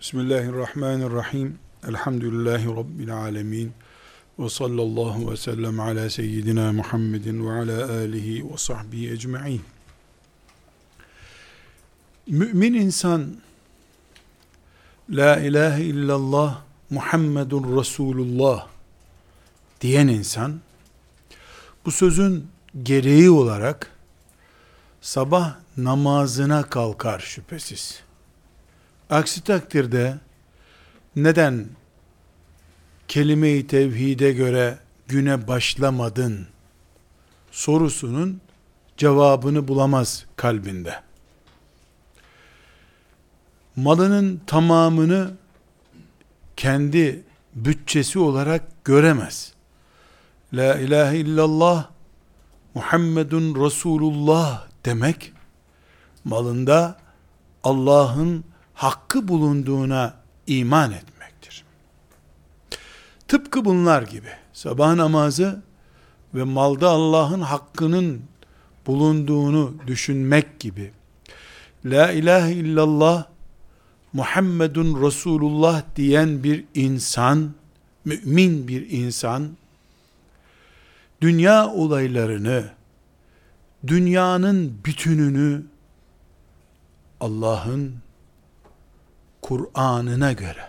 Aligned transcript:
Bismillahirrahmanirrahim. 0.00 1.58
Elhamdülillahi 1.88 2.66
Rabbil 2.66 3.14
alemin. 3.14 3.72
Ve 4.38 4.48
sallallahu 4.48 5.30
ve 5.30 5.36
sellem 5.36 5.80
ala 5.80 6.10
seyyidina 6.10 6.72
Muhammedin 6.72 7.46
ve 7.46 7.52
ala 7.52 7.92
alihi 7.92 8.52
ve 8.52 8.56
sahbihi 8.56 9.12
ecma'in. 9.12 9.62
Mümin 12.26 12.74
insan, 12.74 13.36
La 15.10 15.36
ilahe 15.36 15.84
illallah 15.84 16.62
Muhammedun 16.90 17.78
Resulullah 17.80 18.66
diyen 19.80 20.08
insan, 20.08 20.60
bu 21.84 21.90
sözün 21.90 22.46
gereği 22.82 23.30
olarak 23.30 23.90
sabah 25.00 25.56
namazına 25.76 26.62
kalkar 26.62 27.18
şüphesiz. 27.18 28.07
Aksi 29.10 29.44
takdirde 29.44 30.18
neden 31.16 31.66
kelime-i 33.08 33.66
tevhide 33.66 34.32
göre 34.32 34.78
güne 35.08 35.48
başlamadın 35.48 36.46
sorusunun 37.50 38.40
cevabını 38.96 39.68
bulamaz 39.68 40.26
kalbinde. 40.36 41.00
Malının 43.76 44.40
tamamını 44.46 45.30
kendi 46.56 47.22
bütçesi 47.54 48.18
olarak 48.18 48.84
göremez. 48.84 49.52
La 50.52 50.78
ilahe 50.78 51.16
illallah 51.16 51.90
Muhammedun 52.74 53.64
Resulullah 53.64 54.66
demek 54.84 55.32
malında 56.24 56.96
Allah'ın 57.64 58.44
hakkı 58.78 59.28
bulunduğuna 59.28 60.14
iman 60.46 60.92
etmektir. 60.92 61.64
Tıpkı 63.28 63.64
bunlar 63.64 64.02
gibi 64.02 64.28
sabah 64.52 64.94
namazı 64.94 65.62
ve 66.34 66.44
malda 66.44 66.88
Allah'ın 66.88 67.40
hakkının 67.40 68.22
bulunduğunu 68.86 69.74
düşünmek 69.86 70.60
gibi 70.60 70.92
La 71.84 72.12
ilahe 72.12 72.52
illallah 72.52 73.26
Muhammedun 74.12 75.06
Resulullah 75.06 75.82
diyen 75.96 76.44
bir 76.44 76.64
insan, 76.74 77.54
mümin 78.04 78.68
bir 78.68 78.90
insan, 78.90 79.48
dünya 81.20 81.68
olaylarını, 81.68 82.70
dünyanın 83.86 84.80
bütününü 84.84 85.62
Allah'ın 87.20 88.07
Kur'an'ına 89.48 90.32
göre, 90.32 90.68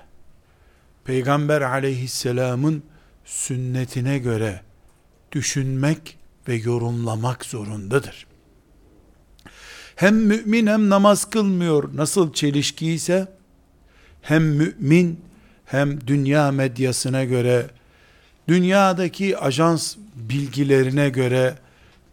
Peygamber 1.03 1.61
aleyhisselamın 1.61 2.83
sünnetine 3.25 4.17
göre 4.17 4.61
düşünmek 5.31 6.17
ve 6.47 6.55
yorumlamak 6.55 7.45
zorundadır. 7.45 8.27
Hem 9.95 10.15
mümin 10.15 10.67
hem 10.67 10.89
namaz 10.89 11.29
kılmıyor 11.29 11.97
nasıl 11.97 12.33
çelişki 12.33 12.91
ise, 12.91 13.27
hem 14.21 14.43
mümin 14.43 15.21
hem 15.65 16.07
dünya 16.07 16.51
medyasına 16.51 17.23
göre, 17.23 17.67
dünyadaki 18.47 19.37
ajans 19.37 19.95
bilgilerine 20.15 21.09
göre 21.09 21.55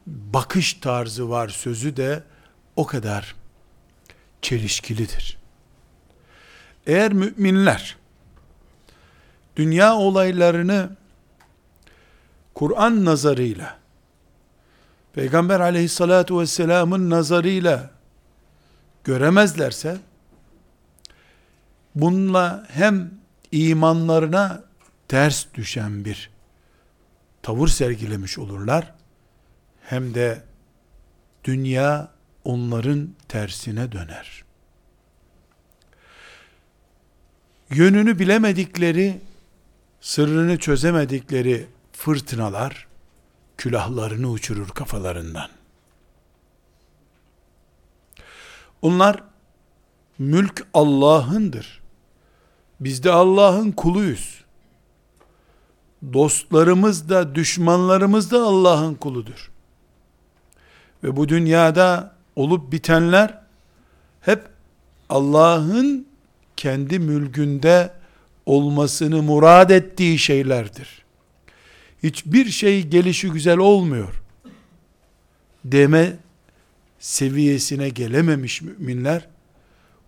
bakış 0.06 0.74
tarzı 0.74 1.30
var 1.30 1.48
sözü 1.48 1.96
de 1.96 2.22
o 2.76 2.86
kadar 2.86 3.34
çelişkilidir. 4.42 5.45
Eğer 6.86 7.12
müminler 7.12 7.96
dünya 9.56 9.94
olaylarını 9.94 10.90
Kur'an 12.54 13.04
nazarıyla 13.04 13.78
Peygamber 15.12 15.60
aleyhissalatu 15.60 16.40
vesselamın 16.40 17.10
nazarıyla 17.10 17.90
göremezlerse 19.04 19.98
bununla 21.94 22.66
hem 22.68 23.10
imanlarına 23.52 24.64
ters 25.08 25.46
düşen 25.54 26.04
bir 26.04 26.30
tavır 27.42 27.68
sergilemiş 27.68 28.38
olurlar 28.38 28.94
hem 29.82 30.14
de 30.14 30.42
dünya 31.44 32.08
onların 32.44 33.08
tersine 33.28 33.92
döner. 33.92 34.45
Yönünü 37.70 38.18
bilemedikleri, 38.18 39.20
sırrını 40.00 40.58
çözemedikleri 40.58 41.66
fırtınalar 41.92 42.86
külahlarını 43.56 44.30
uçurur 44.30 44.68
kafalarından. 44.68 45.48
Onlar 48.82 49.22
mülk 50.18 50.66
Allah'ındır. 50.74 51.80
Biz 52.80 53.04
de 53.04 53.10
Allah'ın 53.10 53.72
kuluyuz. 53.72 54.44
Dostlarımız 56.12 57.08
da 57.08 57.34
düşmanlarımız 57.34 58.30
da 58.30 58.42
Allah'ın 58.42 58.94
kuludur. 58.94 59.50
Ve 61.04 61.16
bu 61.16 61.28
dünyada 61.28 62.14
olup 62.36 62.72
bitenler 62.72 63.42
hep 64.20 64.48
Allah'ın 65.08 66.06
kendi 66.56 66.98
mülkünde 66.98 67.92
olmasını 68.46 69.22
murad 69.22 69.70
ettiği 69.70 70.18
şeylerdir. 70.18 71.04
Hiçbir 72.02 72.46
şey 72.50 72.82
gelişi 72.86 73.30
güzel 73.30 73.58
olmuyor. 73.58 74.22
Deme 75.64 76.16
seviyesine 76.98 77.88
gelememiş 77.88 78.62
müminler 78.62 79.28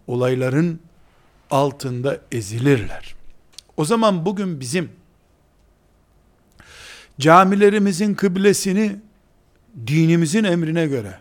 olayların 0.07 0.81
altında 1.51 2.21
ezilirler. 2.33 3.15
O 3.77 3.85
zaman 3.85 4.27
bugün 4.27 4.61
bizim 4.61 4.91
camilerimizin 7.21 8.15
kıblesini 8.15 8.97
dinimizin 9.87 10.45
emrine 10.45 10.87
göre, 10.87 11.19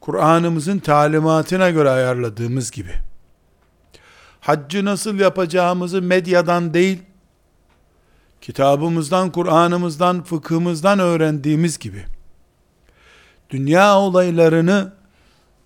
Kur'an'ımızın 0.00 0.78
talimatına 0.78 1.70
göre 1.70 1.90
ayarladığımız 1.90 2.70
gibi, 2.70 2.92
haccı 4.46 4.84
nasıl 4.84 5.18
yapacağımızı 5.18 6.02
medyadan 6.02 6.74
değil, 6.74 7.02
kitabımızdan, 8.40 9.32
Kur'an'ımızdan, 9.32 10.24
fıkhımızdan 10.24 10.98
öğrendiğimiz 10.98 11.78
gibi, 11.78 12.04
dünya 13.50 13.98
olaylarını 13.98 14.92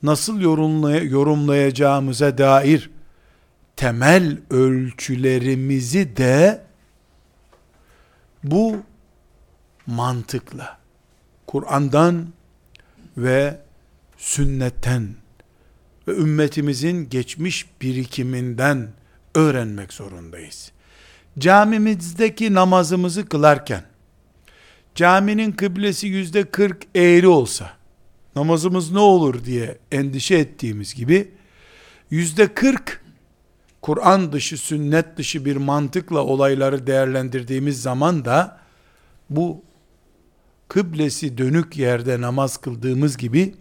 nasıl 0.03 0.41
yorumlay 0.41 1.09
yorumlayacağımıza 1.09 2.39
dair 2.39 2.91
temel 3.77 4.39
ölçülerimizi 4.51 6.17
de 6.17 6.63
bu 8.45 8.77
mantıkla 9.87 10.79
Kur'an'dan 11.47 12.27
ve 13.17 13.61
sünnetten 14.17 15.15
ve 16.11 16.17
ümmetimizin 16.17 17.09
geçmiş 17.09 17.67
birikiminden 17.81 18.89
öğrenmek 19.35 19.93
zorundayız. 19.93 20.73
Camimizdeki 21.39 22.55
namazımızı 22.55 23.29
kılarken 23.29 23.83
caminin 24.95 25.53
kıblesi 25.53 26.07
yüzde 26.07 26.45
kırk 26.45 26.83
eğri 26.95 27.29
olsa 27.29 27.71
namazımız 28.37 28.93
ne 28.93 28.99
olur 28.99 29.45
diye 29.45 29.79
endişe 29.93 30.35
ettiğimiz 30.35 30.95
gibi 30.95 31.31
yüzde 32.11 32.55
kırk 32.55 33.05
Kur'an 33.83 34.33
dışı, 34.33 34.59
sünnet 34.59 35.17
dışı 35.17 35.45
bir 35.45 35.57
mantıkla 35.57 36.21
olayları 36.21 36.87
değerlendirdiğimiz 36.87 37.83
zaman 37.83 38.25
da 38.25 38.61
bu 39.31 39.63
kıblesi 40.69 41.39
dönük 41.39 41.77
yerde 41.77 42.21
namaz 42.21 42.57
kıldığımız 42.57 43.17
gibi 43.17 43.55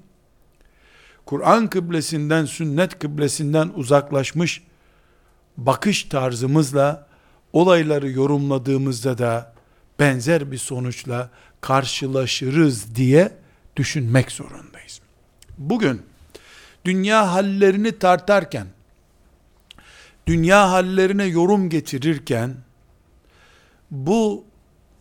Kur'an 1.29 1.67
kıblesinden, 1.67 2.45
sünnet 2.45 2.99
kıblesinden 2.99 3.71
uzaklaşmış 3.75 4.63
bakış 5.57 6.03
tarzımızla 6.03 7.07
olayları 7.53 8.09
yorumladığımızda 8.09 9.17
da 9.17 9.53
benzer 9.99 10.51
bir 10.51 10.57
sonuçla 10.57 11.29
karşılaşırız 11.61 12.95
diye 12.95 13.31
düşünmek 13.75 14.31
zorundayız. 14.31 15.01
Bugün 15.57 16.01
dünya 16.85 17.33
hallerini 17.33 17.99
tartarken, 17.99 18.67
dünya 20.27 20.71
hallerine 20.71 21.25
yorum 21.25 21.69
getirirken, 21.69 22.55
bu 23.91 24.45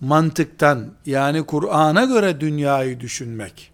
mantıktan 0.01 0.95
yani 1.07 1.47
Kur'an'a 1.47 2.05
göre 2.05 2.41
dünyayı 2.41 3.01
düşünmek, 3.01 3.73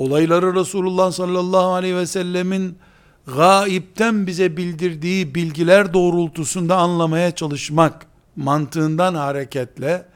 olayları 0.00 0.54
Resulullah 0.54 1.12
sallallahu 1.12 1.72
aleyhi 1.72 1.96
ve 1.96 2.06
sellemin 2.06 2.78
gaipten 3.26 4.26
bize 4.26 4.56
bildirdiği 4.56 5.34
bilgiler 5.34 5.94
doğrultusunda 5.94 6.76
anlamaya 6.76 7.34
çalışmak 7.34 8.06
mantığından 8.36 9.14
hareketle 9.14 10.06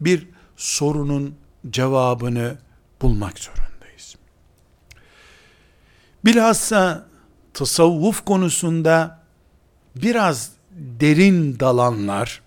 bir 0.00 0.28
sorunun 0.56 1.34
cevabını 1.70 2.58
bulmak 3.02 3.38
zorundayız. 3.38 4.16
Bilhassa 6.24 7.06
tasavvuf 7.54 8.24
konusunda 8.24 9.20
biraz 9.96 10.52
derin 10.70 11.60
dalanlar 11.60 12.42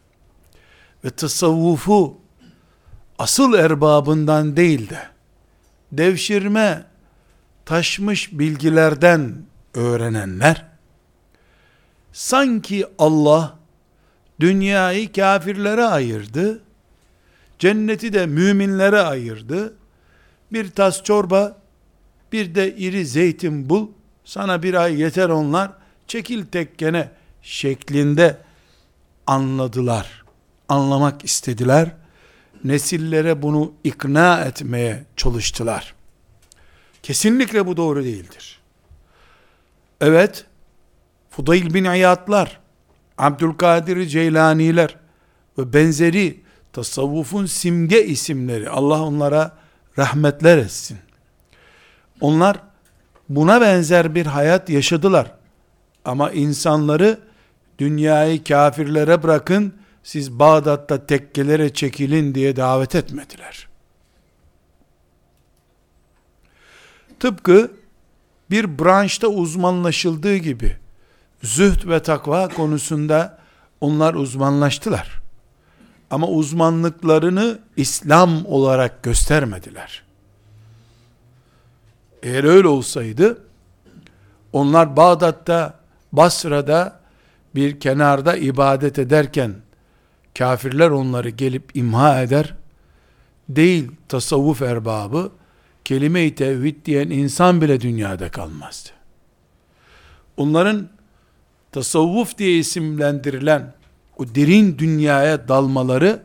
ve 1.06 1.10
tasavvufu 1.10 2.18
asıl 3.20 3.54
erbabından 3.54 4.58
değil 4.58 4.90
de 4.90 5.11
devşirme 5.92 6.86
taşmış 7.66 8.32
bilgilerden 8.32 9.36
öğrenenler 9.74 10.72
sanki 12.14 12.86
Allah 13.00 13.58
dünyayı 14.40 15.14
kafirlere 15.14 15.84
ayırdı, 15.84 16.62
cenneti 17.60 18.14
de 18.14 18.26
müminlere 18.26 19.02
ayırdı. 19.02 19.74
Bir 20.54 20.72
tas 20.72 21.04
çorba, 21.04 21.58
bir 22.32 22.56
de 22.56 22.76
iri 22.76 23.06
zeytin 23.06 23.70
bul, 23.70 23.88
sana 24.26 24.64
bir 24.64 24.74
ay 24.74 25.02
yeter 25.02 25.30
onlar, 25.30 25.72
çekil 26.08 26.46
tekkene 26.46 27.12
şeklinde 27.42 28.38
anladılar. 29.28 30.24
Anlamak 30.70 31.26
istediler. 31.26 31.92
Nesillere 32.63 33.42
bunu 33.42 33.74
ikna 33.84 34.42
etmeye 34.42 35.04
çalıştılar. 35.18 35.94
Kesinlikle 37.04 37.68
bu 37.68 37.78
doğru 37.78 38.04
değildir. 38.04 38.60
Evet, 40.02 40.46
Fudayl 41.30 41.74
bin 41.74 41.86
Ayatlar, 41.86 42.60
Abdülkadir 43.18 44.06
Ceylaniler 44.08 44.96
ve 45.58 45.74
benzeri 45.74 46.40
tasavvufun 46.74 47.46
simge 47.46 48.06
isimleri, 48.06 48.69
Allah 48.69 49.02
onlara 49.04 49.57
rahmetler 49.98 50.57
etsin. 50.57 50.98
Onlar 52.22 52.57
buna 53.30 53.62
benzer 53.62 54.16
bir 54.16 54.25
hayat 54.25 54.69
yaşadılar. 54.69 55.31
Ama 56.06 56.31
insanları 56.31 57.19
dünyayı 57.80 58.44
kafirlere 58.44 59.24
bırakın, 59.24 59.74
siz 60.03 60.39
Bağdat'ta 60.39 61.06
tekkelere 61.06 61.74
çekilin 61.74 62.36
diye 62.36 62.56
davet 62.56 62.95
etmediler. 62.95 63.68
Tıpkı 67.19 67.71
bir 68.50 68.80
branşta 68.80 69.27
uzmanlaşıldığı 69.27 70.36
gibi 70.36 70.77
zühd 71.44 71.89
ve 71.89 72.01
takva 72.01 72.48
konusunda 72.48 73.39
onlar 73.81 74.13
uzmanlaştılar. 74.13 75.21
Ama 76.12 76.27
uzmanlıklarını 76.27 77.59
İslam 77.77 78.45
olarak 78.45 79.04
göstermediler. 79.04 80.04
Eğer 82.24 82.44
öyle 82.44 82.68
olsaydı 82.68 83.44
onlar 84.54 84.97
Bağdat'ta, 84.97 85.80
Basra'da 86.12 87.00
bir 87.56 87.80
kenarda 87.80 88.36
ibadet 88.38 89.00
ederken 89.00 89.56
kafirler 90.38 90.89
onları 90.89 91.30
gelip 91.30 91.75
imha 91.75 92.22
eder. 92.22 92.54
Değil 93.50 93.92
tasavvuf 94.07 94.62
erbabı 94.62 95.31
kelime-i 95.86 96.36
tevhid 96.36 96.86
diyen 96.86 97.10
insan 97.10 97.62
bile 97.62 97.81
dünyada 97.81 98.31
kalmazdı. 98.31 98.89
Onların 100.38 100.89
tasavvuf 101.72 102.38
diye 102.38 102.57
isimlendirilen 102.57 103.74
o 104.18 104.36
derin 104.36 104.78
dünyaya 104.78 105.48
dalmaları 105.48 106.22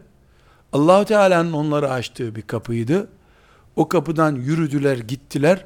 Allahu 0.73 1.05
Teala'nın 1.05 1.53
onları 1.53 1.91
açtığı 1.91 2.35
bir 2.35 2.43
kapıydı. 2.43 3.08
O 3.76 3.88
kapıdan 3.88 4.35
yürüdüler, 4.35 4.99
gittiler 4.99 5.64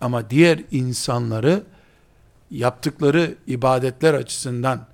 ama 0.00 0.30
diğer 0.30 0.60
insanları 0.70 1.62
yaptıkları 2.50 3.34
ibadetler 3.46 4.14
açısından 4.14 4.86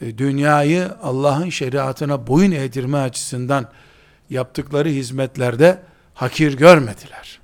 dünyayı 0.00 0.90
Allah'ın 1.02 1.50
şeriatına 1.50 2.26
boyun 2.26 2.52
eğdirme 2.52 2.98
açısından 2.98 3.68
yaptıkları 4.30 4.88
hizmetlerde 4.88 5.78
hakir 6.14 6.56
görmediler. 6.56 7.40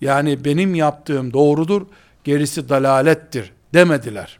Yani 0.00 0.44
benim 0.44 0.74
yaptığım 0.74 1.32
doğrudur, 1.32 1.86
gerisi 2.24 2.68
dalalettir 2.68 3.52
demediler. 3.74 4.38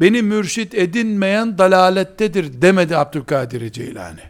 Beni 0.00 0.22
mürşit 0.22 0.74
edinmeyen 0.74 1.58
dalalettedir 1.58 2.62
demedi 2.62 2.96
Abdülkadir 2.96 3.72
Ceylani. 3.72 4.20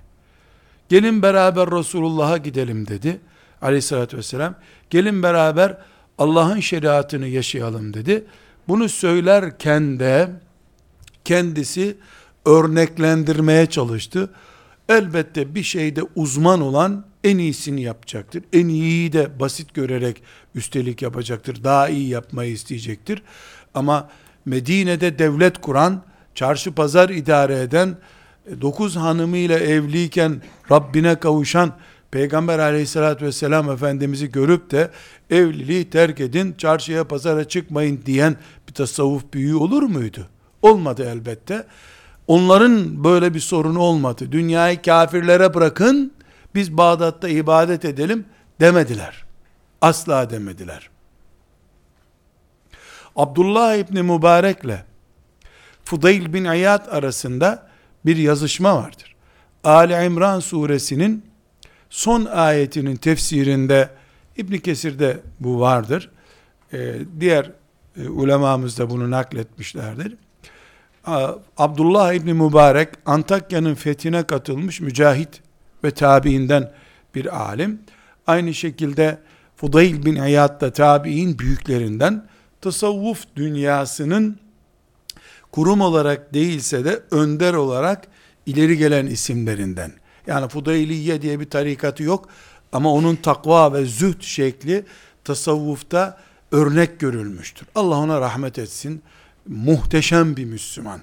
Gelin 0.89 1.23
beraber 1.23 1.71
Resulullah'a 1.71 2.37
gidelim 2.37 2.87
dedi. 2.87 3.21
Aleyhissalatü 3.63 4.17
vesselam. 4.17 4.55
Gelin 4.91 5.23
beraber 5.23 5.77
Allah'ın 6.19 6.61
şeriatını 6.61 7.27
yaşayalım 7.27 7.95
dedi. 7.95 8.25
Bunu 8.69 8.89
söylerken 8.89 10.01
de 10.01 10.31
kendisi 11.31 11.97
örneklendirmeye 12.45 13.67
çalıştı. 13.67 14.31
Elbette 14.89 15.55
bir 15.55 15.63
şeyde 15.63 16.03
uzman 16.17 16.61
olan 16.61 17.05
en 17.25 17.39
iyisini 17.39 17.83
yapacaktır. 17.83 18.43
En 18.53 18.69
iyiyi 18.69 19.13
de 19.13 19.41
basit 19.41 19.75
görerek 19.75 20.23
üstelik 20.55 21.03
yapacaktır. 21.03 21.65
Daha 21.65 21.89
iyi 21.89 22.09
yapmayı 22.09 22.53
isteyecektir. 22.53 23.23
Ama 23.75 24.09
Medine'de 24.45 25.19
devlet 25.19 25.61
kuran, 25.61 26.03
çarşı 26.35 26.73
pazar 26.73 27.09
idare 27.09 27.61
eden, 27.61 27.97
dokuz 28.61 28.97
hanımıyla 28.97 29.59
evliyken 29.59 30.43
Rabbine 30.71 31.21
kavuşan 31.21 31.73
Peygamber 32.11 32.59
aleyhissalatü 32.59 33.25
vesselam 33.25 33.71
Efendimiz'i 33.71 34.33
görüp 34.33 34.71
de 34.71 34.91
evliliği 35.31 35.91
terk 35.91 36.21
edin, 36.21 36.55
çarşıya 36.59 37.09
pazara 37.09 37.45
çıkmayın 37.45 38.01
diyen 38.07 38.37
bir 38.69 38.75
tasavvuf 38.75 39.33
büyüğü 39.33 39.55
olur 39.55 39.83
muydu? 39.83 40.29
Olmadı 40.63 41.09
elbette. 41.13 41.67
Onların 42.27 43.05
böyle 43.05 43.35
bir 43.35 43.41
sorunu 43.41 43.79
olmadı. 43.79 44.33
Dünyayı 44.33 44.83
kafirlere 44.83 45.55
bırakın, 45.55 46.13
biz 46.55 46.77
Bağdat'ta 46.77 47.29
ibadet 47.29 47.85
edelim 47.85 48.25
demediler. 48.61 49.25
Asla 49.81 50.31
demediler. 50.31 50.91
Abdullah 53.17 53.77
İbni 53.77 54.03
Mübarek'le 54.03 54.85
Fudayl 55.85 56.33
bin 56.33 56.45
Ayat 56.45 56.89
arasında 56.89 57.69
bir 58.07 58.17
yazışma 58.17 58.77
vardır. 58.77 59.17
Ali 59.65 60.07
İmran 60.07 60.41
suresinin 60.41 61.25
son 61.91 62.25
ayetinin 62.25 62.97
tefsirinde 62.97 63.91
İbn 64.37 64.57
Kesir'de 64.57 65.21
bu 65.41 65.61
vardır. 65.61 66.11
Ee, 66.73 66.95
diğer 67.21 67.51
e, 67.97 68.09
ulemamız 68.09 68.79
da 68.79 68.91
bunu 68.91 69.11
nakletmişlerdir. 69.11 70.17
Abdullah 71.57 72.13
İbni 72.13 72.35
Mübarek 72.35 72.89
Antakya'nın 73.07 73.75
fethine 73.75 74.23
katılmış 74.23 74.81
mücahit 74.81 75.41
ve 75.85 75.91
tabiinden 75.91 76.73
bir 77.15 77.41
alim. 77.41 77.81
Aynı 78.27 78.55
şekilde 78.55 79.19
Fudayl 79.57 80.05
bin 80.05 80.17
Ayad 80.17 80.61
da 80.61 80.73
tabiin 80.73 81.39
büyüklerinden 81.39 82.27
tasavvuf 82.61 83.25
dünyasının 83.37 84.39
kurum 85.53 85.81
olarak 85.81 86.35
değilse 86.35 86.85
de 86.85 87.03
önder 87.11 87.55
olarak 87.55 88.09
ileri 88.47 88.77
gelen 88.77 89.07
isimlerinden. 89.07 89.93
Yani 90.27 90.49
Fudayliye 90.49 91.23
diye 91.23 91.41
bir 91.41 91.51
tarikatı 91.51 92.03
yok 92.03 92.29
ama 92.73 92.93
onun 92.93 93.17
takva 93.17 93.73
ve 93.73 93.85
zühd 93.85 94.23
şekli 94.23 94.85
tasavvufta 95.25 96.19
örnek 96.53 97.01
görülmüştür. 97.01 97.69
Allah 97.75 97.97
ona 97.97 98.21
rahmet 98.21 98.59
etsin. 98.59 99.03
Muhteşem 99.49 100.37
bir 100.37 100.45
Müslüman. 100.45 101.01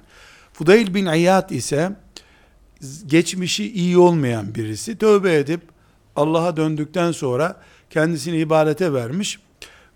Fudayl 0.54 0.94
bin 0.94 1.06
İyad 1.06 1.50
ise 1.50 1.92
geçmişi 3.06 3.74
iyi 3.74 3.98
olmayan 3.98 4.56
birisi. 4.56 4.98
Tövbe 4.98 5.36
edip 5.36 5.62
Allah'a 6.16 6.58
döndükten 6.58 7.12
sonra 7.12 7.62
kendisini 7.90 8.38
ibadete 8.38 8.94
vermiş 8.94 9.40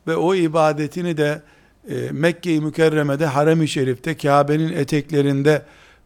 ve 0.07 0.15
o 0.15 0.35
ibadetini 0.35 1.17
de 1.17 1.41
e, 1.89 2.11
Mekke-i 2.11 2.61
Mükerreme'de 2.61 3.25
Harem-i 3.25 3.67
Şerif'te 3.67 4.17
Kabe'nin 4.17 4.73
eteklerinde 4.73 5.61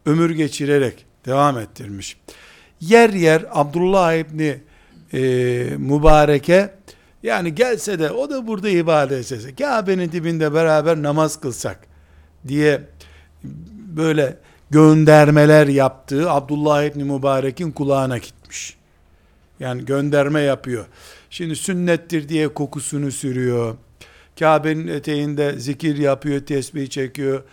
ömür 0.06 0.30
geçirerek 0.30 1.06
devam 1.26 1.60
ettirmiş. 1.60 2.18
Yer 2.82 3.10
yer 3.10 3.46
Abdullah 3.52 4.14
İbni 4.14 4.58
e, 5.14 5.20
Mübareke 5.78 6.74
yani 7.24 7.56
gelse 7.56 8.00
de 8.00 8.12
o 8.12 8.30
da 8.30 8.48
burada 8.48 8.70
ibadet 8.70 9.32
etse 9.32 9.56
Kabe'nin 9.56 10.12
dibinde 10.12 10.54
beraber 10.54 11.04
namaz 11.04 11.40
kılsak 11.40 11.95
diye 12.48 12.82
böyle 13.96 14.38
göndermeler 14.70 15.68
yaptığı 15.68 16.32
Abdullah 16.32 16.84
İbni 16.84 17.04
Mübarek'in 17.04 17.72
kulağına 17.72 18.18
gitmiş. 18.18 18.78
Yani 19.60 19.86
gönderme 19.86 20.42
yapıyor. 20.42 20.86
Şimdi 21.30 21.56
sünnettir 21.56 22.30
diye 22.30 22.48
kokusunu 22.48 23.12
sürüyor 23.12 23.76
Kabe'nin 24.40 24.88
eteğinde 24.88 25.60
zikir 25.60 25.98
yapıyor, 25.98 26.46
tesbih 26.46 26.90
çekiyor. 26.90 27.44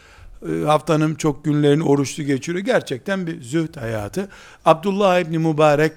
E, 0.48 0.64
haftanın 0.64 1.14
çok 1.14 1.44
günlerini 1.44 1.82
oruçlu 1.82 2.22
geçiriyor. 2.22 2.64
Gerçekten 2.64 3.26
bir 3.26 3.42
zühd 3.42 3.76
hayatı. 3.76 4.28
Abdullah 4.64 5.20
İbni 5.20 5.38
Mübarek 5.38 5.92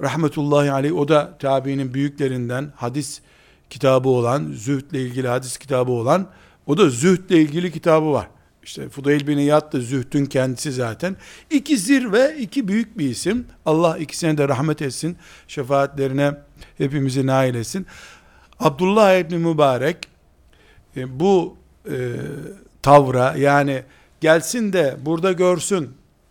rahmetullahi 0.00 0.72
aleyh 0.72 0.96
o 0.96 1.08
da 1.08 1.38
tabiinin 1.38 1.94
büyüklerinden 1.94 2.72
hadis 2.76 3.20
kitabı 3.70 4.08
olan, 4.08 4.52
zühdle 4.52 5.00
ilgili 5.00 5.28
hadis 5.28 5.56
kitabı 5.56 5.92
olan, 5.92 6.26
o 6.72 6.78
da 6.78 6.90
zühdle 6.90 7.40
ilgili 7.40 7.72
kitabı 7.72 8.12
var. 8.12 8.28
İşte 8.62 8.88
Fudayl 8.88 9.26
bin 9.26 9.38
İyad 9.38 9.72
da 9.72 9.80
zühdün 9.80 10.26
kendisi 10.26 10.72
zaten. 10.72 11.16
İki 11.50 11.78
zirve, 11.78 12.36
iki 12.38 12.68
büyük 12.68 12.98
bir 12.98 13.10
isim. 13.10 13.46
Allah 13.66 13.98
ikisine 13.98 14.38
de 14.38 14.48
rahmet 14.48 14.82
etsin. 14.82 15.16
Şefaatlerine 15.48 16.32
hepimizi 16.78 17.26
nail 17.26 17.54
etsin. 17.54 17.86
Abdullah 18.60 19.18
İbni 19.18 19.38
Mübarek 19.38 19.96
e, 20.96 21.20
bu 21.20 21.56
e, 21.90 21.96
tavra 22.82 23.34
yani 23.38 23.82
gelsin 24.20 24.72
de 24.72 24.96
burada 25.04 25.32
görsün 25.32 25.90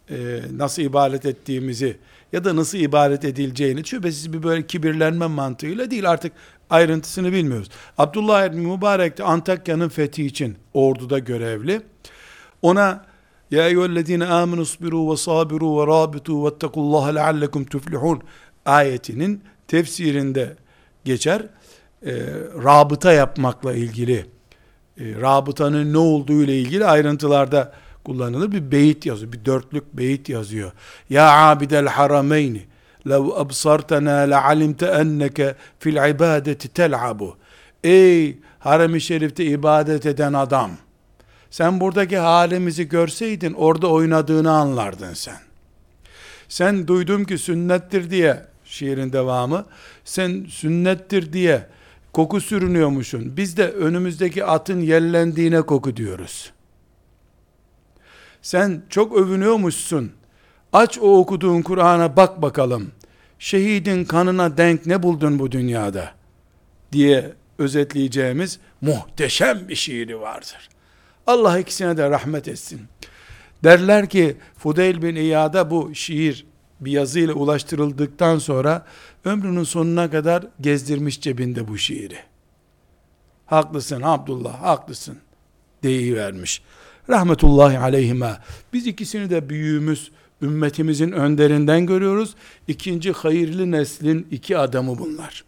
e, 0.10 0.39
nasıl 0.55 0.81
ibadet 0.81 1.25
ettiğimizi 1.25 1.98
ya 2.33 2.43
da 2.43 2.55
nasıl 2.55 2.77
ibadet 2.77 3.25
edileceğini 3.25 3.86
şüphesiz 3.86 4.33
bir 4.33 4.43
böyle 4.43 4.67
kibirlenme 4.67 5.27
mantığıyla 5.27 5.91
değil 5.91 6.10
artık 6.10 6.31
ayrıntısını 6.72 7.32
bilmiyoruz. 7.32 7.70
Abdullah 7.98 8.46
İbni 8.46 8.68
Mübarek 8.68 9.18
de 9.18 9.24
Antakya'nın 9.24 9.90
fethi 9.90 10.25
için 10.25 10.58
orduda 10.74 11.20
görevli. 11.20 11.82
Ona 12.62 13.06
ya 13.51 13.68
eyyühellezine 13.68 14.25
aminu 14.25 14.66
sabiru 14.66 15.12
ve 15.12 15.18
sabiru 15.18 15.82
ve 15.82 15.88
rabitu 15.88 16.46
ve 16.46 16.48
ettekullaha 16.48 17.10
leallekum 17.10 17.66
tuflihun 17.66 18.22
ayetinin 18.66 19.44
tefsirinde 19.68 20.56
geçer. 21.06 21.42
E, 22.06 22.12
rabıta 22.63 23.13
yapmakla 23.13 23.74
ilgili 23.74 24.25
e, 24.98 25.06
rabıtanın 25.22 25.94
ne 25.94 25.98
olduğu 25.98 26.44
ile 26.44 26.60
ilgili 26.60 26.86
ayrıntılarda 26.86 27.74
kullanılır. 28.04 28.51
Bir 28.51 28.72
beyit 28.72 29.06
yazıyor. 29.06 29.32
Bir 29.32 29.46
dörtlük 29.46 29.98
beyit 29.98 30.30
yazıyor. 30.30 30.72
Ya 31.10 31.32
abidel 31.32 31.88
harameyni 31.88 32.71
lev 33.10 33.24
absartana 33.36 34.12
lealimte 34.12 34.86
enneke 34.86 35.55
fil 35.79 36.10
ibadeti 36.10 36.67
tel'abu. 36.67 37.38
Ey 37.84 38.38
harem-i 38.60 39.01
şerifte 39.01 39.46
ibadet 39.46 40.05
eden 40.05 40.34
adam. 40.34 40.72
Sen 41.50 41.79
buradaki 41.79 42.17
halimizi 42.17 42.89
görseydin 42.89 43.53
orada 43.53 43.88
oynadığını 43.88 44.51
anlardın 44.51 45.13
sen. 45.13 45.39
Sen 46.50 46.88
duydum 46.88 47.25
ki 47.25 47.38
sünnettir 47.38 48.10
diye 48.10 48.46
şiirin 48.65 49.13
devamı 49.13 49.65
sen 50.05 50.46
sünnettir 50.50 51.34
diye 51.34 51.67
koku 52.13 52.41
sürünüyormuşsun. 52.41 53.38
Biz 53.38 53.58
de 53.58 53.72
önümüzdeki 53.72 54.46
atın 54.46 54.79
yellendiğine 54.79 55.62
koku 55.62 55.98
diyoruz. 55.98 56.51
Sen 58.41 58.81
çok 58.89 59.17
övünüyormuşsun. 59.17 60.12
Aç 60.74 60.98
o 60.98 61.18
okuduğun 61.18 61.62
Kur'an'a 61.62 62.16
bak 62.16 62.42
bakalım. 62.42 62.92
Şehidin 63.40 64.06
kanına 64.06 64.58
denk 64.58 64.86
ne 64.86 65.04
buldun 65.04 65.40
bu 65.40 65.51
dünyada? 65.51 66.22
diye 66.92 67.34
özetleyeceğimiz 67.58 68.60
muhteşem 68.82 69.68
bir 69.70 69.75
şiiri 69.75 70.22
vardır. 70.22 70.70
Allah 71.28 71.60
ikisine 71.60 71.98
de 71.98 72.10
rahmet 72.10 72.48
etsin. 72.48 72.82
Derler 73.63 74.10
ki 74.10 74.38
Fudeyl 74.58 75.01
bin 75.01 75.16
İyad'a 75.16 75.72
bu 75.72 75.96
şiir 75.96 76.46
bir 76.80 76.92
yazıyla 76.92 77.34
ulaştırıldıktan 77.34 78.38
sonra 78.38 78.86
ömrünün 79.25 79.63
sonuna 79.63 80.12
kadar 80.12 80.48
gezdirmiş 80.62 81.22
cebinde 81.22 81.68
bu 81.68 81.78
şiiri. 81.78 82.18
Haklısın 83.46 84.01
Abdullah, 84.01 84.62
haklısın 84.62 85.18
deyivermiş. 85.84 86.62
Rahmetullahi 87.10 87.80
aleyhime. 87.80 88.38
Biz 88.74 88.88
ikisini 88.88 89.30
de 89.30 89.50
büyüğümüz, 89.50 90.12
ümmetimizin 90.41 91.12
önderinden 91.12 91.86
görüyoruz. 91.86 92.36
İkinci 92.67 93.12
hayırlı 93.12 93.71
neslin 93.71 94.27
iki 94.31 94.57
adamı 94.57 95.00
bunlar. 95.00 95.43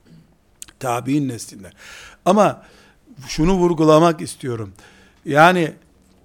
Tabi'in 0.80 1.30
neslinden. 1.30 1.72
Ama 2.26 2.64
şunu 3.28 3.54
vurgulamak 3.54 4.22
istiyorum. 4.22 4.74
Yani 5.26 5.72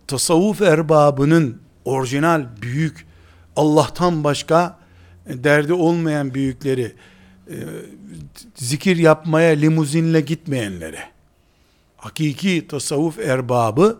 tasavvuf 0.06 0.62
erbabının 0.62 1.60
orijinal 1.84 2.46
büyük 2.62 3.06
Allah'tan 3.56 4.25
başka 4.25 4.78
derdi 5.26 5.72
olmayan 5.72 6.34
büyükleri 6.34 6.92
e, 7.50 7.56
zikir 8.54 8.96
yapmaya 8.96 9.50
limuzinle 9.50 10.20
gitmeyenlere 10.20 11.04
hakiki 11.96 12.68
tasavvuf 12.68 13.18
erbabı 13.18 13.98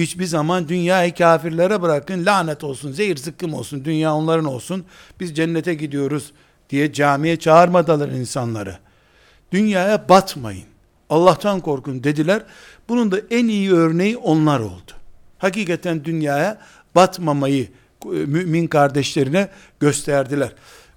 hiçbir 0.00 0.24
zaman 0.24 0.68
dünyayı 0.68 1.14
kafirlere 1.14 1.82
bırakın 1.82 2.26
lanet 2.26 2.64
olsun 2.64 2.92
zehir 2.92 3.16
zıkkım 3.16 3.54
olsun 3.54 3.84
dünya 3.84 4.14
onların 4.14 4.44
olsun. 4.44 4.84
Biz 5.20 5.36
cennete 5.36 5.74
gidiyoruz 5.74 6.32
diye 6.70 6.92
camiye 6.92 7.38
çağırmadılar 7.38 8.08
insanları. 8.08 8.78
Dünyaya 9.52 10.08
batmayın. 10.08 10.64
Allah'tan 11.10 11.60
korkun 11.60 12.04
dediler. 12.04 12.42
Bunun 12.88 13.12
da 13.12 13.16
en 13.30 13.48
iyi 13.48 13.72
örneği 13.72 14.16
onlar 14.16 14.60
oldu. 14.60 14.92
Hakikaten 15.38 16.04
dünyaya 16.04 16.58
batmamayı 16.94 17.68
e, 18.04 18.08
mümin 18.08 18.66
kardeşlerine 18.66 19.48
gösterdiler. 19.80 20.52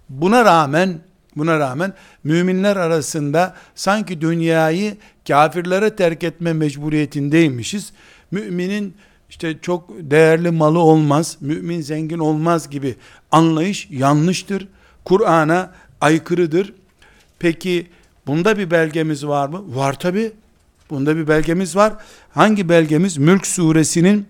Buna 0.10 0.46
rağmen 0.46 1.00
buna 1.36 1.60
rağmen 1.60 1.94
müminler 2.24 2.76
arasında 2.76 3.56
sanki 3.76 4.22
dünyayı 4.22 4.98
kafirlere 5.28 5.96
terk 5.96 6.24
etme 6.24 6.54
mecburiyetindeymişiz. 6.54 7.94
Müminin 8.34 8.94
işte 9.30 9.56
çok 9.62 9.90
değerli 9.90 10.52
malı 10.52 10.80
olmaz, 10.80 11.38
mümin 11.42 11.82
zengin 11.82 12.20
olmaz 12.20 12.70
gibi 12.70 12.96
anlayış 13.32 13.88
yanlıştır. 13.92 14.68
Kur'an'a 15.06 15.72
aykırıdır. 16.02 16.74
Peki 17.40 17.88
bunda 18.28 18.58
bir 18.58 18.72
belgemiz 18.72 19.28
var 19.28 19.50
mı? 19.50 19.76
Var 19.76 20.00
tabi. 20.00 20.32
Bunda 20.90 21.18
bir 21.18 21.28
belgemiz 21.28 21.76
var. 21.76 21.94
Hangi 22.32 22.70
belgemiz? 22.70 23.18
Mülk 23.18 23.48
suresinin 23.48 24.26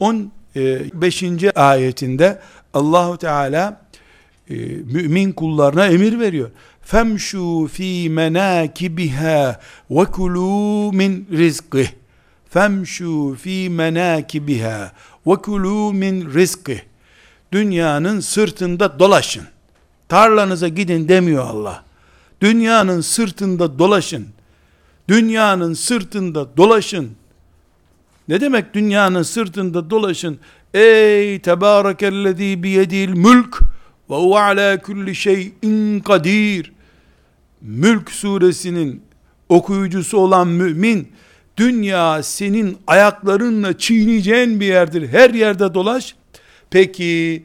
15. 0.00 1.24
ayetinde 1.54 2.38
Allahu 2.74 3.18
Teala 3.18 3.80
e, 4.50 4.54
mümin 4.66 5.32
kullarına 5.32 5.86
emir 5.86 6.20
veriyor. 6.20 6.50
Femşu 6.82 7.68
fi 7.72 8.10
menakibiha 8.10 9.60
ve 9.90 10.04
kulu 10.04 10.92
min 10.92 11.28
rizqih. 11.32 12.01
Femşu 12.52 13.36
fi 13.42 13.70
menakibiha 13.70 14.92
ve 15.26 15.34
kulu 15.34 15.92
min 15.92 16.34
rizqih. 16.34 16.80
Dünyanın 17.52 18.20
sırtında 18.20 18.98
dolaşın. 18.98 19.42
Tarlanıza 20.08 20.68
gidin 20.68 21.08
demiyor 21.08 21.44
Allah. 21.44 21.84
Dünyanın 22.40 23.00
sırtında 23.00 23.78
dolaşın. 23.78 24.28
Dünyanın 25.08 25.74
sırtında 25.74 26.56
dolaşın. 26.56 27.10
Ne 28.28 28.40
demek 28.40 28.74
dünyanın 28.74 29.22
sırtında 29.22 29.90
dolaşın? 29.90 30.38
Ey 30.74 31.38
tebârekellezî 31.38 32.62
biyedil 32.62 33.08
mülk 33.08 33.60
ve 34.10 34.14
huve 34.14 34.38
alâ 34.38 34.82
kulli 34.82 35.14
şeyin 35.14 36.00
kadir. 36.00 36.72
Mülk 37.60 38.10
suresinin 38.10 39.02
okuyucusu 39.48 40.18
olan 40.18 40.48
mümin, 40.48 41.12
dünya 41.56 42.22
senin 42.22 42.78
ayaklarınla 42.86 43.78
çiğneyeceğin 43.78 44.60
bir 44.60 44.66
yerdir. 44.66 45.08
Her 45.08 45.30
yerde 45.30 45.74
dolaş. 45.74 46.14
Peki, 46.70 47.44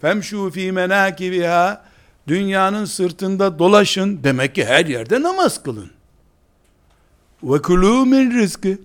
femşu 0.00 0.50
fî 0.50 0.72
menâkibiha, 0.72 1.84
dünyanın 2.28 2.84
sırtında 2.84 3.58
dolaşın. 3.58 4.20
Demek 4.24 4.54
ki 4.54 4.64
her 4.64 4.86
yerde 4.86 5.22
namaz 5.22 5.62
kılın. 5.62 5.90
Ve 7.42 7.56
kulû 7.56 8.08
min 8.08 8.30
rizkı 8.30 8.78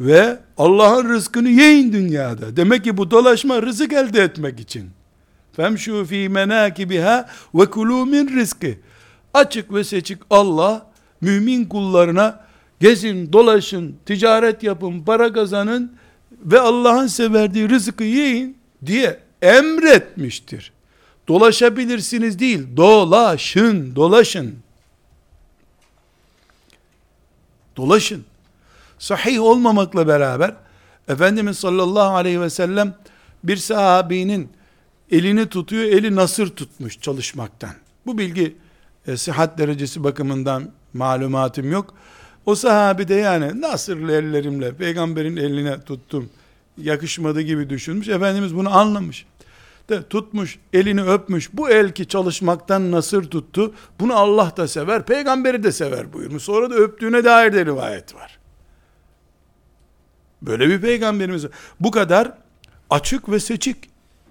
ve 0.00 0.38
Allah'ın 0.58 1.08
rızkını 1.08 1.48
yiyin 1.48 1.92
dünyada. 1.92 2.56
Demek 2.56 2.84
ki 2.84 2.96
bu 2.96 3.10
dolaşma 3.10 3.62
rızık 3.62 3.92
elde 3.92 4.22
etmek 4.22 4.60
için. 4.60 4.90
Femşu 5.52 6.04
fi 6.04 6.28
menakibiha 6.28 7.28
ve 7.54 7.66
kulu 7.66 8.06
min 8.06 8.28
rizkı. 8.28 8.74
Açık 9.34 9.74
ve 9.74 9.84
seçik 9.84 10.18
Allah 10.30 10.86
mümin 11.20 11.64
kullarına 11.64 12.47
gezin, 12.80 13.32
dolaşın, 13.32 13.96
ticaret 14.06 14.62
yapın, 14.62 15.00
para 15.04 15.32
kazanın 15.32 15.92
ve 16.32 16.60
Allah'ın 16.60 17.06
severdiği 17.06 17.68
rızkı 17.68 18.04
yiyin 18.04 18.58
diye 18.86 19.20
emretmiştir. 19.42 20.72
Dolaşabilirsiniz 21.28 22.38
değil, 22.38 22.76
dolaşın, 22.76 23.96
dolaşın. 23.96 24.54
Dolaşın 27.76 28.24
sahih 28.98 29.42
olmamakla 29.42 30.08
beraber 30.08 30.54
Efendimiz 31.08 31.58
sallallahu 31.58 32.14
aleyhi 32.16 32.40
ve 32.40 32.50
sellem 32.50 32.94
bir 33.44 33.56
sahabinin 33.56 34.48
elini 35.10 35.48
tutuyor, 35.48 35.84
eli 35.84 36.16
nasır 36.16 36.48
tutmuş 36.56 37.00
çalışmaktan. 37.00 37.70
Bu 38.06 38.18
bilgi 38.18 38.56
e, 39.06 39.16
sıhhat 39.16 39.58
derecesi 39.58 40.04
bakımından 40.04 40.70
malumatım 40.94 41.72
yok. 41.72 41.94
O 42.48 42.54
sahabi 42.54 43.08
de 43.08 43.14
yani 43.14 43.60
nasırlı 43.60 44.12
ellerimle 44.12 44.72
peygamberin 44.72 45.36
eline 45.36 45.80
tuttum 45.80 46.30
yakışmadı 46.78 47.40
gibi 47.40 47.70
düşünmüş. 47.70 48.08
Efendimiz 48.08 48.54
bunu 48.54 48.76
anlamış. 48.76 49.26
De 49.88 50.08
tutmuş, 50.08 50.58
elini 50.72 51.02
öpmüş. 51.02 51.50
Bu 51.52 51.70
el 51.70 51.92
ki 51.92 52.08
çalışmaktan 52.08 52.92
nasır 52.92 53.30
tuttu. 53.30 53.74
Bunu 54.00 54.16
Allah 54.16 54.52
da 54.56 54.68
sever, 54.68 55.06
peygamberi 55.06 55.62
de 55.62 55.72
sever 55.72 56.12
buyurmuş. 56.12 56.42
Sonra 56.42 56.70
da 56.70 56.74
öptüğüne 56.74 57.24
dair 57.24 57.52
de 57.52 57.66
rivayet 57.66 58.14
var. 58.14 58.38
Böyle 60.42 60.68
bir 60.68 60.80
peygamberimiz 60.80 61.44
var. 61.44 61.52
Bu 61.80 61.90
kadar 61.90 62.32
açık 62.90 63.28
ve 63.28 63.40
seçik. 63.40 63.76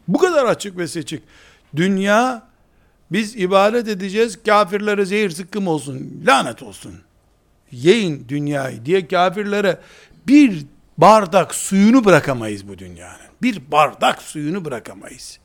Bu 0.07 0.17
kadar 0.17 0.45
açık 0.45 0.77
ve 0.77 0.87
seçik. 0.87 1.23
Dünya 1.75 2.47
biz 3.11 3.35
ibadet 3.35 3.87
edeceğiz, 3.87 4.43
kafirlere 4.43 5.05
zehir 5.05 5.29
sıkkım 5.29 5.67
olsun, 5.67 6.23
lanet 6.25 6.63
olsun. 6.63 7.06
Yiyin 7.71 8.25
dünyayı 8.29 8.85
diye 8.85 9.07
kafirlere 9.07 9.79
bir 10.27 10.65
bardak 10.97 11.55
suyunu 11.55 12.05
bırakamayız 12.05 12.67
bu 12.67 12.77
dünyanın. 12.77 13.27
Bir 13.41 13.71
bardak 13.71 14.21
suyunu 14.21 14.65
bırakamayız. 14.65 15.39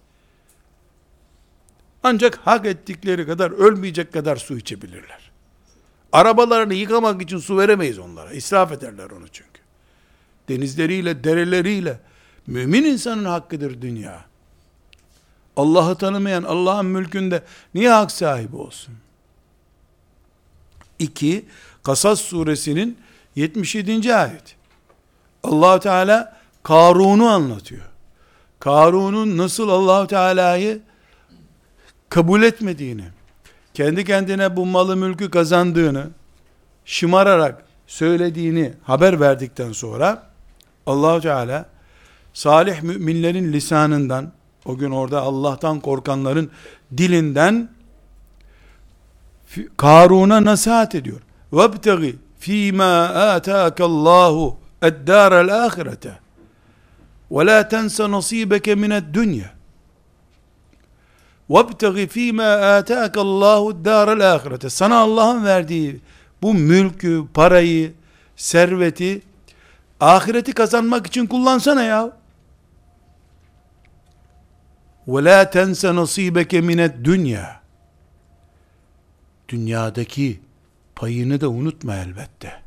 Ancak 2.02 2.36
hak 2.36 2.66
ettikleri 2.66 3.26
kadar 3.26 3.50
ölmeyecek 3.50 4.12
kadar 4.12 4.36
su 4.36 4.58
içebilirler. 4.58 5.30
Arabalarını 6.12 6.74
yıkamak 6.74 7.22
için 7.22 7.38
su 7.38 7.58
veremeyiz 7.58 7.98
onlara. 7.98 8.32
İsraf 8.32 8.72
ederler 8.72 9.10
onu 9.10 9.28
çünkü. 9.28 9.62
Denizleriyle, 10.48 11.24
dereleriyle 11.24 12.00
mümin 12.46 12.84
insanın 12.84 13.24
hakkıdır 13.24 13.82
dünya. 13.82 14.24
Allah'ı 15.56 15.98
tanımayan 15.98 16.42
Allah'ın 16.42 16.86
mülkünde 16.86 17.42
niye 17.74 17.90
hak 17.90 18.10
sahibi 18.10 18.56
olsun? 18.56 18.94
2. 20.98 21.44
Kasas 21.82 22.20
suresinin 22.20 22.98
77. 23.36 24.14
ayet. 24.14 24.56
allah 25.42 25.80
Teala 25.80 26.36
Karun'u 26.62 27.28
anlatıyor. 27.28 27.82
Karun'un 28.60 29.38
nasıl 29.38 29.68
allah 29.68 30.06
Teala'yı 30.06 30.80
kabul 32.08 32.42
etmediğini, 32.42 33.04
kendi 33.74 34.04
kendine 34.04 34.56
bu 34.56 34.66
malı 34.66 34.96
mülkü 34.96 35.30
kazandığını, 35.30 36.06
şımararak 36.84 37.64
söylediğini 37.86 38.72
haber 38.82 39.20
verdikten 39.20 39.72
sonra, 39.72 40.22
allah 40.86 41.20
Teala, 41.20 41.66
salih 42.34 42.82
müminlerin 42.82 43.52
lisanından, 43.52 44.32
o 44.64 44.76
gün 44.76 44.90
orada 44.90 45.20
Allah'tan 45.20 45.80
korkanların 45.80 46.50
dilinden 46.96 47.68
Karun'a 49.76 50.44
nasihat 50.44 50.94
ediyor. 50.94 51.20
وَابْتَغِ 51.51 52.01
ف۪ي 52.41 52.71
مَا 52.71 52.95
آتَاكَ 53.35 53.81
اللّٰهُ 53.81 54.35
الدَّارَ 54.83 55.31
الْآخِرَةَ 55.41 56.05
وَلَا 57.29 57.61
تَنْسَ 57.61 58.01
نَصِيبَكَ 58.01 58.67
مِنَ 58.69 58.91
الدُّنْيَا 59.01 59.49
وَابْتَغِ 61.49 61.95
ف۪ي 62.13 62.31
مَا 62.39 62.51
آتَاكَ 62.79 63.15
اللّٰهُ 63.17 63.61
الدَّارَ 63.75 64.07
الْآخِرَةَ 64.17 64.69
Sana 64.69 64.97
Allah'ın 64.97 65.45
verdiği 65.45 65.99
bu 66.41 66.53
mülkü, 66.53 67.23
parayı, 67.33 67.93
serveti, 68.35 69.21
ahireti 69.99 70.53
kazanmak 70.53 71.07
için 71.07 71.25
kullansana 71.25 71.83
ya. 71.83 72.17
وَلَا 75.07 75.43
تَنْسَ 75.43 75.81
نَصِيبَكَ 75.85 76.51
مِنَ 76.69 76.79
الدُّنْيَا 76.89 77.45
Dünyadaki 79.49 80.39
payını 80.95 81.41
da 81.41 81.49
unutma 81.49 81.95
elbette. 81.95 82.61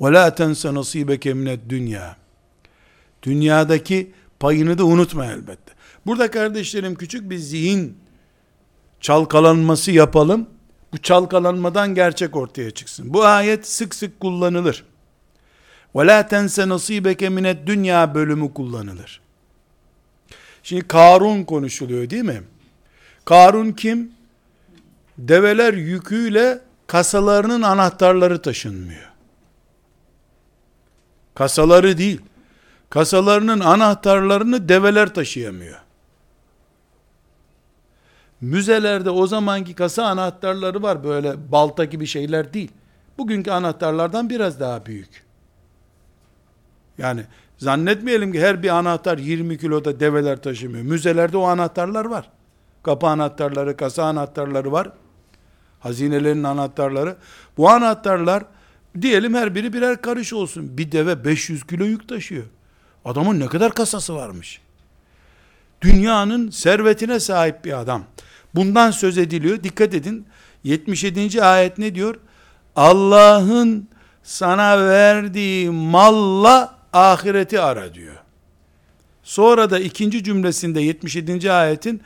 وَلَا 0.00 0.30
تَنْسَ 0.30 0.68
نَصِيبَكَ 0.68 1.32
مِنَ 1.32 1.58
الدُّنْيَا 1.58 2.14
Dünyadaki 3.22 4.12
payını 4.40 4.78
da 4.78 4.84
unutma 4.84 5.26
elbette. 5.26 5.72
Burada 6.06 6.30
kardeşlerim 6.30 6.94
küçük 6.94 7.30
bir 7.30 7.38
zihin 7.38 7.98
çalkalanması 9.00 9.90
yapalım. 9.90 10.50
Bu 10.92 10.98
çalkalanmadan 10.98 11.94
gerçek 11.94 12.36
ortaya 12.36 12.70
çıksın. 12.70 13.14
Bu 13.14 13.24
ayet 13.24 13.68
sık 13.68 13.94
sık 13.94 14.20
kullanılır. 14.20 14.84
وَلَا 15.94 16.28
تَنْسَ 16.28 16.68
نَصِيبَكَ 16.68 17.26
مِنَ 17.26 17.54
الدُّنْيَا 17.54 18.14
bölümü 18.14 18.54
kullanılır. 18.54 19.20
Şimdi 20.62 20.88
Karun 20.88 21.44
konuşuluyor 21.44 22.10
değil 22.10 22.24
mi? 22.24 22.42
Karun 23.24 23.72
kim? 23.72 24.12
Develer 25.18 25.74
yüküyle 25.74 26.58
kasalarının 26.91 27.61
anahtarları 27.61 28.41
taşınmıyor. 28.41 29.11
Kasaları 31.35 31.97
değil. 31.97 32.21
Kasalarının 32.89 33.59
anahtarlarını 33.59 34.69
develer 34.69 35.13
taşıyamıyor. 35.13 35.79
Müzelerde 38.41 39.09
o 39.09 39.27
zamanki 39.27 39.73
kasa 39.73 40.05
anahtarları 40.05 40.83
var 40.83 41.03
böyle 41.03 41.51
balta 41.51 41.85
gibi 41.85 42.07
şeyler 42.07 42.53
değil. 42.53 42.71
Bugünkü 43.17 43.51
anahtarlardan 43.51 44.29
biraz 44.29 44.59
daha 44.59 44.85
büyük. 44.85 45.25
Yani 46.97 47.23
Zannetmeyelim 47.57 48.31
ki 48.31 48.41
her 48.41 48.63
bir 48.63 48.69
anahtar 48.69 49.17
20 49.17 49.57
kiloda 49.57 49.99
develer 49.99 50.41
taşımıyor. 50.41 50.83
Müzelerde 50.83 51.37
o 51.37 51.43
anahtarlar 51.43 52.05
var. 52.05 52.29
Kapı 52.83 53.07
anahtarları, 53.07 53.77
kasa 53.77 54.03
anahtarları 54.03 54.71
var. 54.71 54.91
Hazinelerin 55.81 56.43
anahtarları. 56.43 57.15
Bu 57.57 57.69
anahtarlar 57.69 58.43
diyelim 59.01 59.33
her 59.33 59.55
biri 59.55 59.73
birer 59.73 60.01
karış 60.01 60.33
olsun. 60.33 60.77
Bir 60.77 60.91
deve 60.91 61.25
500 61.25 61.63
kilo 61.63 61.85
yük 61.85 62.09
taşıyor. 62.09 62.43
Adamın 63.05 63.39
ne 63.39 63.47
kadar 63.47 63.73
kasası 63.73 64.15
varmış. 64.15 64.61
Dünyanın 65.81 66.49
servetine 66.49 67.19
sahip 67.19 67.65
bir 67.65 67.79
adam. 67.79 68.03
Bundan 68.55 68.91
söz 68.91 69.17
ediliyor. 69.17 69.63
Dikkat 69.63 69.93
edin. 69.93 70.25
77. 70.63 71.43
ayet 71.43 71.77
ne 71.77 71.95
diyor? 71.95 72.15
Allah'ın 72.75 73.89
sana 74.23 74.87
verdiği 74.87 75.69
malla 75.69 76.75
ahireti 76.93 77.59
ara 77.59 77.93
diyor. 77.93 78.15
Sonra 79.23 79.69
da 79.69 79.79
ikinci 79.79 80.23
cümlesinde 80.23 80.81
77. 80.81 81.51
ayetin 81.51 82.01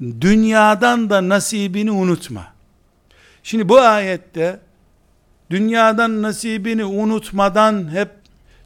dünyadan 0.00 1.10
da 1.10 1.28
nasibini 1.28 1.90
unutma. 1.90 2.55
Şimdi 3.46 3.68
bu 3.68 3.78
ayette 3.80 4.60
dünyadan 5.50 6.22
nasibini 6.22 6.84
unutmadan 6.84 7.92
hep 7.92 8.08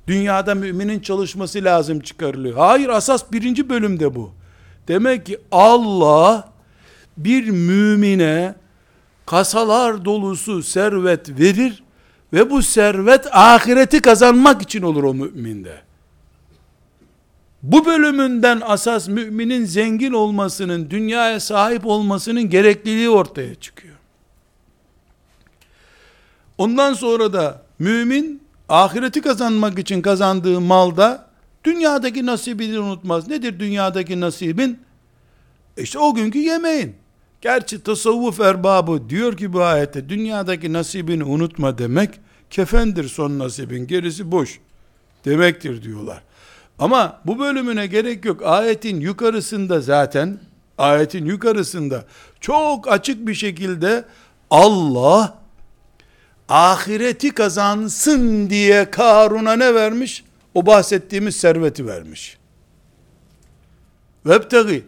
dünyada 0.07 0.55
müminin 0.55 1.01
çalışması 1.01 1.65
lazım 1.65 2.01
çıkarılıyor. 2.01 2.57
Hayır 2.57 2.89
asas 2.89 3.33
birinci 3.33 3.69
bölümde 3.69 4.15
bu. 4.15 4.33
Demek 4.89 5.27
ki 5.27 5.39
Allah 5.53 6.49
bir 7.17 7.51
mümine 7.51 8.55
kasalar 9.27 10.05
dolusu 10.05 10.63
servet 10.63 11.41
verir 11.41 11.83
ve 12.33 12.51
bu 12.51 12.63
servet 12.63 13.27
ahireti 13.37 14.01
kazanmak 14.01 14.63
için 14.63 14.83
olur 14.83 15.05
o 15.05 15.15
müminde. 15.15 15.81
Bu 17.63 17.87
bölümünden 17.87 18.63
asas 18.65 19.09
müminin 19.09 19.65
zengin 19.65 20.13
olmasının, 20.13 20.91
dünyaya 20.91 21.41
sahip 21.41 21.87
olmasının 21.87 22.51
gerekliliği 22.51 23.11
ortaya 23.11 23.55
çıkıyor. 23.55 23.90
Ondan 26.61 26.93
sonra 26.93 27.33
da 27.33 27.63
mümin 27.79 28.43
ahireti 28.69 29.21
kazanmak 29.21 29.79
için 29.79 30.03
kazandığı 30.03 30.61
malda 30.61 31.27
dünyadaki 31.65 32.27
nasibini 32.27 32.79
unutmaz. 32.79 33.29
Nedir 33.29 33.59
dünyadaki 33.59 34.21
nasibin? 34.21 34.79
İşte 35.77 35.99
o 35.99 36.15
günkü 36.15 36.39
yemeğin. 36.39 36.95
Gerçi 37.41 37.83
tasavvuf 37.83 38.41
erbabı 38.41 39.11
diyor 39.11 39.37
ki 39.37 39.53
bu 39.53 39.63
ayette 39.63 40.09
dünyadaki 40.09 40.73
nasibini 40.73 41.25
unutma 41.25 41.79
demek 41.79 42.11
kefendir 42.51 43.09
son 43.09 43.39
nasibin 43.39 43.87
gerisi 43.87 44.33
boş 44.33 44.61
demektir 45.25 45.83
diyorlar. 45.83 46.23
Ama 46.79 47.21
bu 47.27 47.39
bölümüne 47.39 47.87
gerek 47.87 48.25
yok. 48.25 48.43
Ayetin 48.45 49.01
yukarısında 49.01 49.81
zaten 49.81 50.39
ayetin 50.79 51.25
yukarısında 51.25 52.05
çok 52.41 52.93
açık 52.93 53.27
bir 53.27 53.35
şekilde 53.35 54.05
Allah 54.51 55.40
ahireti 56.51 57.31
kazansın 57.35 58.51
diye 58.51 58.91
Karun'a 58.91 59.57
ne 59.57 59.75
vermiş? 59.75 60.25
O 60.55 60.67
bahsettiğimiz 60.67 61.37
serveti 61.37 61.87
vermiş. 61.87 62.39
Vebtegi 64.27 64.85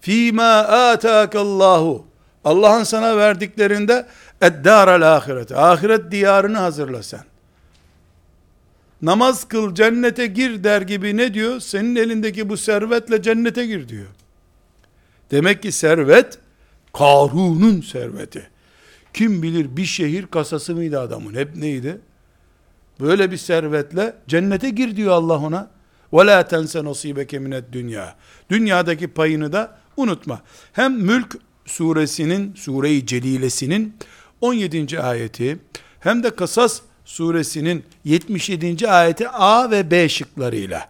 fîmâ 0.00 0.58
âtâkallâhu 0.58 2.06
Allah'ın 2.44 2.84
sana 2.84 3.16
verdiklerinde 3.16 4.06
eddârel 4.40 5.16
ahiret. 5.16 5.52
Ahiret 5.52 6.10
diyarını 6.10 6.58
hazırla 6.58 7.02
sen. 7.02 7.24
Namaz 9.02 9.48
kıl 9.48 9.74
cennete 9.74 10.26
gir 10.26 10.64
der 10.64 10.82
gibi 10.82 11.16
ne 11.16 11.34
diyor? 11.34 11.60
Senin 11.60 11.96
elindeki 11.96 12.48
bu 12.48 12.56
servetle 12.56 13.22
cennete 13.22 13.66
gir 13.66 13.88
diyor. 13.88 14.06
Demek 15.30 15.62
ki 15.62 15.72
servet 15.72 16.38
Karun'un 16.92 17.80
serveti 17.80 18.50
kim 19.15 19.43
bilir 19.43 19.77
bir 19.77 19.85
şehir 19.85 20.27
kasası 20.27 20.75
mıydı 20.75 20.99
adamın? 20.99 21.35
Hep 21.35 21.55
neydi? 21.55 21.99
Böyle 22.99 23.31
bir 23.31 23.37
servetle 23.37 24.15
cennete 24.27 24.69
gir 24.69 24.95
diyor 24.95 25.11
Allah 25.11 25.37
ona. 25.37 25.71
وَلَا 26.13 26.43
تَنْسَ 26.43 26.79
نَصِيبَكَ 26.79 27.37
مِنَ 27.37 27.63
dünya. 27.71 28.15
Dünyadaki 28.49 29.07
payını 29.07 29.53
da 29.53 29.77
unutma. 29.97 30.41
Hem 30.73 30.93
Mülk 30.93 31.37
suresinin, 31.65 32.55
sure-i 32.55 33.05
celilesinin 33.05 33.95
17. 34.41 34.99
ayeti, 34.99 35.59
hem 35.99 36.23
de 36.23 36.29
Kasas 36.29 36.81
suresinin 37.05 37.83
77. 38.03 38.89
ayeti 38.89 39.29
A 39.29 39.71
ve 39.71 39.91
B 39.91 40.09
şıklarıyla. 40.09 40.89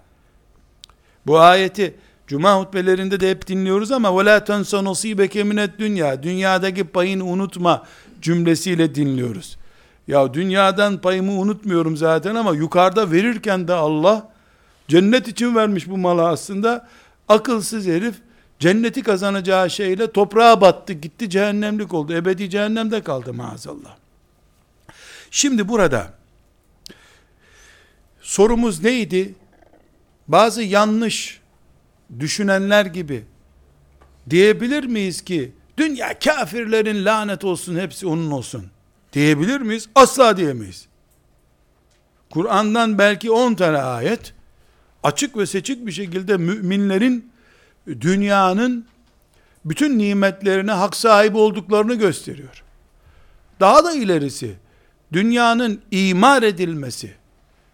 Bu 1.27 1.39
ayeti 1.39 1.95
Cuma 2.27 2.59
hutbelerinde 2.59 3.19
de 3.19 3.29
hep 3.29 3.47
dinliyoruz 3.47 3.91
ama 3.91 4.09
وَلَا 4.09 4.45
تَنْسَ 4.45 4.83
نَصِيبَكَ 4.83 5.41
مِنَ 5.41 5.69
dünya 5.79 6.23
Dünyadaki 6.23 6.83
payını 6.83 7.25
unutma 7.25 7.83
cümlesiyle 8.26 8.94
dinliyoruz. 8.94 9.56
Ya 10.08 10.34
dünyadan 10.34 11.00
payımı 11.00 11.32
unutmuyorum 11.32 11.96
zaten 11.96 12.34
ama 12.34 12.54
yukarıda 12.54 13.12
verirken 13.12 13.68
de 13.68 13.72
Allah 13.72 14.32
cennet 14.88 15.28
için 15.28 15.54
vermiş 15.54 15.88
bu 15.88 15.98
malı 15.98 16.28
aslında. 16.28 16.88
Akılsız 17.28 17.86
herif 17.86 18.14
cenneti 18.58 19.02
kazanacağı 19.02 19.70
şeyle 19.70 20.12
toprağa 20.12 20.60
battı 20.60 20.92
gitti 20.92 21.30
cehennemlik 21.30 21.94
oldu. 21.94 22.14
Ebedi 22.14 22.50
cehennemde 22.50 23.02
kaldı 23.02 23.34
maazallah. 23.34 23.96
Şimdi 25.30 25.68
burada 25.68 26.12
sorumuz 28.20 28.82
neydi? 28.82 29.34
Bazı 30.28 30.62
yanlış 30.62 31.40
düşünenler 32.18 32.86
gibi 32.86 33.24
diyebilir 34.30 34.84
miyiz 34.84 35.22
ki 35.22 35.52
dünya 35.77 36.19
kafirlerin 36.19 37.05
lanet 37.05 37.43
olsun 37.43 37.79
hepsi 37.79 38.07
onun 38.07 38.31
olsun 38.31 38.65
diyebilir 39.13 39.61
miyiz? 39.61 39.89
Asla 39.95 40.37
diyemeyiz. 40.37 40.87
Kur'an'dan 42.29 42.97
belki 42.97 43.31
10 43.31 43.53
tane 43.53 43.77
ayet 43.77 44.33
açık 45.03 45.37
ve 45.37 45.45
seçik 45.45 45.85
bir 45.85 45.91
şekilde 45.91 46.37
müminlerin 46.37 47.31
dünyanın 47.87 48.85
bütün 49.65 49.99
nimetlerine 49.99 50.71
hak 50.71 50.95
sahibi 50.95 51.37
olduklarını 51.37 51.93
gösteriyor. 51.93 52.63
Daha 53.59 53.85
da 53.85 53.93
ilerisi 53.93 54.55
dünyanın 55.13 55.81
imar 55.91 56.43
edilmesi, 56.43 57.13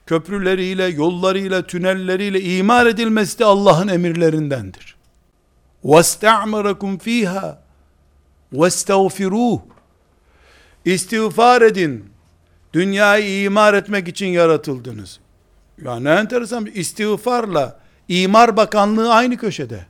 köprüleriyle, 0.05 0.85
yollarıyla, 0.85 1.67
tünelleriyle 1.67 2.41
imar 2.41 2.85
edilmesi 2.85 3.39
de 3.39 3.45
Allah'ın 3.45 3.87
emirlerindendir. 3.87 4.95
وَاسْتَعْمَرَكُمْ 5.83 6.99
ف۪يهَا 6.99 7.60
وَاسْتَغْفِرُوهُ 8.53 9.59
İstiğfar 10.85 11.61
edin. 11.61 12.05
Dünyayı 12.73 13.43
imar 13.43 13.73
etmek 13.73 14.07
için 14.07 14.27
yaratıldınız. 14.27 15.19
Ya 15.85 15.99
ne 15.99 16.09
enteresan 16.09 16.65
bir 16.65 16.75
istiğfarla 16.75 17.79
imar 18.07 18.57
bakanlığı 18.57 19.13
aynı 19.13 19.37
köşede. 19.37 19.85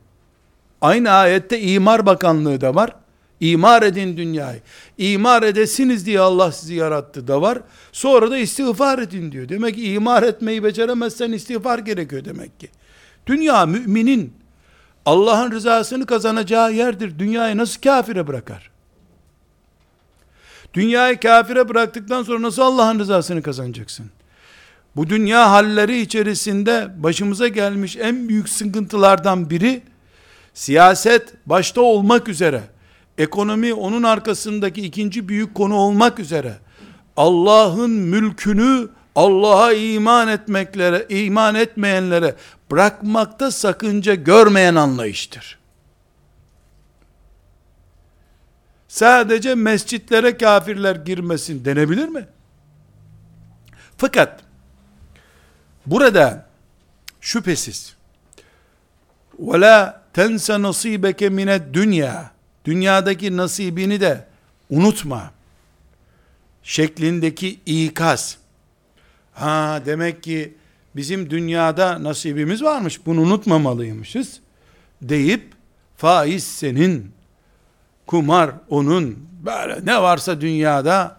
Aynı 0.82 1.12
ayette 1.12 1.62
imar 1.62 2.06
bakanlığı 2.06 2.62
da 2.62 2.76
var. 2.76 2.96
İmar 3.40 3.84
edin 3.84 4.18
dünyayı. 4.18 4.62
İmar 4.98 5.44
edesiniz 5.44 6.06
diye 6.06 6.20
Allah 6.20 6.52
sizi 6.52 6.76
yarattı 6.76 7.28
da 7.28 7.42
var. 7.42 7.60
Sonra 7.92 8.32
da 8.32 8.38
istiğfar 8.38 9.00
edin 9.00 9.32
diyor. 9.32 9.50
Demek 9.50 9.76
ki 9.76 9.94
imar 9.94 10.24
etmeyi 10.24 10.64
beceremezsen 10.64 11.32
istiğfar 11.32 11.80
gerekiyor 11.80 12.26
demek 12.26 12.60
ki. 12.60 12.70
Dünya 13.28 13.66
müminin 13.66 14.34
Allah'ın 15.07 15.51
rızasını 15.51 16.07
kazanacağı 16.07 16.73
yerdir. 16.73 17.19
Dünyayı 17.19 17.57
nasıl 17.57 17.81
kafire 17.81 18.27
bırakar? 18.27 18.71
Dünyayı 20.75 21.21
kafire 21.21 21.69
bıraktıktan 21.69 22.23
sonra 22.23 22.43
nasıl 22.43 22.63
Allah'ın 22.63 22.99
rızasını 22.99 23.43
kazanacaksın? 23.43 24.11
Bu 24.97 25.09
dünya 25.09 25.51
halleri 25.51 26.01
içerisinde 26.01 26.89
başımıza 26.97 27.49
gelmiş 27.49 27.97
en 27.97 28.29
büyük 28.29 28.49
sıkıntılardan 28.49 29.51
biri 29.51 29.83
siyaset 30.55 31.35
başta 31.47 31.81
olmak 31.81 32.29
üzere 32.29 32.63
ekonomi 33.19 33.75
onun 33.75 34.03
arkasındaki 34.03 34.83
ikinci 34.83 35.29
büyük 35.29 35.55
konu 35.55 35.75
olmak 35.75 36.19
üzere 36.19 36.55
Allah'ın 37.17 37.91
mülkünü 37.91 38.89
Allah'a 39.16 39.74
iman 39.74 40.28
etmeklere, 40.28 41.06
iman 41.10 41.56
etmeyenlere 41.56 42.36
bırakmakta 42.72 43.52
sakınca 43.52 44.16
görmeyen 44.16 44.76
anlayıştır. 44.76 45.58
Sadece 48.88 49.56
mescitlere 49.56 50.38
kafirler 50.38 50.96
girmesin 50.96 51.66
denebilir 51.66 52.08
mi? 52.08 52.28
Fakat 53.98 54.40
burada 55.86 56.48
şüphesiz 57.22 57.96
وَلَا 59.42 59.96
tense 60.14 60.62
nasibeke 60.62 61.30
mine 61.30 61.74
dünya 61.74 62.32
dünyadaki 62.66 63.38
nasibini 63.38 64.02
de 64.02 64.28
unutma 64.70 65.32
şeklindeki 66.64 67.60
ikaz 67.66 68.38
ha 69.33 69.83
demek 69.87 70.23
ki 70.23 70.55
bizim 70.97 71.31
dünyada 71.31 72.03
nasibimiz 72.03 72.63
varmış 72.63 73.07
bunu 73.07 73.21
unutmamalıymışız 73.21 74.41
deyip 75.03 75.53
faiz 75.97 76.45
senin 76.45 77.13
kumar 78.07 78.51
onun 78.69 79.19
böyle 79.45 79.87
ne 79.87 80.03
varsa 80.03 80.41
dünyada 80.41 81.17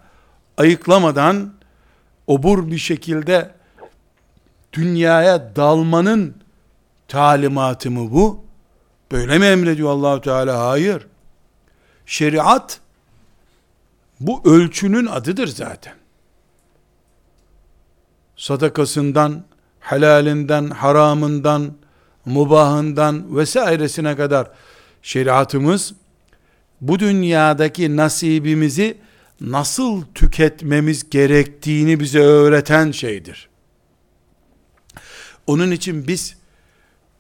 ayıklamadan 0.58 1.54
obur 2.28 2.72
bir 2.72 2.78
şekilde 2.78 3.52
dünyaya 4.74 5.56
dalmanın 5.56 6.36
talimatı 7.08 7.92
mı 7.92 8.12
bu? 8.12 8.46
Böyle 9.12 9.38
mi 9.40 9.46
emrediyor 9.46 9.90
Allahu 9.90 10.22
Teala? 10.22 10.68
Hayır. 10.68 11.08
Şeriat 12.06 12.80
bu 14.20 14.42
ölçünün 14.46 15.06
adıdır 15.06 15.48
zaten. 15.48 15.94
Sadakasından, 18.38 19.44
helalinden, 19.80 20.70
haramından, 20.70 21.74
mubahından 22.26 23.38
vesairesine 23.38 24.16
kadar 24.16 24.52
şeriatımız 25.02 25.94
bu 26.82 27.00
dünyadaki 27.00 27.96
nasibimizi 27.98 28.98
nasıl 29.42 30.04
tüketmemiz 30.16 31.10
gerektiğini 31.10 32.00
bize 32.00 32.20
öğreten 32.20 32.92
şeydir. 32.92 33.50
Onun 35.48 35.72
için 35.72 36.08
biz 36.08 36.36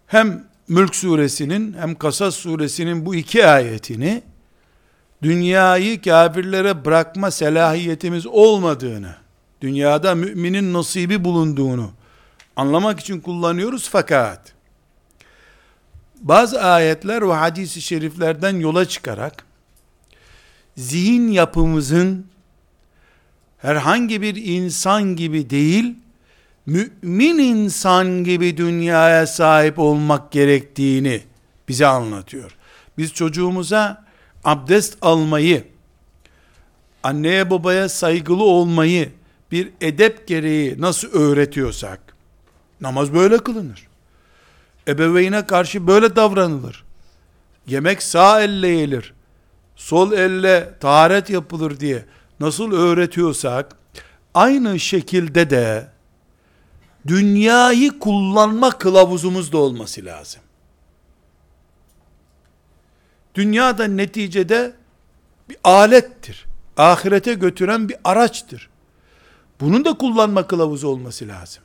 hem 0.08 0.54
Mülk 0.68 0.96
suresinin 0.96 1.74
hem 1.74 1.96
Kasas 1.96 2.36
suresinin 2.36 3.06
bu 3.06 3.16
iki 3.16 3.46
ayetini 3.46 4.24
dünyayı 5.24 6.02
kafirlere 6.02 6.86
bırakma 6.86 7.32
selahiyetimiz 7.32 8.28
olmadığını, 8.28 9.16
dünyada 9.64 10.16
müminin 10.16 10.74
nasibi 10.74 11.24
bulunduğunu 11.24 11.92
anlamak 12.56 13.00
için 13.00 13.20
kullanıyoruz 13.20 13.90
fakat 13.90 14.54
bazı 16.22 16.62
ayetler 16.62 17.30
ve 17.30 17.34
hadisi 17.34 17.82
şeriflerden 17.82 18.56
yola 18.60 18.88
çıkarak 18.88 19.46
zihin 20.78 21.32
yapımızın 21.32 22.26
herhangi 23.58 24.22
bir 24.22 24.36
insan 24.36 25.16
gibi 25.16 25.50
değil, 25.50 25.96
mümin 26.66 27.38
insan 27.38 28.24
gibi 28.24 28.58
dünyaya 28.58 29.28
sahip 29.28 29.80
olmak 29.80 30.32
gerektiğini 30.32 31.22
bize 31.70 31.88
anlatıyor. 31.88 32.56
Biz 32.98 33.14
çocuğumuza 33.14 34.06
abdest 34.44 34.98
almayı, 35.02 35.68
anneye 37.04 37.50
babaya 37.50 37.90
saygılı 37.90 38.44
olmayı 38.44 39.12
bir 39.54 39.70
edep 39.82 40.28
gereği 40.28 40.82
nasıl 40.82 41.08
öğretiyorsak, 41.08 42.00
namaz 42.82 43.14
böyle 43.14 43.38
kılınır. 43.38 43.88
Ebeveyne 44.88 45.46
karşı 45.46 45.88
böyle 45.88 46.16
davranılır. 46.16 46.84
Yemek 47.68 48.04
sağ 48.04 48.42
elle 48.42 48.68
yenir 48.68 49.14
sol 49.76 50.12
elle 50.12 50.74
taharet 50.80 51.30
yapılır 51.30 51.80
diye 51.80 52.06
nasıl 52.40 52.72
öğretiyorsak, 52.72 53.76
aynı 54.34 54.80
şekilde 54.80 55.50
de 55.50 55.88
dünyayı 57.08 58.00
kullanma 58.00 58.78
kılavuzumuz 58.78 59.52
da 59.52 59.58
olması 59.58 60.06
lazım. 60.06 60.42
Dünya 63.36 63.78
da 63.78 63.88
neticede 63.88 64.74
bir 65.50 65.58
alettir. 65.64 66.46
Ahirete 66.78 67.34
götüren 67.34 67.90
bir 67.90 67.98
araçtır. 68.04 68.73
Bunun 69.64 69.86
da 69.86 69.94
kullanma 69.94 70.48
kılavuzu 70.48 70.88
olması 70.88 71.28
lazım. 71.28 71.64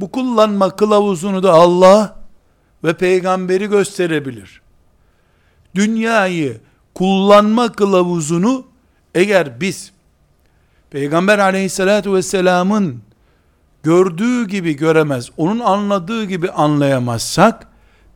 Bu 0.00 0.10
kullanma 0.10 0.76
kılavuzunu 0.76 1.42
da 1.42 1.52
Allah 1.52 2.16
ve 2.84 2.94
peygamberi 2.96 3.66
gösterebilir. 3.66 4.62
Dünyayı 5.74 6.60
kullanma 6.94 7.72
kılavuzunu 7.72 8.66
eğer 9.14 9.60
biz 9.60 9.92
Peygamber 10.90 11.38
aleyhissalatu 11.38 12.14
vesselamın 12.14 13.02
gördüğü 13.82 14.48
gibi 14.48 14.76
göremez, 14.76 15.30
onun 15.36 15.60
anladığı 15.60 16.24
gibi 16.24 16.50
anlayamazsak, 16.50 17.68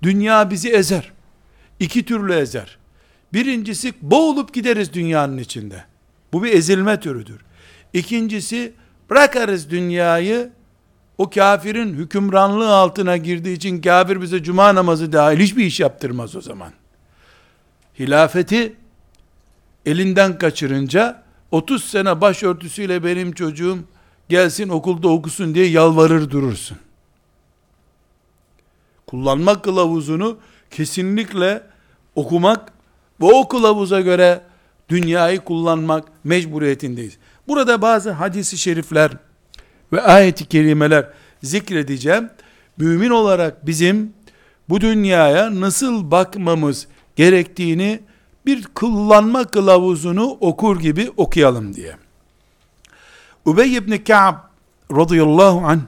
dünya 0.03 0.51
bizi 0.51 0.71
ezer. 0.71 1.13
İki 1.81 2.05
türlü 2.05 2.35
ezer. 2.35 2.79
Birincisi 3.33 3.95
boğulup 4.03 4.55
gideriz 4.55 4.93
dünyanın 4.93 5.39
içinde. 5.39 5.85
Bu 6.33 6.43
bir 6.43 6.53
ezilme 6.53 7.01
türüdür. 7.01 7.41
İkincisi 7.93 8.73
bırakarız 9.11 9.71
dünyayı 9.71 10.51
o 11.19 11.31
kafirin 11.31 11.95
hükümranlığı 11.95 12.77
altına 12.77 13.17
girdiği 13.17 13.57
için 13.57 13.81
kafir 13.81 14.23
bize 14.23 14.43
cuma 14.43 14.75
namazı 14.75 15.13
dahil 15.13 15.41
hiçbir 15.41 15.65
iş 15.65 15.81
yaptırmaz 15.81 16.37
o 16.37 16.41
zaman. 16.41 16.73
Hilafeti 17.99 18.77
elinden 19.87 20.39
kaçırınca 20.39 21.23
30 21.51 21.85
sene 21.85 22.21
başörtüsüyle 22.21 23.05
benim 23.05 23.33
çocuğum 23.33 23.79
gelsin 24.29 24.69
okulda 24.69 25.09
okusun 25.09 25.55
diye 25.55 25.67
yalvarır 25.67 26.31
durursun. 26.31 26.79
Kullanma 29.07 29.63
kılavuzunu 29.63 30.39
kesinlikle 30.71 31.63
okumak 32.15 32.73
ve 33.21 33.27
o 33.27 33.49
kılavuza 33.49 34.01
göre 34.01 34.41
dünyayı 34.89 35.41
kullanmak 35.41 36.09
mecburiyetindeyiz. 36.25 37.19
Burada 37.49 37.83
bazı 37.83 38.11
hadisi 38.11 38.59
şerifler 38.59 39.11
ve 39.93 40.03
ayeti 40.03 40.49
kerimeler 40.49 41.09
zikredeceğim. 41.43 42.31
Mümin 42.77 43.11
olarak 43.11 43.67
bizim 43.67 44.13
bu 44.69 44.81
dünyaya 44.81 45.61
nasıl 45.61 46.11
bakmamız 46.11 46.87
gerektiğini 47.17 48.01
bir 48.47 48.67
kullanma 48.67 49.45
kılavuzunu 49.45 50.37
okur 50.41 50.81
gibi 50.81 51.11
okuyalım 51.17 51.75
diye. 51.75 51.97
Übey 53.47 53.77
ibn 53.77 53.97
Ka'b 53.97 54.37
radıyallahu 54.97 55.67
anh 55.67 55.81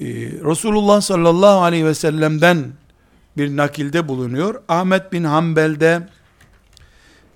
e, 0.00 0.06
Resulullah 0.44 1.00
sallallahu 1.00 1.62
aleyhi 1.62 1.84
ve 1.84 1.94
sellem'den 1.94 2.72
bir 3.36 3.56
nakilde 3.56 4.08
bulunuyor. 4.08 4.62
Ahmet 4.68 5.12
bin 5.12 5.24
Hanbel'de 5.24 6.08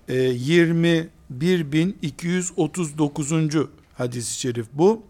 e, 0.09 0.17
20 0.17 1.09
1239. 1.31 3.33
hadis-i 3.95 4.41
şerif 4.41 4.67
bu. 4.73 5.03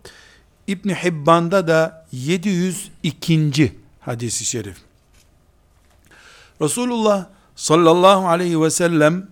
İbn 0.66 0.88
Hibban'da 0.88 1.68
da 1.68 2.06
702. 2.12 3.72
hadis-i 4.00 4.44
şerif. 4.44 4.76
Resulullah 6.60 7.26
sallallahu 7.56 8.28
aleyhi 8.28 8.60
ve 8.60 8.70
sellem 8.70 9.28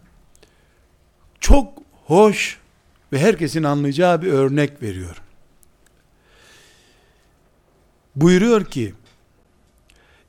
çok 1.40 1.78
hoş 2.06 2.58
ve 3.12 3.18
herkesin 3.18 3.62
anlayacağı 3.62 4.22
bir 4.22 4.32
örnek 4.32 4.82
veriyor. 4.82 5.22
Buyuruyor 8.16 8.64
ki 8.64 8.94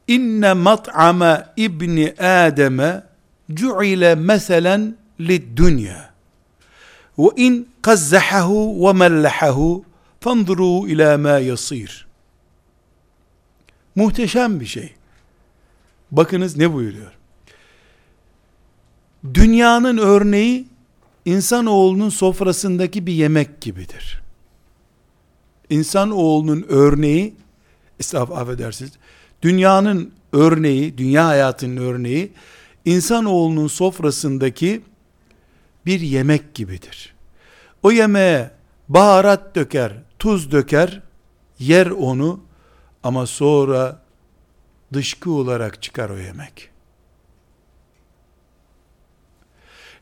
İnne 0.08 0.54
mat'ama 0.54 1.54
ibni 1.58 2.14
Adem'e 2.20 3.04
cu'ile 3.54 4.16
meselen 4.16 4.98
lid 5.20 5.58
dünya 5.58 6.09
kazzahahu 7.82 8.88
ve 8.88 8.94
mellahahu 8.94 9.86
fanduru 10.20 10.88
ila 10.88 11.18
ma 11.18 11.40
yasir 11.40 12.10
muhteşem 14.00 14.60
bir 14.60 14.66
şey. 14.66 14.94
Bakınız 16.12 16.58
ne 16.58 16.74
buyuruyor? 16.74 17.12
Dünyanın 19.34 19.98
örneği 19.98 20.68
insanoğlunun 21.26 22.10
sofrasındaki 22.10 23.06
bir 23.06 23.14
yemek 23.14 23.62
gibidir. 23.62 24.22
İnsanoğlunun 25.70 26.66
örneği, 26.70 27.34
estağfurullah 28.00 28.42
affedersiniz, 28.42 28.92
dünyanın 29.42 30.12
örneği, 30.34 30.98
dünya 30.98 31.28
hayatının 31.28 31.78
örneği, 31.78 32.32
insanoğlunun 32.86 33.68
sofrasındaki 33.68 34.82
bir 35.86 36.00
yemek 36.00 36.54
gibidir. 36.54 37.16
O 37.84 37.92
yemeğe 37.92 38.52
baharat 38.90 39.56
döker, 39.56 39.94
tuz 40.20 40.52
döker, 40.52 41.02
yer 41.60 41.88
onu 41.88 42.40
ama 43.04 43.26
sonra 43.26 44.02
dışkı 44.94 45.32
olarak 45.32 45.82
çıkar 45.82 46.10
o 46.10 46.18
yemek. 46.18 46.70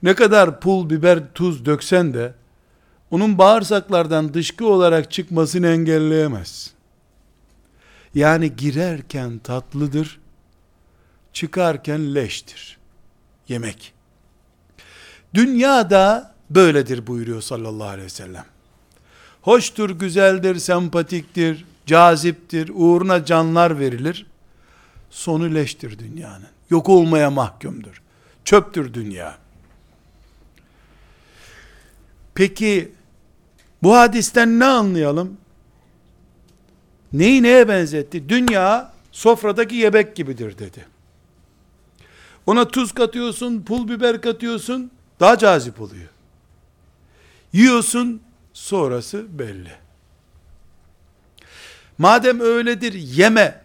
Ne 0.04 0.16
kadar 0.16 0.60
pul, 0.60 0.90
biber, 0.90 1.34
tuz 1.34 1.66
döksen 1.66 2.14
de 2.14 2.34
onun 3.12 3.38
bağırsaklardan 3.38 4.34
dışkı 4.34 4.68
olarak 4.68 5.12
çıkmasını 5.12 5.68
engelleyemez. 5.68 6.74
Yani 8.16 8.56
girerken 8.56 9.38
tatlıdır, 9.38 10.20
çıkarken 11.34 12.16
leştir. 12.16 12.78
Yemek. 13.48 13.97
Dünyada 15.38 16.34
böyledir 16.50 17.08
buyuruyor 17.08 17.42
sallallahu 17.42 17.88
aleyhi 17.88 18.06
ve 18.06 18.10
sellem. 18.10 18.46
Hoştur, 19.42 19.90
güzeldir, 19.90 20.56
sempatiktir, 20.56 21.66
caziptir, 21.86 22.72
uğruna 22.74 23.26
canlar 23.26 23.80
verilir. 23.80 24.26
Sonu 25.10 25.56
leştir 25.56 26.00
dünyanın. 26.00 26.48
Yok 26.70 26.90
olmaya 26.90 27.32
mahkumdur. 27.32 28.02
Çöptür 28.46 28.94
dünya. 28.94 29.38
Peki 32.36 32.92
bu 33.84 33.96
hadisten 33.96 34.60
ne 34.60 34.66
anlayalım? 34.66 35.38
Neyi 37.14 37.44
neye 37.44 37.68
benzetti? 37.68 38.30
Dünya 38.30 38.94
sofradaki 39.12 39.76
yebek 39.76 40.16
gibidir 40.16 40.58
dedi. 40.58 40.86
Ona 42.46 42.68
tuz 42.68 42.92
katıyorsun, 42.92 43.62
pul 43.62 43.90
biber 43.90 44.22
katıyorsun, 44.22 44.92
daha 45.20 45.38
cazip 45.38 45.82
oluyor. 45.82 46.10
Yiyorsun, 47.54 48.22
sonrası 48.54 49.40
belli. 49.40 49.72
Madem 51.98 52.40
öyledir 52.40 52.94
yeme 52.94 53.62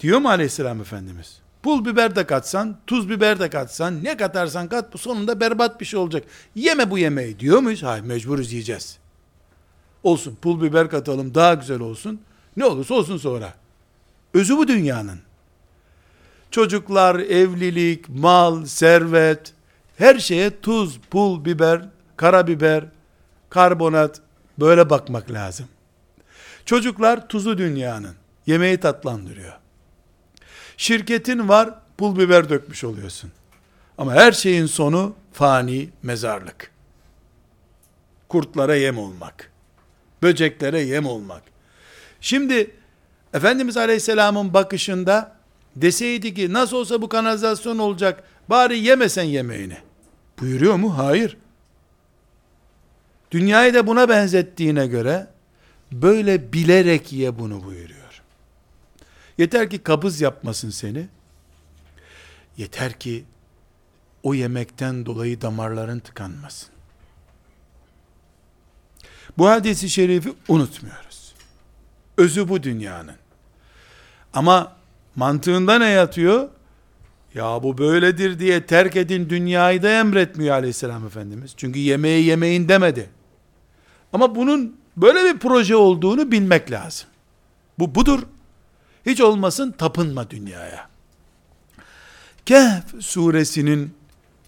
diyor 0.00 0.18
mu 0.18 0.28
aleyhisselam 0.28 0.80
efendimiz? 0.80 1.40
Pul 1.62 1.84
biber 1.84 2.16
de 2.16 2.26
katsan, 2.26 2.76
tuz 2.86 3.10
biber 3.10 3.40
de 3.40 3.50
katsan, 3.50 4.04
ne 4.04 4.16
katarsan 4.16 4.68
kat 4.68 4.92
bu 4.92 4.98
sonunda 4.98 5.40
berbat 5.40 5.80
bir 5.80 5.86
şey 5.86 6.00
olacak. 6.00 6.24
Yeme 6.54 6.90
bu 6.90 6.98
yemeği 6.98 7.40
diyor 7.40 7.58
muyuz? 7.58 7.82
Hayır 7.82 8.04
mecburuz 8.04 8.52
yiyeceğiz. 8.52 8.98
Olsun 10.02 10.38
pul 10.42 10.62
biber 10.62 10.90
katalım 10.90 11.34
daha 11.34 11.54
güzel 11.54 11.80
olsun. 11.80 12.20
Ne 12.56 12.64
olursa 12.64 12.94
olsun 12.94 13.16
sonra. 13.16 13.54
Özü 14.34 14.56
bu 14.56 14.68
dünyanın. 14.68 15.20
Çocuklar, 16.50 17.14
evlilik, 17.14 18.08
mal, 18.08 18.64
servet, 18.64 19.52
her 20.00 20.18
şeye 20.18 20.60
tuz, 20.60 21.00
pul, 21.10 21.44
biber, 21.44 21.82
karabiber, 22.16 22.84
karbonat 23.50 24.20
böyle 24.58 24.90
bakmak 24.90 25.30
lazım. 25.30 25.66
Çocuklar 26.64 27.28
tuzu 27.28 27.58
dünyanın. 27.58 28.14
Yemeği 28.46 28.80
tatlandırıyor. 28.80 29.52
Şirketin 30.76 31.48
var, 31.48 31.74
pul 31.98 32.18
biber 32.18 32.48
dökmüş 32.48 32.84
oluyorsun. 32.84 33.30
Ama 33.98 34.14
her 34.14 34.32
şeyin 34.32 34.66
sonu 34.66 35.14
fani 35.32 35.90
mezarlık. 36.02 36.70
Kurtlara 38.28 38.76
yem 38.76 38.98
olmak. 38.98 39.50
Böceklere 40.22 40.80
yem 40.80 41.06
olmak. 41.06 41.42
Şimdi 42.20 42.70
Efendimiz 43.34 43.76
Aleyhisselam'ın 43.76 44.54
bakışında 44.54 45.36
deseydi 45.76 46.34
ki 46.34 46.52
nasıl 46.52 46.76
olsa 46.76 47.02
bu 47.02 47.08
kanalizasyon 47.08 47.78
olacak 47.78 48.24
bari 48.48 48.78
yemesen 48.78 49.22
yemeğini. 49.22 49.89
Buyuruyor 50.40 50.74
mu? 50.74 50.98
Hayır. 50.98 51.36
Dünyayı 53.30 53.74
da 53.74 53.86
buna 53.86 54.08
benzettiğine 54.08 54.86
göre 54.86 55.26
böyle 55.92 56.52
bilerek 56.52 57.12
ye 57.12 57.38
bunu 57.38 57.64
buyuruyor. 57.64 58.22
Yeter 59.38 59.70
ki 59.70 59.78
kabız 59.78 60.20
yapmasın 60.20 60.70
seni. 60.70 61.08
Yeter 62.56 62.98
ki 62.98 63.24
o 64.22 64.34
yemekten 64.34 65.06
dolayı 65.06 65.40
damarların 65.40 65.98
tıkanmasın. 65.98 66.68
Bu 69.38 69.48
hadisi 69.48 69.90
şerifi 69.90 70.32
unutmuyoruz. 70.48 71.34
Özü 72.16 72.48
bu 72.48 72.62
dünyanın. 72.62 73.16
Ama 74.34 74.76
mantığında 75.16 75.78
ne 75.78 75.88
yatıyor? 75.88 76.48
Ya 77.35 77.63
bu 77.63 77.77
böyledir 77.77 78.39
diye 78.39 78.65
terk 78.65 78.95
edin 78.95 79.29
dünyayı 79.29 79.83
da 79.83 79.89
emretmiyor 79.89 80.55
aleyhisselam 80.55 81.05
efendimiz. 81.05 81.53
Çünkü 81.57 81.79
yemeği 81.79 82.25
yemeyin 82.25 82.69
demedi. 82.69 83.09
Ama 84.13 84.35
bunun 84.35 84.75
böyle 84.97 85.23
bir 85.23 85.39
proje 85.39 85.75
olduğunu 85.75 86.31
bilmek 86.31 86.71
lazım. 86.71 87.07
Bu 87.79 87.95
budur. 87.95 88.19
Hiç 89.05 89.21
olmasın 89.21 89.71
tapınma 89.71 90.29
dünyaya. 90.29 90.89
Kehf 92.45 92.83
suresinin 92.99 93.93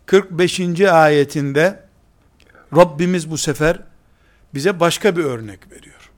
45. 0.06 0.82
ayetinde 0.82 1.84
Rabbimiz 2.76 3.32
bu 3.32 3.38
sefer 3.38 3.80
bize 4.54 4.80
başka 4.80 5.18
bir 5.18 5.24
örnek 5.24 5.72
veriyor. 5.72 6.12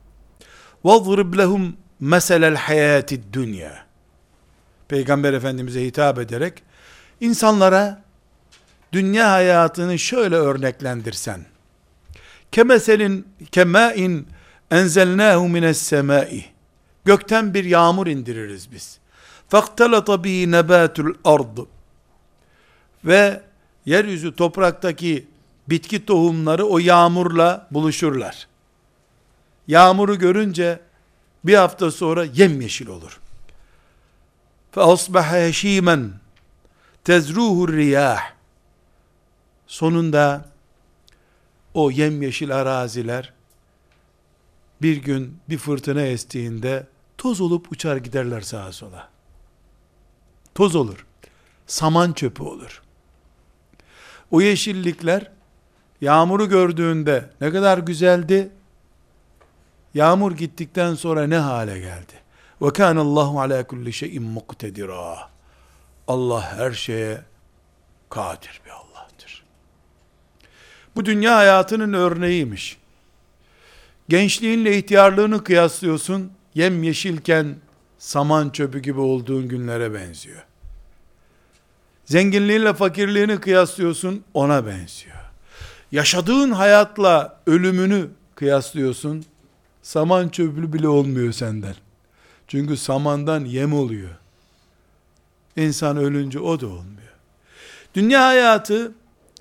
وَضْرِبْ 0.84 1.36
لَهُمْ 1.36 1.72
مَسَلَ 2.02 2.56
الْحَيَاتِ 2.56 3.20
الدُّنْيَا 3.20 3.83
Peygamber 4.87 5.33
Efendimiz'e 5.33 5.85
hitap 5.85 6.19
ederek 6.19 6.63
insanlara 7.21 8.01
dünya 8.91 9.31
hayatını 9.31 9.99
şöyle 9.99 10.35
örneklendirsen. 10.35 11.45
Kemeselin 12.51 13.27
kemain 13.51 14.27
enzelnahu 14.71 15.49
mines 15.49 15.77
semai. 15.77 16.45
Gökten 17.05 17.53
bir 17.53 17.63
yağmur 17.63 18.07
indiririz 18.07 18.71
biz. 18.71 18.99
Faktalata 19.49 20.23
bi 20.23 20.51
nebatul 20.51 21.13
ard. 21.25 21.57
Ve 23.05 23.41
yeryüzü 23.85 24.35
topraktaki 24.35 25.27
bitki 25.67 26.05
tohumları 26.05 26.65
o 26.65 26.79
yağmurla 26.79 27.67
buluşurlar. 27.71 28.47
Yağmuru 29.67 30.19
görünce 30.19 30.79
bir 31.43 31.55
hafta 31.55 31.91
sonra 31.91 32.23
yemyeşil 32.23 32.87
olur. 32.87 33.19
Asbaha 34.81 35.35
heşimen 35.35 36.11
tezruhu 37.03 37.73
riyah. 37.73 38.21
Sonunda 39.67 40.45
o 41.73 41.91
yemyeşil 41.91 42.55
araziler 42.55 43.33
bir 44.81 44.97
gün 44.97 45.37
bir 45.49 45.57
fırtına 45.57 46.01
estiğinde 46.01 46.87
toz 47.17 47.41
olup 47.41 47.71
uçar 47.71 47.97
giderler 47.97 48.41
sağa 48.41 48.71
sola. 48.71 49.09
Toz 50.55 50.75
olur. 50.75 51.05
Saman 51.67 52.13
çöpü 52.13 52.43
olur. 52.43 52.81
O 54.31 54.41
yeşillikler 54.41 55.31
yağmuru 56.01 56.49
gördüğünde 56.49 57.29
ne 57.41 57.51
kadar 57.51 57.77
güzeldi. 57.77 58.51
Yağmur 59.93 60.31
gittikten 60.31 60.95
sonra 60.95 61.27
ne 61.27 61.37
hale 61.37 61.79
geldi? 61.79 62.24
Ve 62.61 62.73
kana 62.73 63.01
Allahu 63.01 63.41
ala 63.41 63.67
kulli 63.67 63.93
şeyin 63.93 64.23
muktedira. 64.23 65.29
Allah 66.07 66.57
her 66.57 66.71
şeye 66.71 67.21
kadir 68.09 68.61
bir 68.65 68.71
Allah'tır. 68.71 69.43
Bu 70.95 71.05
dünya 71.05 71.35
hayatının 71.35 71.93
örneğiymiş. 71.93 72.77
Gençliğinle 74.09 74.77
ihtiyarlığını 74.77 75.43
kıyaslıyorsun. 75.43 76.31
Yem 76.55 76.83
yeşilken 76.83 77.55
saman 77.97 78.49
çöpü 78.49 78.79
gibi 78.79 78.99
olduğun 78.99 79.47
günlere 79.47 79.93
benziyor. 79.93 80.45
Zenginliğinle 82.05 82.73
fakirliğini 82.73 83.39
kıyaslıyorsun, 83.39 84.23
ona 84.33 84.65
benziyor. 84.65 85.15
Yaşadığın 85.91 86.51
hayatla 86.51 87.41
ölümünü 87.47 88.07
kıyaslıyorsun, 88.35 89.25
saman 89.81 90.29
çöpü 90.29 90.73
bile 90.73 90.87
olmuyor 90.87 91.31
senden. 91.31 91.75
Çünkü 92.47 92.77
samandan 92.77 93.45
yem 93.45 93.73
oluyor. 93.73 94.09
İnsan 95.55 95.97
ölünce 95.97 96.39
o 96.39 96.59
da 96.59 96.67
olmuyor. 96.67 97.13
Dünya 97.95 98.25
hayatı 98.25 98.91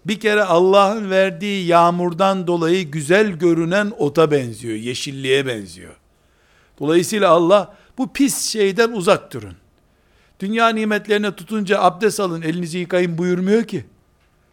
bir 0.05 0.21
kere 0.21 0.45
Allah'ın 0.45 1.11
verdiği 1.11 1.67
yağmurdan 1.67 2.47
dolayı 2.47 2.91
güzel 2.91 3.31
görünen 3.31 3.93
ota 3.99 4.31
benziyor, 4.31 4.75
yeşilliğe 4.75 5.47
benziyor. 5.47 5.95
Dolayısıyla 6.81 7.31
Allah 7.31 7.75
bu 7.99 8.13
pis 8.13 8.39
şeyden 8.39 8.93
uzak 8.93 9.33
durun. 9.33 9.55
Dünya 10.41 10.69
nimetlerine 10.69 11.37
tutunca 11.37 11.81
abdest 11.81 12.21
alın, 12.21 12.43
elinizi 12.43 12.79
yıkayın 12.79 13.19
buyurmuyor 13.19 13.65
ki. 13.65 13.85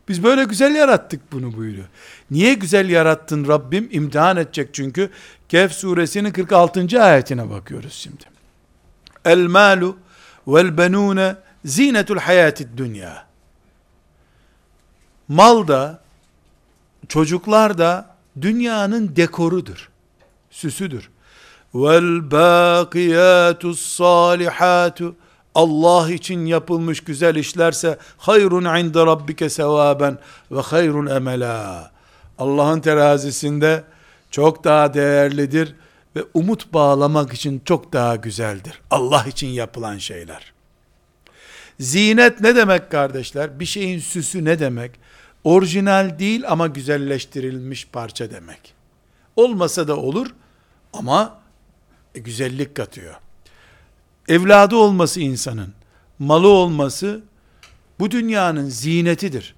Biz 0.08 0.24
böyle 0.24 0.44
güzel 0.44 0.76
yarattık 0.76 1.32
bunu 1.32 1.58
buyuruyor. 1.58 1.88
Niye 2.32 2.54
güzel 2.54 2.90
yarattın 2.90 3.48
Rabbim? 3.48 3.90
İmtihan 3.92 4.38
edecek 4.38 4.70
çünkü. 4.74 5.10
Kehf 5.50 5.72
suresinin 5.72 6.32
46. 6.32 7.04
ayetine 7.04 7.50
bakıyoruz 7.50 7.94
şimdi. 7.94 8.31
El 9.26 9.48
malu 9.48 9.98
vel 10.48 10.78
benune 10.78 11.36
zinetul 11.66 12.18
hayatid 12.18 12.78
dünya. 12.78 13.26
Mal 15.28 15.68
da, 15.68 16.00
çocuklar 17.08 17.78
da 17.78 18.16
dünyanın 18.42 19.16
dekorudur, 19.16 19.90
süsüdür. 20.50 21.10
Vel 21.76 22.32
bakiyatus 22.32 23.82
salihatu 23.82 25.16
Allah 25.56 26.12
için 26.12 26.46
yapılmış 26.46 27.04
güzel 27.04 27.36
işlerse 27.36 27.98
hayrun 28.18 28.78
inde 28.80 29.06
rabbike 29.06 29.50
sevaben 29.50 30.18
ve 30.52 30.62
hayrun 30.62 31.06
emela. 31.06 31.92
Allah'ın 32.38 32.80
terazisinde 32.80 33.84
çok 34.32 34.64
daha 34.64 34.94
değerlidir 34.94 35.76
ve 36.16 36.24
umut 36.34 36.74
bağlamak 36.74 37.34
için 37.34 37.62
çok 37.66 37.94
daha 37.94 38.16
güzeldir. 38.16 38.82
Allah 38.92 39.26
için 39.28 39.48
yapılan 39.48 39.98
şeyler. 39.98 40.54
Zinet 41.80 42.42
ne 42.42 42.56
demek 42.56 42.92
kardeşler? 42.92 43.60
Bir 43.60 43.66
şeyin 43.66 44.00
süsü 44.00 44.46
ne 44.46 44.60
demek? 44.60 44.92
Orijinal 45.44 46.20
değil 46.20 46.44
ama 46.48 46.68
güzelleştirilmiş 46.68 47.88
parça 47.88 48.32
demek. 48.32 48.74
Olmasa 49.36 49.88
da 49.88 49.98
olur 49.98 50.28
ama 50.94 51.42
güzellik 52.14 52.76
katıyor. 52.76 53.16
Evladı 54.28 54.76
olması 54.76 55.20
insanın, 55.20 55.74
malı 56.20 56.48
olması 56.48 57.22
bu 58.00 58.12
dünyanın 58.12 58.70
zinetidir. 58.70 59.56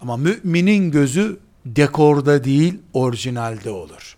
Ama 0.00 0.16
müminin 0.16 0.90
gözü 0.90 1.40
dekorda 1.66 2.44
değil, 2.44 2.78
orijinalde 2.92 3.70
olur. 3.70 4.17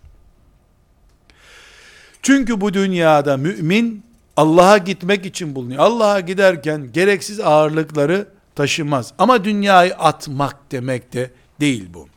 Çünkü 2.22 2.60
bu 2.60 2.74
dünyada 2.74 3.36
mümin 3.36 4.04
Allah'a 4.36 4.78
gitmek 4.78 5.26
için 5.26 5.54
bulunuyor. 5.54 5.80
Allah'a 5.80 6.20
giderken 6.20 6.92
gereksiz 6.92 7.40
ağırlıkları 7.40 8.28
taşımaz. 8.54 9.12
Ama 9.18 9.44
dünyayı 9.44 9.94
atmak 9.94 10.72
demek 10.72 11.12
de 11.12 11.30
değil 11.60 11.88
bu. 11.94 12.08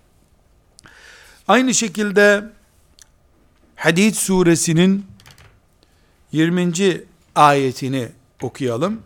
Aynı 1.48 1.74
şekilde 1.74 2.44
Hadid 3.76 4.14
suresinin 4.14 5.06
20. 6.32 6.74
ayetini 7.36 8.10
okuyalım. 8.42 9.02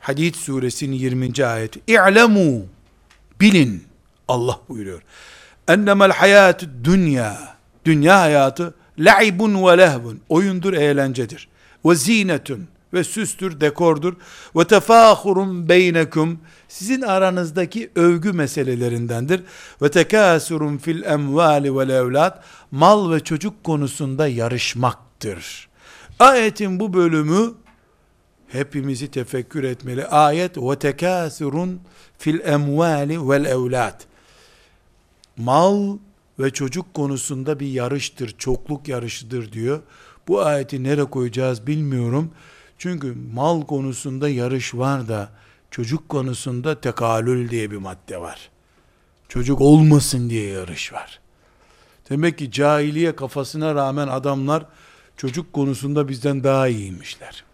Hadid 0.00 0.34
suresinin 0.34 0.96
20. 0.96 1.46
ayeti. 1.46 1.80
İ'lemu 1.86 2.66
bilin 3.40 3.84
Allah 4.28 4.60
buyuruyor. 4.68 5.02
Ennemel 5.68 6.10
hayatü 6.10 6.70
dünya 6.84 7.56
dünya 7.84 8.20
hayatı 8.20 8.74
la'ibun 9.00 9.66
ve 9.66 9.78
lehvun 9.78 10.20
oyundur 10.28 10.72
eğlencedir. 10.72 11.48
Ve 11.84 11.94
zinetun 11.94 12.68
ve 12.94 13.04
süstür, 13.04 13.60
dekordur. 13.60 14.14
Ve 14.56 14.64
tefahurun 14.64 15.68
beynekum 15.68 16.40
sizin 16.68 17.02
aranızdaki 17.02 17.90
övgü 17.96 18.32
meselelerindendir. 18.32 19.42
Ve 19.82 19.90
tekâsurun 19.90 20.78
fil 20.78 21.02
emvali 21.02 21.76
vel 21.76 21.88
evlat 21.88 22.44
mal 22.70 23.12
ve 23.12 23.20
çocuk 23.20 23.64
konusunda 23.64 24.28
yarışmaktır. 24.28 25.68
Ayetin 26.18 26.80
bu 26.80 26.92
bölümü 26.92 27.52
hepimizi 28.48 29.10
tefekkür 29.10 29.64
etmeli. 29.64 30.06
Ayet 30.06 30.58
ve 30.58 30.78
tekâsurun 30.78 31.80
fil 32.18 32.40
emvali 32.40 33.28
vel 33.28 33.44
evlat. 33.44 34.06
Mal 35.36 35.96
ve 36.40 36.50
çocuk 36.50 36.94
konusunda 36.94 37.60
bir 37.60 37.66
yarıştır, 37.66 38.34
çokluk 38.38 38.88
yarışıdır 38.88 39.52
diyor. 39.52 39.80
Bu 40.28 40.42
ayeti 40.42 40.82
nereye 40.82 41.04
koyacağız 41.04 41.66
bilmiyorum. 41.66 42.30
Çünkü 42.78 43.14
mal 43.32 43.62
konusunda 43.62 44.28
yarış 44.28 44.74
var 44.74 45.08
da 45.08 45.30
çocuk 45.70 46.08
konusunda 46.08 46.80
tekalül 46.80 47.50
diye 47.50 47.70
bir 47.70 47.76
madde 47.76 48.20
var. 48.20 48.50
Çocuk 49.28 49.60
olmasın 49.60 50.30
diye 50.30 50.48
yarış 50.48 50.92
var. 50.92 51.20
Demek 52.10 52.38
ki 52.38 52.50
cahiliye 52.50 53.16
kafasına 53.16 53.74
rağmen 53.74 54.08
adamlar 54.08 54.66
çocuk 55.16 55.52
konusunda 55.52 56.08
bizden 56.08 56.44
daha 56.44 56.68
iyiymişler. 56.68 57.44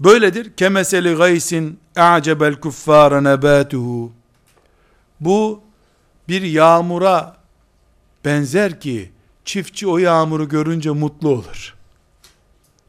Böyledir. 0.00 0.56
Kemeseli 0.56 1.14
gaysin 1.14 1.78
a'cebel 1.96 2.54
kuffara 2.54 3.20
nebatuhu. 3.20 4.12
Bu 5.20 5.63
bir 6.28 6.42
yağmura 6.42 7.36
benzer 8.24 8.80
ki 8.80 9.12
çiftçi 9.44 9.86
o 9.86 9.98
yağmuru 9.98 10.48
görünce 10.48 10.90
mutlu 10.90 11.28
olur. 11.28 11.74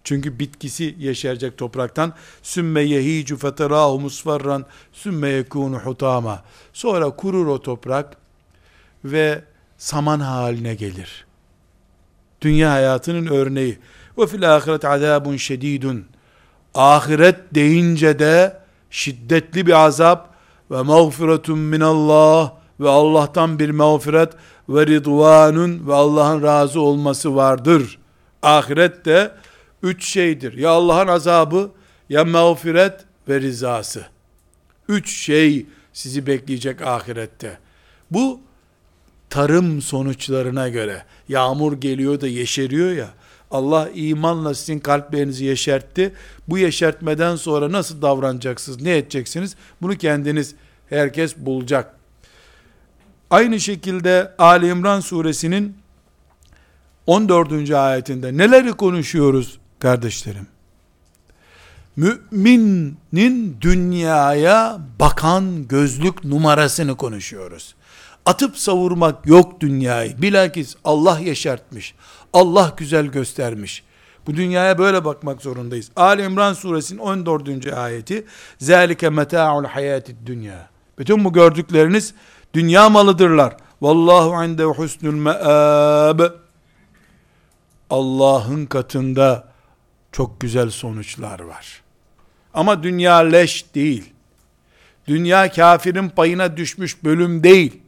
Çünkü 0.04 0.40
bitkisi 0.40 0.96
yeşerecek 1.00 1.58
topraktan. 1.58 2.14
Sümme 2.44 2.82
yehicu 2.82 3.38
feterahu 3.38 4.00
musfarran 4.00 4.66
sümme 4.94 5.30
yekunu 5.30 5.80
hutama. 5.80 6.44
Sonra 6.74 7.10
kurur 7.10 7.48
o 7.48 7.62
toprak 7.62 8.18
ve 9.06 9.44
saman 9.78 10.20
haline 10.20 10.76
gelir. 10.76 11.26
Dünya 12.42 12.72
hayatının 12.72 13.28
örneği. 13.28 13.80
Ve 14.18 14.28
fil 14.28 14.56
ahiret 14.56 14.86
azabun 14.86 15.38
şedidun. 15.38 16.06
Ahiret 16.74 17.40
deyince 17.56 18.20
de 18.20 18.58
şiddetli 18.90 19.68
bir 19.68 19.86
azap 19.86 20.36
ve 20.72 20.82
mağfiretun 20.82 21.60
minallah 21.60 22.52
ve 22.80 22.90
Allah'tan 22.90 23.60
bir 23.60 23.70
mağfiret 23.70 24.34
ve 24.70 24.88
ridvanun 24.88 25.88
ve 25.88 25.94
Allah'ın 25.94 26.44
razı 26.44 26.82
olması 26.82 27.36
vardır. 27.36 28.00
Ahirette 28.44 29.32
üç 29.84 30.06
şeydir. 30.06 30.58
Ya 30.58 30.70
Allah'ın 30.70 31.08
azabı, 31.08 31.72
ya 32.10 32.26
mağfiret 32.26 33.06
ve 33.30 33.42
rızası. 33.42 34.06
Üç 34.90 35.10
şey 35.18 35.66
sizi 35.94 36.28
bekleyecek 36.28 36.82
ahirette. 36.82 37.58
Bu 38.12 38.40
tarım 39.30 39.82
sonuçlarına 39.82 40.70
göre 40.70 41.06
yağmur 41.30 41.74
geliyor 41.74 42.22
da 42.22 42.28
yeşeriyor 42.28 42.92
ya. 42.92 43.10
Allah 43.52 43.90
imanla 43.94 44.54
sizin 44.54 44.80
kalplerinizi 44.80 45.46
yeşertti. 45.46 46.14
Bu 46.48 46.58
yeşertmeden 46.58 47.36
sonra 47.36 47.72
nasıl 47.72 48.02
davranacaksınız, 48.02 48.82
ne 48.82 48.98
edeceksiniz? 48.98 49.56
Bunu 49.82 49.96
kendiniz 49.96 50.56
herkes 50.90 51.38
bulacak. 51.38 51.96
Aynı 53.30 53.60
şekilde 53.60 54.32
Ali 54.38 54.68
İmran 54.68 55.00
suresinin 55.00 55.78
14. 57.08 57.72
ayetinde 57.72 58.38
neleri 58.38 58.74
konuşuyoruz 58.74 59.60
kardeşlerim? 59.80 60.48
Müminin 61.96 63.58
dünyaya 63.62 64.80
bakan 65.00 65.68
gözlük 65.68 66.24
numarasını 66.24 66.98
konuşuyoruz. 66.98 67.76
Atıp 68.26 68.58
savurmak 68.58 69.26
yok 69.28 69.62
dünyayı. 69.62 70.22
Bilakis 70.22 70.76
Allah 70.84 71.20
yeşertmiş. 71.20 71.96
Allah 72.34 72.74
güzel 72.78 73.06
göstermiş. 73.06 73.84
Bu 74.28 74.36
dünyaya 74.36 74.78
böyle 74.78 75.06
bakmak 75.06 75.42
zorundayız. 75.42 75.92
Ali 75.96 76.24
İmran 76.24 76.54
suresinin 76.54 77.00
14. 77.00 77.74
ayeti 77.74 78.26
Zalike 78.60 79.10
meta'ul 79.10 79.66
hayatid 79.66 80.16
dünya. 80.26 80.70
Bütün 81.00 81.26
bu 81.26 81.34
gördükleriniz 81.34 82.14
dünya 82.56 82.90
malıdırlar. 82.90 83.58
Vallahu 83.82 84.46
indehu 84.46 84.74
husnul 84.74 85.14
me'ab. 85.14 86.20
Allah'ın 87.90 88.66
katında 88.66 89.48
çok 90.12 90.42
güzel 90.42 90.70
sonuçlar 90.70 91.40
var. 91.40 91.82
Ama 92.54 92.84
dünya 92.84 93.16
leş 93.16 93.66
değil. 93.76 94.14
Dünya 95.08 95.52
kafirin 95.52 96.10
payına 96.10 96.58
düşmüş 96.58 97.04
bölüm 97.04 97.44
değil. 97.44 97.82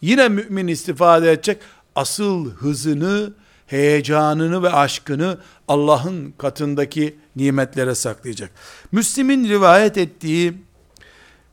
Yine 0.00 0.28
mümin 0.28 0.68
istifade 0.68 1.32
edecek. 1.32 1.58
Asıl 1.94 2.50
hızını, 2.50 3.32
heyecanını 3.66 4.62
ve 4.62 4.70
aşkını 4.70 5.38
Allah'ın 5.68 6.34
katındaki 6.38 7.16
nimetlere 7.36 7.94
saklayacak. 7.94 8.50
Müslim'in 8.92 9.48
rivayet 9.48 9.98
ettiği 9.98 10.54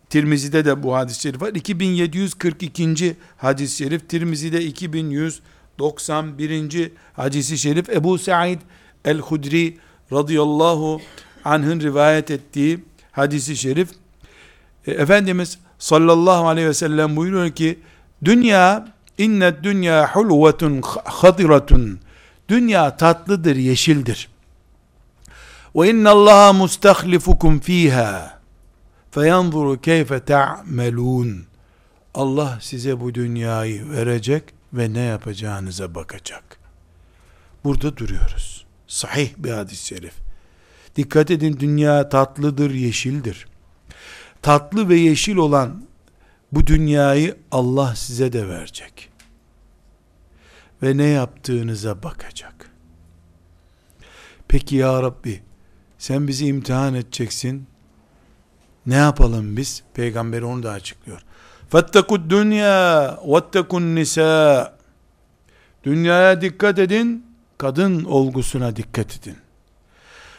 Tirmizi'de 0.10 0.66
de 0.66 0.84
bu 0.84 0.96
hadis-i 0.96 1.22
şerif 1.22 1.42
var. 1.42 1.50
2742. 1.50 3.16
hadis-i 3.38 3.78
şerif, 3.78 4.10
Tirmizi'de 4.10 4.66
2191. 4.66 6.92
hadis-i 7.14 7.58
şerif, 7.58 7.90
Ebu 7.90 8.18
Sa'id 8.18 8.60
el-Hudri 9.06 9.78
radıyallahu 10.12 11.02
anh'ın 11.46 11.80
rivayet 11.80 12.32
ettiği 12.32 12.80
hadisi 13.12 13.58
şerif, 13.58 13.90
e, 14.88 14.92
Efendimiz 14.92 15.58
sallallahu 15.80 16.48
aleyhi 16.48 16.68
ve 16.68 16.74
sellem 16.74 17.16
buyuruyor 17.16 17.52
ki, 17.52 17.80
dünya, 18.26 18.88
innet 19.18 19.64
dünya 19.64 20.16
hulvetun 20.16 20.82
hadiratun, 21.06 22.00
dünya 22.50 22.98
tatlıdır, 22.98 23.56
yeşildir. 23.56 24.30
Ve 25.76 25.90
innallaha 25.90 26.54
mustahlifukum 26.54 27.60
fiha, 27.60 28.39
feyanzuru 29.12 29.82
keyfe 29.82 30.20
ta'melun. 30.20 31.46
Allah 32.14 32.58
size 32.62 33.00
bu 33.00 33.16
dünyayı 33.16 33.90
verecek 33.90 34.44
ve 34.74 34.94
ne 34.94 35.00
yapacağınıza 35.00 35.96
bakacak. 35.96 36.60
Burada 37.64 37.98
duruyoruz. 37.98 38.66
Sahih 38.88 39.30
bir 39.38 39.52
hadis-i 39.52 39.88
şerif. 39.88 40.14
Dikkat 40.96 41.32
edin 41.32 41.58
dünya 41.60 42.10
tatlıdır, 42.10 42.72
yeşildir. 42.72 43.48
Tatlı 44.42 44.90
ve 44.90 44.96
yeşil 44.96 45.36
olan 45.36 45.86
bu 46.52 46.68
dünyayı 46.68 47.38
Allah 47.52 47.96
size 47.96 48.34
de 48.34 48.48
verecek. 48.48 49.10
Ve 50.84 50.98
ne 50.98 51.06
yaptığınıza 51.06 52.04
bakacak. 52.04 52.72
Peki 54.48 54.76
ya 54.76 55.04
Rabbi 55.04 55.42
sen 55.98 56.28
bizi 56.28 56.46
imtihan 56.46 56.94
edeceksin. 56.94 57.68
Ne 58.86 58.96
yapalım 58.96 59.58
biz? 59.58 59.84
Peygamber 59.94 60.42
onu 60.42 60.64
da 60.64 60.72
açıklıyor. 60.72 61.22
Fettekud 61.70 62.30
dünya 62.30 63.20
vettekun 63.26 63.96
nisa. 63.96 64.74
Dünyaya 65.84 66.42
dikkat 66.42 66.80
edin, 66.80 67.26
kadın 67.58 68.04
olgusuna 68.04 68.76
dikkat 68.76 69.18
edin. 69.18 69.36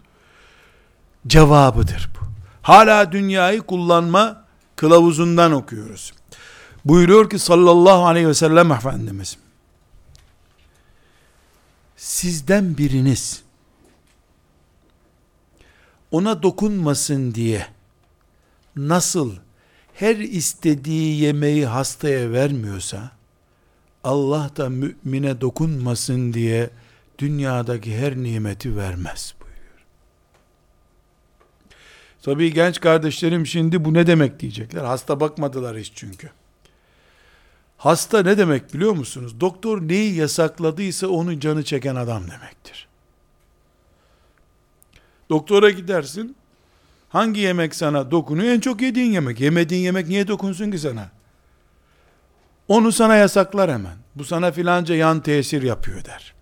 cevabıdır 1.28 2.09
bu. 2.15 2.26
Hala 2.61 3.11
dünyayı 3.11 3.61
kullanma 3.61 4.45
kılavuzundan 4.76 5.51
okuyoruz. 5.51 6.13
Buyuruyor 6.86 7.30
ki 7.30 7.39
sallallahu 7.39 8.05
aleyhi 8.05 8.28
ve 8.28 8.34
sellem 8.34 8.72
Efendimiz 8.72 9.38
sizden 11.99 12.78
biriniz 12.78 13.43
ona 16.11 16.43
dokunmasın 16.43 17.34
diye 17.36 17.67
nasıl 18.76 19.36
her 19.93 20.15
istediği 20.15 21.22
yemeği 21.22 21.65
hastaya 21.65 22.32
vermiyorsa 22.32 23.11
Allah 24.03 24.51
da 24.57 24.70
mümine 24.70 25.41
dokunmasın 25.41 26.34
diye 26.34 26.70
dünyadaki 27.20 27.97
her 27.97 28.15
nimeti 28.15 28.78
vermez. 28.78 29.34
Tabii 32.22 32.53
genç 32.53 32.80
kardeşlerim 32.80 33.47
şimdi 33.47 33.86
bu 33.86 33.93
ne 33.93 34.07
demek 34.07 34.39
diyecekler. 34.39 34.84
Hasta 34.84 35.20
bakmadılar 35.20 35.78
hiç 35.78 35.91
çünkü. 35.95 36.30
Hasta 37.78 38.24
ne 38.24 38.38
demek 38.38 38.74
biliyor 38.74 38.91
musunuz? 38.91 39.39
Doktor 39.41 39.82
neyi 39.82 40.15
yasakladıysa 40.15 41.07
onun 41.07 41.39
canı 41.39 41.63
çeken 41.63 41.95
adam 41.95 42.24
demektir. 42.24 42.88
Doktora 45.30 45.70
gidersin. 45.70 46.36
Hangi 47.09 47.39
yemek 47.39 47.76
sana 47.76 48.11
dokunuyor? 48.11 48.53
En 48.53 48.59
çok 48.59 48.82
yediğin 48.82 49.11
yemek. 49.11 49.39
Yemediğin 49.39 49.82
yemek 49.82 50.07
niye 50.07 50.28
dokunsun 50.28 50.72
ki 50.72 50.80
sana? 50.80 51.09
Onu 52.67 52.91
sana 52.91 53.15
yasaklar 53.15 53.72
hemen. 53.72 53.95
Bu 54.15 54.24
sana 54.24 54.51
filanca 54.51 54.95
yan 54.95 55.20
tesir 55.20 55.63
yapıyor 55.63 56.05
der. 56.05 56.34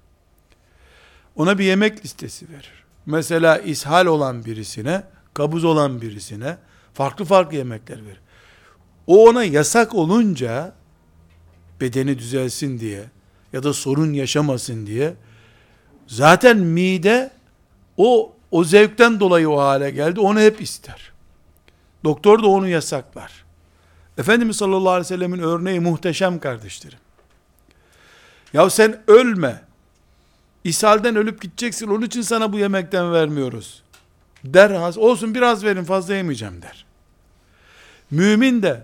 Ona 1.36 1.58
bir 1.58 1.64
yemek 1.64 2.06
listesi 2.06 2.50
verir. 2.50 2.84
Mesela 3.06 3.58
ishal 3.58 4.06
olan 4.06 4.46
birisine, 4.46 5.04
kabuz 5.38 5.66
olan 5.66 6.02
birisine 6.02 6.58
farklı 6.94 7.26
farklı 7.26 7.58
yemekler 7.58 8.06
verir. 8.06 8.22
O 9.08 9.30
ona 9.30 9.44
yasak 9.44 9.96
olunca 9.96 10.74
bedeni 11.82 12.20
düzelsin 12.20 12.80
diye 12.80 13.06
ya 13.54 13.64
da 13.64 13.74
sorun 13.74 14.14
yaşamasın 14.14 14.88
diye 14.88 15.14
zaten 16.08 16.58
mide 16.58 17.32
o 17.98 18.34
o 18.52 18.64
zevkten 18.64 19.20
dolayı 19.20 19.50
o 19.50 19.60
hale 19.60 19.92
geldi. 19.92 20.20
Onu 20.20 20.40
hep 20.40 20.62
ister. 20.62 21.12
Doktor 22.04 22.44
da 22.44 22.48
onu 22.48 22.68
yasaklar. 22.68 23.46
Efendimiz 24.18 24.58
sallallahu 24.58 24.90
aleyhi 24.90 25.06
ve 25.06 25.18
sellemin 25.18 25.40
örneği 25.40 25.80
muhteşem 25.80 26.40
kardeşlerim. 26.40 27.00
Ya 28.54 28.70
sen 28.70 29.02
ölme. 29.08 29.62
İshalden 30.64 31.16
ölüp 31.16 31.42
gideceksin. 31.42 31.88
Onun 31.88 32.02
için 32.02 32.22
sana 32.22 32.54
bu 32.54 32.60
yemekten 32.60 33.14
vermiyoruz. 33.14 33.84
Der, 34.44 34.98
olsun 34.98 35.36
biraz 35.36 35.64
verin 35.64 35.84
fazla 35.84 36.16
yemeyeceğim 36.16 36.62
der. 36.62 36.86
Mümin 38.12 38.62
de 38.62 38.84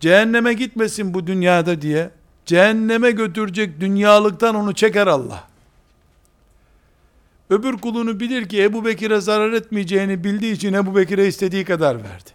cehenneme 0.00 0.52
gitmesin 0.52 1.14
bu 1.14 1.26
dünyada 1.26 1.82
diye 1.82 2.10
cehenneme 2.46 3.10
götürecek 3.10 3.80
dünyalıktan 3.80 4.54
onu 4.54 4.74
çeker 4.74 5.06
Allah. 5.06 5.44
Öbür 7.50 7.78
kulunu 7.78 8.20
bilir 8.20 8.48
ki 8.48 8.62
Ebu 8.62 8.84
Bekir'e 8.84 9.20
zarar 9.20 9.52
etmeyeceğini 9.52 10.24
bildiği 10.24 10.52
için 10.52 10.72
Ebu 10.72 10.96
Bekir'e 10.96 11.26
istediği 11.26 11.64
kadar 11.64 11.96
verdi. 11.96 12.30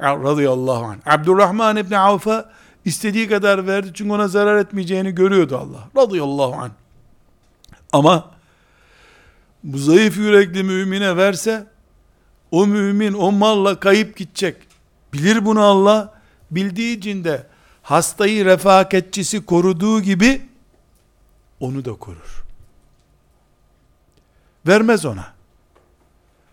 Radıyallahu 0.00 0.84
anh. 0.84 0.98
Abdurrahman 1.06 1.76
İbni 1.76 1.98
Avf'a 1.98 2.50
istediği 2.84 3.28
kadar 3.28 3.66
verdi 3.66 3.90
çünkü 3.94 4.12
ona 4.12 4.28
zarar 4.28 4.56
etmeyeceğini 4.56 5.14
görüyordu 5.14 5.56
Allah. 5.56 6.02
Radıyallahu 6.02 6.54
anh. 6.54 6.70
Ama 7.92 8.30
bu 9.64 9.78
zayıf 9.78 10.18
yürekli 10.18 10.62
mümine 10.62 11.16
verse 11.16 11.66
o 12.52 12.66
mümin 12.66 13.12
o 13.12 13.32
malla 13.32 13.80
kayıp 13.80 14.16
gidecek. 14.16 14.56
Bilir 15.12 15.44
bunu 15.44 15.62
Allah. 15.62 16.14
Bildiği 16.50 16.98
için 16.98 17.24
de 17.24 17.46
hastayı 17.82 18.44
refakatçisi 18.44 19.46
koruduğu 19.46 20.00
gibi 20.00 20.48
onu 21.60 21.84
da 21.84 21.94
korur. 21.94 22.44
Vermez 24.66 25.04
ona. 25.04 25.32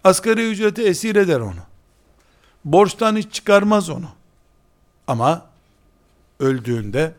Asgari 0.04 0.50
ücreti 0.50 0.82
esir 0.82 1.16
eder 1.16 1.40
onu. 1.40 1.62
Borçtan 2.66 3.16
hiç 3.16 3.34
çıkarmaz 3.34 3.90
onu. 3.90 4.10
Ama 5.08 5.46
öldüğünde 6.40 7.14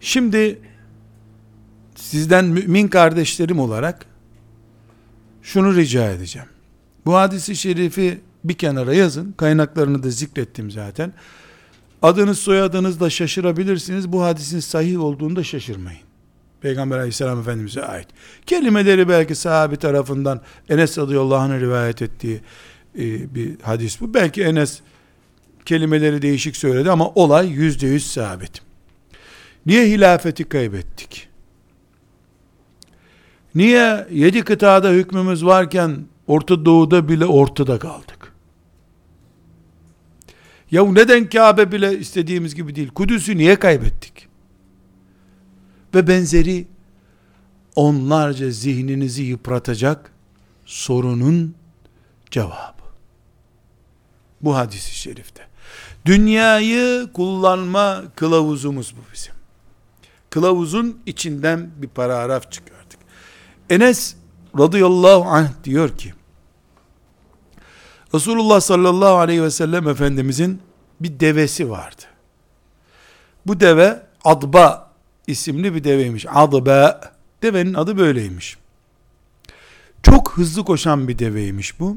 Şimdi 0.00 0.69
sizden 2.10 2.44
mümin 2.44 2.88
kardeşlerim 2.88 3.60
olarak 3.60 4.06
şunu 5.42 5.76
rica 5.76 6.10
edeceğim. 6.10 6.48
Bu 7.06 7.14
hadisi 7.14 7.56
şerifi 7.56 8.20
bir 8.44 8.54
kenara 8.54 8.94
yazın. 8.94 9.32
Kaynaklarını 9.32 10.02
da 10.02 10.10
zikrettim 10.10 10.70
zaten. 10.70 11.12
Adınız 12.02 12.38
soyadınız 12.38 13.00
da 13.00 13.10
şaşırabilirsiniz. 13.10 14.12
Bu 14.12 14.22
hadisin 14.22 14.60
sahih 14.60 15.00
olduğunda 15.00 15.44
şaşırmayın. 15.44 16.00
Peygamber 16.60 16.96
aleyhisselam 16.98 17.40
efendimize 17.40 17.82
ait. 17.82 18.08
Kelimeleri 18.46 19.08
belki 19.08 19.34
sahabi 19.34 19.76
tarafından 19.76 20.40
Enes 20.68 20.98
radıyallahu 20.98 21.38
anh'a 21.38 21.60
rivayet 21.60 22.02
ettiği 22.02 22.40
e, 22.98 23.34
bir 23.34 23.60
hadis 23.60 24.00
bu. 24.00 24.14
Belki 24.14 24.42
Enes 24.42 24.80
kelimeleri 25.64 26.22
değişik 26.22 26.56
söyledi 26.56 26.90
ama 26.90 27.08
olay 27.08 27.48
yüzde 27.48 27.86
yüz 27.86 28.06
sabit. 28.06 28.62
Niye 29.66 29.86
hilafeti 29.86 30.44
kaybettik? 30.44 31.29
Niye 33.54 34.06
yedi 34.10 34.42
kıtada 34.42 34.90
hükmümüz 34.90 35.44
varken 35.44 36.06
Orta 36.26 36.64
Doğu'da 36.64 37.08
bile 37.08 37.26
ortada 37.26 37.78
kaldık? 37.78 38.32
Ya 40.70 40.84
neden 40.84 41.28
Kabe 41.28 41.72
bile 41.72 41.98
istediğimiz 41.98 42.54
gibi 42.54 42.74
değil? 42.74 42.90
Kudüs'ü 42.90 43.36
niye 43.36 43.58
kaybettik? 43.58 44.28
Ve 45.94 46.06
benzeri 46.06 46.66
onlarca 47.76 48.50
zihninizi 48.50 49.22
yıpratacak 49.22 50.12
sorunun 50.64 51.54
cevabı. 52.30 52.80
Bu 54.40 54.56
hadisi 54.56 54.98
şerifte. 54.98 55.42
Dünyayı 56.06 57.08
kullanma 57.12 58.02
kılavuzumuz 58.16 58.94
bu 58.96 59.00
bizim. 59.14 59.34
Kılavuzun 60.30 61.00
içinden 61.06 61.70
bir 61.76 61.88
paragraf 61.88 62.52
çıkardık. 62.52 62.79
Enes 63.70 64.14
radıyallahu 64.58 65.24
anh 65.24 65.48
diyor 65.64 65.96
ki, 65.98 66.14
Resulullah 68.14 68.60
sallallahu 68.60 69.14
aleyhi 69.16 69.42
ve 69.42 69.50
sellem 69.50 69.88
Efendimizin 69.88 70.62
bir 71.00 71.20
devesi 71.20 71.70
vardı. 71.70 72.02
Bu 73.46 73.60
deve 73.60 74.02
Adba 74.24 74.90
isimli 75.26 75.74
bir 75.74 75.84
deveymiş. 75.84 76.26
Adba. 76.28 77.00
Devenin 77.42 77.74
adı 77.74 77.98
böyleymiş. 77.98 78.58
Çok 80.02 80.32
hızlı 80.32 80.64
koşan 80.64 81.08
bir 81.08 81.18
deveymiş 81.18 81.80
bu. 81.80 81.96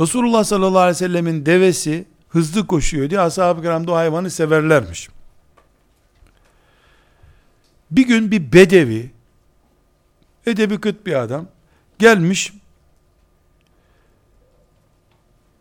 Resulullah 0.00 0.44
sallallahu 0.44 0.78
aleyhi 0.78 0.94
ve 0.94 0.98
sellemin 0.98 1.46
devesi 1.46 2.06
hızlı 2.28 2.66
koşuyor 2.66 3.10
diye 3.10 3.20
ashab-ı 3.20 3.62
kiram 3.62 3.86
da 3.86 3.96
hayvanı 3.96 4.30
severlermiş. 4.30 5.08
Bir 7.90 8.06
gün 8.06 8.30
bir 8.30 8.52
bedevi, 8.52 9.10
edebi 10.46 10.80
kıt 10.80 11.06
bir 11.06 11.14
adam, 11.14 11.46
gelmiş, 11.98 12.52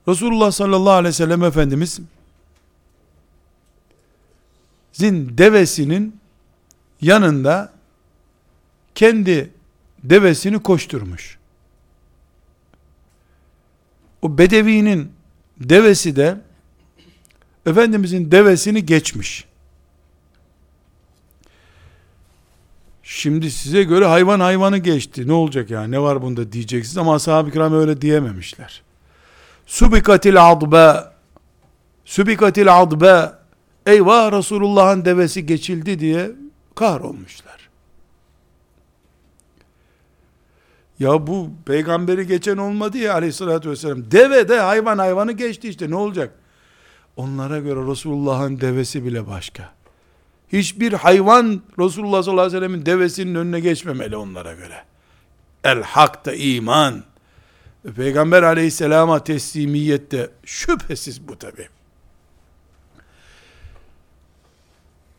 Resulullah 0.08 0.52
sallallahu 0.52 0.94
aleyhi 0.94 1.08
ve 1.08 1.18
sellem 1.18 1.44
Efendimiz, 1.44 2.00
zin 4.94 5.38
devesinin 5.38 6.20
yanında 7.02 7.74
kendi 8.96 9.52
devesini 10.04 10.64
koşturmuş. 10.64 11.38
O 14.22 14.38
bedevinin 14.38 15.12
devesi 15.58 16.16
de 16.16 16.42
Efendimizin 17.66 18.32
devesini 18.32 18.86
geçmiş. 18.86 19.46
Şimdi 23.12 23.52
size 23.52 23.84
göre 23.84 24.06
hayvan 24.06 24.40
hayvanı 24.40 24.78
geçti. 24.78 25.28
Ne 25.28 25.34
olacak 25.34 25.70
yani? 25.70 25.92
Ne 25.92 26.02
var 26.02 26.22
bunda 26.22 26.52
diyeceksiniz 26.52 26.98
ama 26.98 27.16
ashab-ı 27.16 27.52
kiram 27.52 27.74
öyle 27.74 28.02
diyememişler. 28.02 28.82
Subikatil 29.66 30.52
adba 30.52 31.14
Subikatil 32.06 32.82
adba 32.82 33.40
Eyvah 33.86 34.32
Resulullah'ın 34.32 35.06
devesi 35.06 35.46
geçildi 35.46 36.00
diye 36.00 36.32
kahrolmuşlar. 36.76 37.70
Ya 41.00 41.28
bu 41.28 41.50
peygamberi 41.66 42.28
geçen 42.28 42.58
olmadı 42.58 42.98
ya 42.98 43.14
aleyhissalatü 43.14 43.70
vesselam. 43.70 44.12
Deve 44.12 44.50
de 44.50 44.60
hayvan 44.60 44.98
hayvanı 44.98 45.32
geçti 45.32 45.70
işte 45.70 45.90
ne 45.90 45.96
olacak? 45.96 46.34
Onlara 47.18 47.60
göre 47.60 47.92
Resulullah'ın 47.92 48.62
devesi 48.62 49.06
bile 49.06 49.28
başka. 49.28 49.79
Hiçbir 50.54 50.94
hayvan 50.94 51.62
Resulullah 51.80 52.24
sallallahu 52.24 52.46
aleyhi 52.46 52.62
ve 52.62 52.68
sellemin 52.68 52.86
devesinin 52.86 53.36
önüne 53.36 53.60
geçmemeli 53.60 54.18
onlara 54.18 54.54
göre. 54.54 54.84
El 55.64 55.84
hak 55.84 56.26
da 56.26 56.34
iman. 56.34 57.04
Peygamber 57.96 58.44
aleyhisselama 58.44 59.24
teslimiyette 59.24 60.30
şüphesiz 60.46 61.28
bu 61.28 61.40
tabi. 61.40 61.70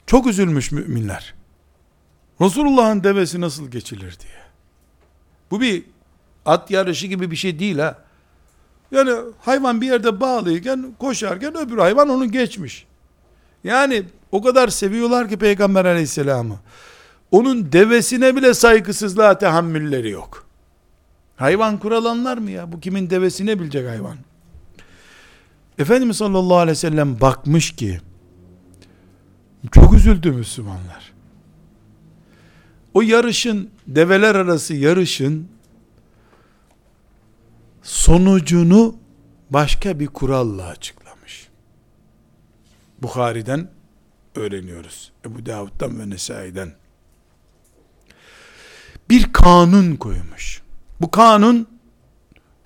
Çok 0.07 0.27
üzülmüş 0.27 0.73
müminler. 0.73 1.35
Resulullah'ın 2.41 3.05
devesi 3.05 3.41
nasıl 3.41 3.71
geçilir 3.71 4.19
diye. 4.21 4.41
Bu 5.51 5.61
bir 5.61 5.85
at 6.47 6.71
yarışı 6.71 7.07
gibi 7.07 7.31
bir 7.31 7.37
şey 7.37 7.59
değil 7.59 7.79
ha. 7.79 7.99
Yani 8.91 9.13
hayvan 9.41 9.81
bir 9.81 9.87
yerde 9.87 10.21
bağlıyken 10.21 10.95
koşarken 10.99 11.57
öbür 11.57 11.79
hayvan 11.79 12.09
onu 12.09 12.33
geçmiş. 12.33 12.87
Yani 13.65 14.05
o 14.33 14.43
kadar 14.43 14.69
seviyorlar 14.69 15.29
ki 15.29 15.39
Peygamber 15.39 15.85
aleyhisselamı. 15.85 16.59
Onun 17.31 17.73
devesine 17.73 18.37
bile 18.37 18.55
saygısızlığa 18.55 19.39
tahammülleri 19.39 20.11
yok. 20.11 20.47
Hayvan 21.37 21.79
kuralanlar 21.79 22.39
mı 22.39 22.51
ya? 22.51 22.73
Bu 22.73 22.81
kimin 22.81 23.11
devesine 23.11 23.61
bilecek 23.61 23.89
hayvan? 23.89 24.17
Efendimiz 25.79 26.17
sallallahu 26.17 26.57
aleyhi 26.57 26.71
ve 26.71 26.75
sellem 26.75 27.21
bakmış 27.21 27.77
ki 27.77 28.01
çok 29.73 29.95
üzüldü 29.95 30.31
Müslümanlar. 30.31 31.13
O 32.95 33.03
yarışın, 33.03 33.71
develer 33.87 34.35
arası 34.35 34.75
yarışın 34.75 35.49
sonucunu 37.83 38.97
başka 39.51 40.01
bir 40.01 40.07
kuralla 40.07 40.67
açıklamış. 40.67 41.49
Bukhari'den 43.03 43.69
öğreniyoruz. 44.35 45.13
Ebu 45.27 45.47
Davud'dan 45.47 46.01
ve 46.01 46.11
Nesai'den. 46.11 46.73
Bir 49.11 49.33
kanun 49.33 49.97
koymuş. 49.97 50.63
Bu 51.01 51.11
kanun 51.11 51.69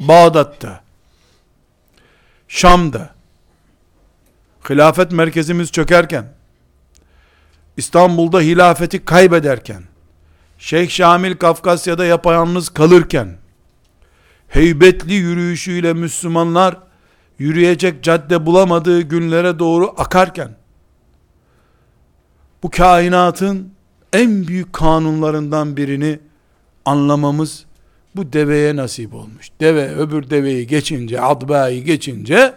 Bağdat'ta, 0.01 0.83
Şam'da, 2.49 3.15
hilafet 4.71 5.13
merkezimiz 5.13 5.73
çökerken, 5.73 6.33
İstanbul'da 7.77 8.41
hilafeti 8.41 9.05
kaybederken, 9.05 9.83
Şeyh 10.59 10.91
Şamil 10.91 11.37
Kafkasya'da 11.37 12.05
yapayalnız 12.05 12.69
kalırken, 12.69 13.37
heybetli 14.49 15.15
yürüyüşüyle 15.15 15.93
Müslümanlar, 15.93 16.77
yürüyecek 17.39 18.03
cadde 18.03 18.47
bulamadığı 18.47 19.01
günlere 19.01 19.59
doğru 19.59 19.95
akarken, 19.97 20.57
bu 22.65 22.71
kainatın 22.71 23.73
en 24.13 24.47
büyük 24.47 24.73
kanunlarından 24.73 25.77
birini 25.77 26.19
anlamamız 26.85 27.65
bu 28.17 28.33
deveye 28.33 28.77
nasip 28.77 29.15
olmuş. 29.15 29.51
Deve 29.61 29.95
öbür 29.95 30.31
deveyi 30.31 30.67
geçince, 30.67 31.21
adbayı 31.21 31.85
geçince 31.85 32.55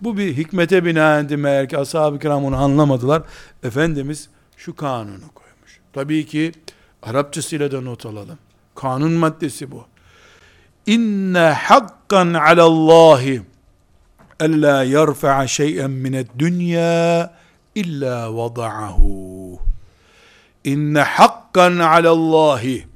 bu 0.00 0.18
bir 0.18 0.36
hikmete 0.36 0.84
binaendi 0.84 1.36
meğer 1.36 1.68
ki 1.68 1.78
ashab-ı 1.78 2.18
kiram 2.18 2.44
onu 2.44 2.56
anlamadılar. 2.56 3.22
Efendimiz 3.62 4.28
şu 4.56 4.76
kanunu 4.76 5.28
koymuş. 5.34 5.80
Tabii 5.92 6.26
ki 6.26 6.52
Arapçasıyla 7.02 7.72
da 7.72 7.80
not 7.80 8.06
alalım. 8.06 8.38
Kanun 8.74 9.12
maddesi 9.12 9.70
bu. 9.70 9.84
İnne 10.86 11.38
hakkan 11.38 12.34
alallahi 12.34 13.42
ella 14.40 14.82
yerfa'a 14.82 15.46
şey'en 15.46 15.90
mined 15.90 16.26
dünya 16.38 17.32
illa 17.76 18.36
vada'ahu. 18.36 19.58
İnne 20.64 21.00
hakkan 21.00 21.78
alallahi 21.78 22.86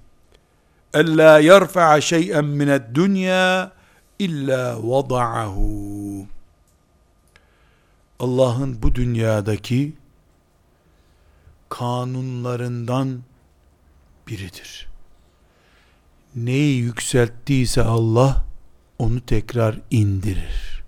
ella 0.95 1.39
yerfa'a 1.39 2.01
şey'en 2.01 2.45
mined 2.45 2.83
dünya 2.95 3.72
illa 4.18 4.76
vada'ahu. 4.83 6.26
Allah'ın 8.20 8.83
bu 8.83 8.95
dünyadaki 8.95 9.93
kanunlarından 11.68 13.20
biridir. 14.28 14.89
Neyi 16.37 16.76
yükselttiyse 16.81 17.83
Allah 17.83 18.45
onu 18.99 19.20
tekrar 19.20 19.76
indirir. 19.91 20.80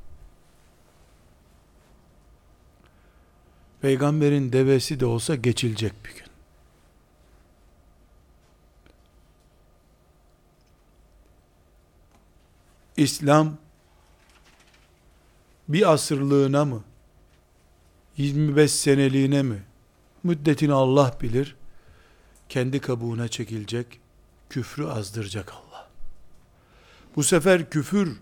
Peygamberin 3.83 4.53
devesi 4.53 5.01
de 5.01 5.07
olsa 5.07 5.35
geçilecek 5.35 5.93
bir 6.05 6.11
gün. 6.11 6.27
İslam 12.97 13.57
bir 15.69 15.93
asırlığına 15.93 16.65
mı 16.65 16.85
25 18.17 18.73
seneliğine 18.73 19.43
mi 19.43 19.63
müddetini 20.23 20.73
Allah 20.73 21.17
bilir 21.21 21.57
kendi 22.49 22.81
kabuğuna 22.81 23.29
çekilecek 23.29 24.01
küfrü 24.51 24.87
azdıracak 24.87 25.53
Allah 25.53 25.89
bu 27.17 27.23
sefer 27.23 27.71
küfür 27.71 28.17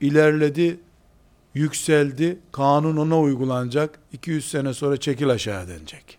ilerledi 0.00 0.80
yükseldi 1.56 2.38
kanun 2.52 2.96
ona 2.96 3.20
uygulanacak 3.20 3.98
200 4.12 4.50
sene 4.50 4.74
sonra 4.74 4.96
çekil 4.96 5.28
aşağı 5.28 5.68
denecek 5.68 6.18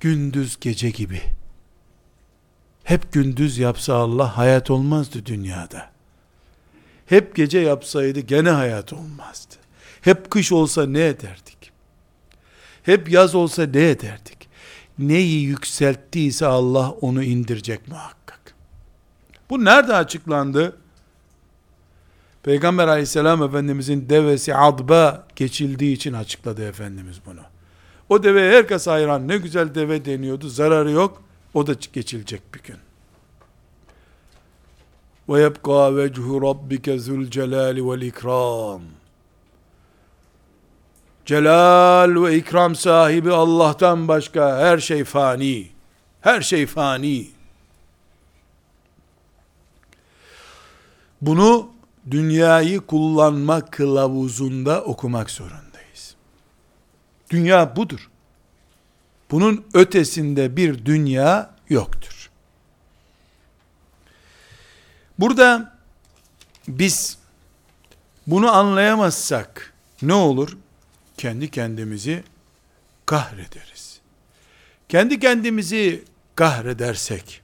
gündüz 0.00 0.60
gece 0.60 0.90
gibi 0.90 1.22
hep 2.84 3.12
gündüz 3.12 3.58
yapsa 3.58 3.94
Allah 3.94 4.36
hayat 4.36 4.70
olmazdı 4.70 5.26
dünyada. 5.26 5.90
Hep 7.06 7.36
gece 7.36 7.58
yapsaydı 7.58 8.20
gene 8.20 8.50
hayat 8.50 8.92
olmazdı. 8.92 9.54
Hep 10.00 10.30
kış 10.30 10.52
olsa 10.52 10.86
ne 10.86 11.06
ederdik? 11.06 11.72
Hep 12.82 13.10
yaz 13.10 13.34
olsa 13.34 13.66
ne 13.66 13.90
ederdik? 13.90 14.48
Neyi 14.98 15.42
yükselttiyse 15.42 16.46
Allah 16.46 16.90
onu 16.90 17.22
indirecek 17.22 17.88
muhakkak. 17.88 18.54
Bu 19.50 19.64
nerede 19.64 19.94
açıklandı? 19.94 20.76
Peygamber 22.42 22.88
aleyhisselam 22.88 23.42
efendimizin 23.42 24.08
devesi 24.08 24.54
adba 24.54 25.26
geçildiği 25.36 25.96
için 25.96 26.12
açıkladı 26.12 26.64
Efendimiz 26.68 27.16
bunu. 27.26 27.40
O 28.08 28.22
deveye 28.22 28.52
herkes 28.52 28.86
hayran 28.86 29.28
ne 29.28 29.36
güzel 29.36 29.74
deve 29.74 30.04
deniyordu 30.04 30.48
zararı 30.48 30.90
yok 30.90 31.22
o 31.54 31.66
da 31.66 31.72
geçilecek 31.92 32.54
bir 32.54 32.62
gün. 32.62 32.76
Ve 35.28 35.40
yebqa 35.40 35.96
vechu 35.96 36.42
rabbike 36.42 36.98
zul 36.98 37.26
celali 37.26 37.90
vel 37.90 38.00
ikram. 38.02 38.82
Celal 41.26 42.24
ve 42.24 42.36
ikram 42.36 42.76
sahibi 42.76 43.32
Allah'tan 43.32 44.08
başka 44.08 44.58
her 44.58 44.78
şey 44.78 45.04
fani. 45.04 45.68
Her 46.20 46.40
şey 46.40 46.66
fani. 46.66 47.26
Bunu 51.20 51.71
dünyayı 52.10 52.80
kullanma 52.80 53.66
kılavuzunda 53.66 54.84
okumak 54.84 55.30
zorundayız. 55.30 56.14
Dünya 57.30 57.76
budur. 57.76 58.10
Bunun 59.30 59.64
ötesinde 59.74 60.56
bir 60.56 60.84
dünya 60.84 61.50
yoktur. 61.68 62.30
Burada 65.18 65.78
biz 66.68 67.18
bunu 68.26 68.52
anlayamazsak 68.52 69.72
ne 70.02 70.14
olur? 70.14 70.56
Kendi 71.16 71.50
kendimizi 71.50 72.24
kahrederiz. 73.06 74.00
Kendi 74.88 75.20
kendimizi 75.20 76.04
kahredersek 76.34 77.42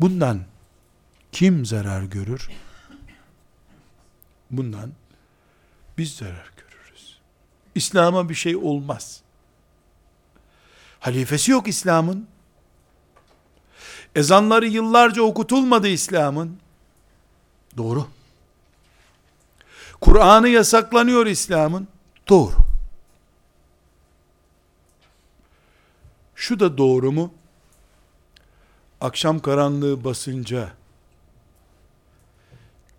bundan 0.00 0.40
kim 1.32 1.66
zarar 1.66 2.02
görür? 2.02 2.48
Bundan 4.50 4.92
biz 5.98 6.14
zarar 6.14 6.52
görürüz. 6.56 7.18
İslam'a 7.74 8.28
bir 8.28 8.34
şey 8.34 8.56
olmaz. 8.56 9.22
Halifesi 11.00 11.50
yok 11.50 11.68
İslam'ın. 11.68 12.28
Ezanları 14.14 14.66
yıllarca 14.66 15.22
okutulmadı 15.22 15.88
İslam'ın. 15.88 16.58
Doğru. 17.76 18.08
Kur'an'ı 20.00 20.48
yasaklanıyor 20.48 21.26
İslam'ın. 21.26 21.88
Doğru. 22.28 22.56
Şu 26.34 26.60
da 26.60 26.78
doğru 26.78 27.12
mu? 27.12 27.34
Akşam 29.00 29.38
karanlığı 29.38 30.04
basınca 30.04 30.72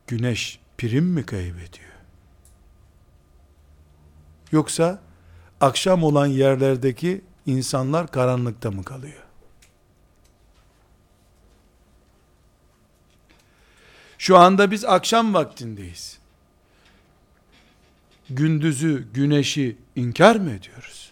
güneş 0.08 0.61
prim 0.82 1.06
mi 1.06 1.26
kaybediyor? 1.26 1.92
Yoksa 4.52 5.02
akşam 5.62 6.04
olan 6.04 6.26
yerlerdeki 6.26 7.22
insanlar 7.46 8.12
karanlıkta 8.12 8.72
mı 8.72 8.84
kalıyor? 8.84 9.24
Şu 14.18 14.38
anda 14.38 14.72
biz 14.72 14.86
akşam 14.86 15.34
vaktindeyiz. 15.34 16.20
Gündüzü, 18.30 19.08
güneşi 19.14 19.78
inkar 19.96 20.36
mı 20.36 20.52
ediyoruz? 20.52 21.12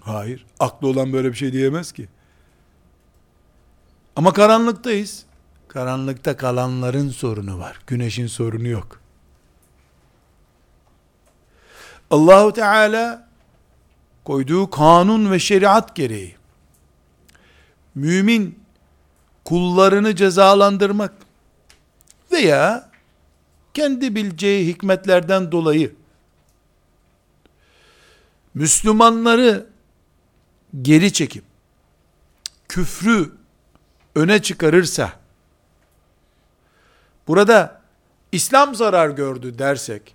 Hayır. 0.00 0.46
Aklı 0.60 0.88
olan 0.88 1.12
böyle 1.12 1.28
bir 1.32 1.36
şey 1.36 1.52
diyemez 1.52 1.92
ki. 1.92 2.08
Ama 4.16 4.32
karanlıktayız. 4.32 5.26
Karanlıkta 5.74 6.36
kalanların 6.36 7.08
sorunu 7.08 7.58
var. 7.58 7.78
Güneşin 7.86 8.26
sorunu 8.26 8.68
yok. 8.68 9.00
Allahu 12.10 12.52
Teala 12.52 13.28
koyduğu 14.24 14.70
kanun 14.70 15.30
ve 15.32 15.38
şeriat 15.38 15.96
gereği 15.96 16.36
mümin 17.94 18.58
kullarını 19.44 20.16
cezalandırmak 20.16 21.12
veya 22.32 22.90
kendi 23.74 24.14
bileceği 24.14 24.66
hikmetlerden 24.66 25.52
dolayı 25.52 25.94
Müslümanları 28.54 29.66
geri 30.82 31.12
çekip 31.12 31.44
küfrü 32.68 33.32
öne 34.14 34.42
çıkarırsa 34.42 35.23
burada 37.28 37.80
İslam 38.32 38.74
zarar 38.74 39.10
gördü 39.10 39.58
dersek 39.58 40.14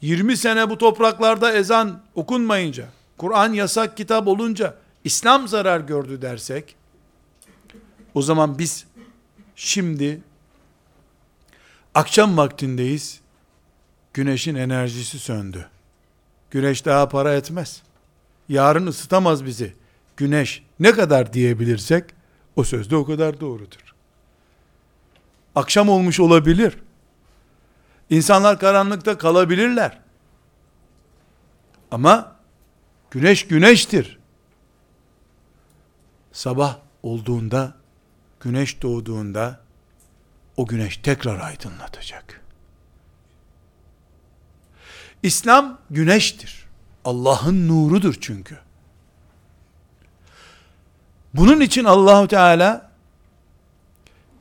20 0.00 0.36
sene 0.36 0.70
bu 0.70 0.78
topraklarda 0.78 1.52
ezan 1.52 2.02
okunmayınca 2.14 2.88
Kur'an 3.18 3.52
yasak 3.52 3.96
kitap 3.96 4.28
olunca 4.28 4.74
İslam 5.04 5.48
zarar 5.48 5.80
gördü 5.80 6.22
dersek 6.22 6.76
o 8.14 8.22
zaman 8.22 8.58
biz 8.58 8.86
şimdi 9.56 10.20
akşam 11.94 12.36
vaktindeyiz. 12.36 13.20
Güneşin 14.14 14.54
enerjisi 14.54 15.18
söndü. 15.18 15.68
Güneş 16.50 16.84
daha 16.84 17.08
para 17.08 17.34
etmez. 17.34 17.82
Yarın 18.48 18.86
ısıtamaz 18.86 19.44
bizi. 19.44 19.74
Güneş 20.16 20.62
ne 20.80 20.92
kadar 20.92 21.32
diyebilirsek 21.32 22.04
o 22.56 22.64
söz 22.64 22.90
de 22.90 22.96
o 22.96 23.04
kadar 23.04 23.40
doğrudur. 23.40 23.85
Akşam 25.56 25.88
olmuş 25.88 26.20
olabilir. 26.20 26.78
İnsanlar 28.10 28.58
karanlıkta 28.58 29.18
kalabilirler. 29.18 29.98
Ama 31.90 32.36
güneş 33.10 33.46
güneştir. 33.46 34.18
Sabah 36.32 36.78
olduğunda, 37.02 37.74
güneş 38.40 38.82
doğduğunda 38.82 39.60
o 40.56 40.66
güneş 40.66 40.96
tekrar 40.96 41.40
aydınlatacak. 41.40 42.42
İslam 45.22 45.78
güneştir. 45.90 46.66
Allah'ın 47.04 47.68
nurudur 47.68 48.14
çünkü. 48.20 48.58
Bunun 51.34 51.60
için 51.60 51.84
Allahu 51.84 52.28
Teala 52.28 52.90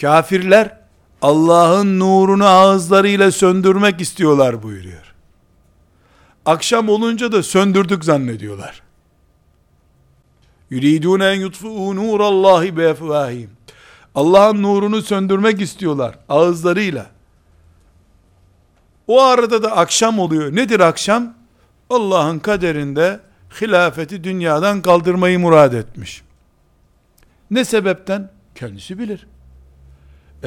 kafirler 0.02 0.85
Allah'ın 1.22 2.00
nurunu 2.00 2.46
ağızlarıyla 2.46 3.32
söndürmek 3.32 4.02
istiyorlar 4.02 4.64
buyuruyor. 4.64 5.16
Akşam 6.46 6.90
olunca 6.90 7.32
da 7.32 7.44
söndürdük 7.44 8.06
zannediyorlar. 8.06 8.82
Yuridun 10.70 11.20
en 11.20 11.34
yutfu 11.34 11.96
nurallahi 11.96 12.78
bi 12.78 12.96
Allah'ın 14.16 14.64
nurunu 14.64 15.02
söndürmek 15.02 15.62
istiyorlar 15.62 16.20
ağızlarıyla. 16.30 17.06
O 19.08 19.22
arada 19.22 19.64
da 19.64 19.78
akşam 19.78 20.20
oluyor. 20.20 20.56
Nedir 20.56 20.80
akşam? 20.80 21.34
Allah'ın 21.90 22.40
kaderinde 22.40 23.20
hilafeti 23.62 24.24
dünyadan 24.24 24.82
kaldırmayı 24.82 25.40
murad 25.40 25.74
etmiş. 25.74 26.22
Ne 27.52 27.66
sebepten? 27.66 28.32
Kendisi 28.56 29.00
bilir. 29.00 29.28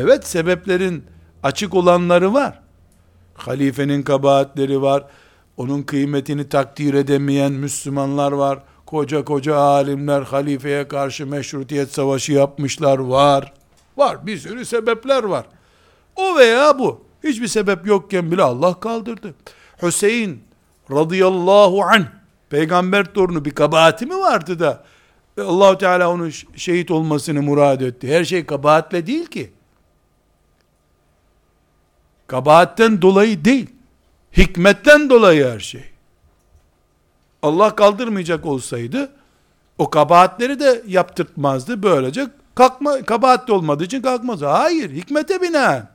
Evet 0.01 0.27
sebeplerin 0.27 1.05
açık 1.43 1.75
olanları 1.75 2.35
var. 2.35 2.61
Halifenin 3.35 4.03
kabahatleri 4.03 4.83
var. 4.83 5.05
Onun 5.57 5.83
kıymetini 5.83 6.49
takdir 6.49 6.95
edemeyen 6.95 7.53
Müslümanlar 7.53 8.33
var. 8.33 8.59
Koca 8.87 9.25
koca 9.25 9.57
alimler 9.57 10.23
halifeye 10.23 10.89
karşı 10.89 11.27
meşrutiyet 11.27 11.93
savaşı 11.95 12.33
yapmışlar 12.33 12.99
var. 12.99 13.53
Var 13.97 14.27
bir 14.27 14.39
sürü 14.39 14.65
sebepler 14.65 15.25
var. 15.25 15.47
O 16.17 16.37
veya 16.37 16.79
bu. 16.79 17.05
Hiçbir 17.25 17.47
sebep 17.47 17.87
yokken 17.87 18.31
bile 18.31 18.43
Allah 18.43 18.81
kaldırdı. 18.81 19.35
Hüseyin 19.83 20.43
radıyallahu 20.91 21.83
anh 21.83 22.05
peygamber 22.51 23.05
torunu 23.05 23.45
bir 23.45 23.51
kabahati 23.51 24.07
mi 24.07 24.17
vardı 24.17 24.61
da 24.61 24.85
Allahu 25.41 25.79
Teala 25.79 26.11
onun 26.11 26.33
şehit 26.57 26.91
olmasını 26.91 27.43
murad 27.43 27.81
etti. 27.81 28.09
Her 28.09 28.25
şey 28.25 28.47
kabahatle 28.47 29.07
değil 29.07 29.27
ki. 29.27 29.58
Kabahatten 32.29 33.03
dolayı 33.03 33.45
değil. 33.45 33.71
Hikmetten 34.37 35.11
dolayı 35.11 35.47
her 35.47 35.61
şey. 35.61 35.85
Allah 37.43 37.77
kaldırmayacak 37.77 38.47
olsaydı 38.47 39.13
o 39.79 39.91
kabahatleri 39.91 40.61
de 40.61 40.83
yaptırtmazdı. 40.87 41.83
Böylece 41.83 42.27
kalkma, 42.55 43.03
kabahat 43.03 43.51
olmadığı 43.51 43.85
için 43.85 44.03
kalkmaz. 44.03 44.43
Hayır, 44.43 44.91
hikmete 44.91 45.43
binaen. 45.43 45.89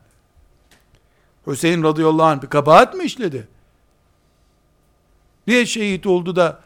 Hüseyin 1.48 1.84
radıyallahu 1.84 2.26
anh 2.26 2.42
bir 2.42 2.48
kabahat 2.48 2.94
mi 2.94 3.04
işledi? 3.04 3.48
Niye 5.48 5.66
şehit 5.66 6.06
oldu 6.06 6.36
da 6.36 6.60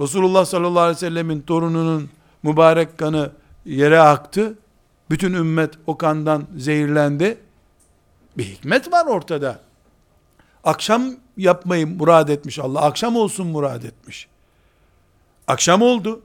Resulullah 0.00 0.44
sallallahu 0.44 0.80
aleyhi 0.80 0.96
ve 0.96 1.00
sellemin 1.00 1.40
torununun 1.40 2.10
mübarek 2.42 2.98
kanı 2.98 3.30
yere 3.64 4.00
aktı? 4.00 4.58
Bütün 5.10 5.32
ümmet 5.32 5.74
o 5.86 5.98
kandan 5.98 6.46
zehirlendi. 6.56 7.38
Bir 8.38 8.44
hikmet 8.44 8.92
var 8.92 9.06
ortada. 9.06 9.60
Akşam 10.64 11.16
yapmayı 11.36 11.86
murad 11.86 12.28
etmiş 12.28 12.58
Allah. 12.58 12.80
Akşam 12.80 13.16
olsun 13.16 13.46
murad 13.46 13.82
etmiş. 13.82 14.28
Akşam 15.46 15.82
oldu. 15.82 16.22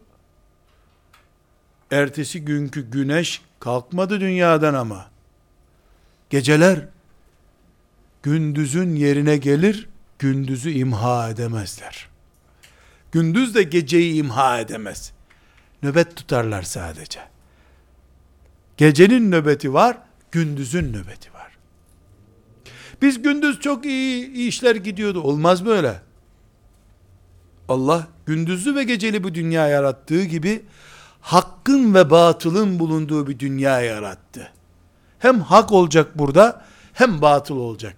Ertesi 1.92 2.46
günkü 2.46 2.92
güneş 2.92 3.42
kalkmadı 3.60 4.20
dünyadan 4.20 4.74
ama. 4.74 5.10
Geceler 6.30 6.88
gündüzün 8.24 8.96
yerine 8.96 9.38
gelir, 9.38 9.90
gündüzü 10.20 10.70
imha 10.70 11.30
edemezler. 11.30 12.10
Gündüz 13.12 13.56
de 13.56 13.64
geceyi 13.64 14.14
imha 14.14 14.60
edemez. 14.60 15.12
Nöbet 15.84 16.16
tutarlar 16.16 16.64
sadece. 16.64 17.20
Gecenin 18.78 19.32
nöbeti 19.32 19.74
var, 19.74 19.98
gündüzün 20.32 20.94
nöbeti 20.94 21.34
var. 21.34 21.37
Biz 23.02 23.22
gündüz 23.22 23.60
çok 23.60 23.86
iyi 23.86 24.32
işler 24.32 24.76
gidiyordu. 24.76 25.22
Olmaz 25.22 25.66
böyle. 25.66 26.02
Allah 27.70 28.08
gündüzlü 28.26 28.76
ve 28.76 28.84
geceli 28.84 29.24
bu 29.24 29.36
dünya 29.36 29.68
yarattığı 29.68 30.24
gibi 30.24 30.66
hakkın 31.22 31.94
ve 31.94 32.10
batılın 32.10 32.80
bulunduğu 32.80 33.28
bir 33.28 33.40
dünya 33.40 33.82
yarattı. 33.82 34.52
Hem 35.20 35.42
hak 35.42 35.72
olacak 35.72 36.18
burada 36.18 36.66
hem 36.94 37.22
batıl 37.22 37.58
olacak. 37.58 37.96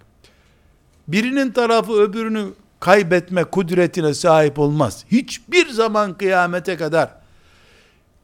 Birinin 1.08 1.52
tarafı 1.52 1.94
öbürünü 1.94 2.48
kaybetme 2.80 3.44
kudretine 3.44 4.14
sahip 4.14 4.60
olmaz. 4.60 5.06
Hiçbir 5.12 5.70
zaman 5.70 6.18
kıyamete 6.18 6.78
kadar 6.78 7.10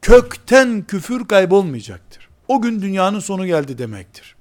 kökten 0.02 0.82
küfür 0.82 1.28
kaybolmayacaktır. 1.28 2.28
O 2.48 2.62
gün 2.62 2.82
dünyanın 2.82 3.20
sonu 3.20 3.46
geldi 3.46 3.78
demektir 3.78 4.35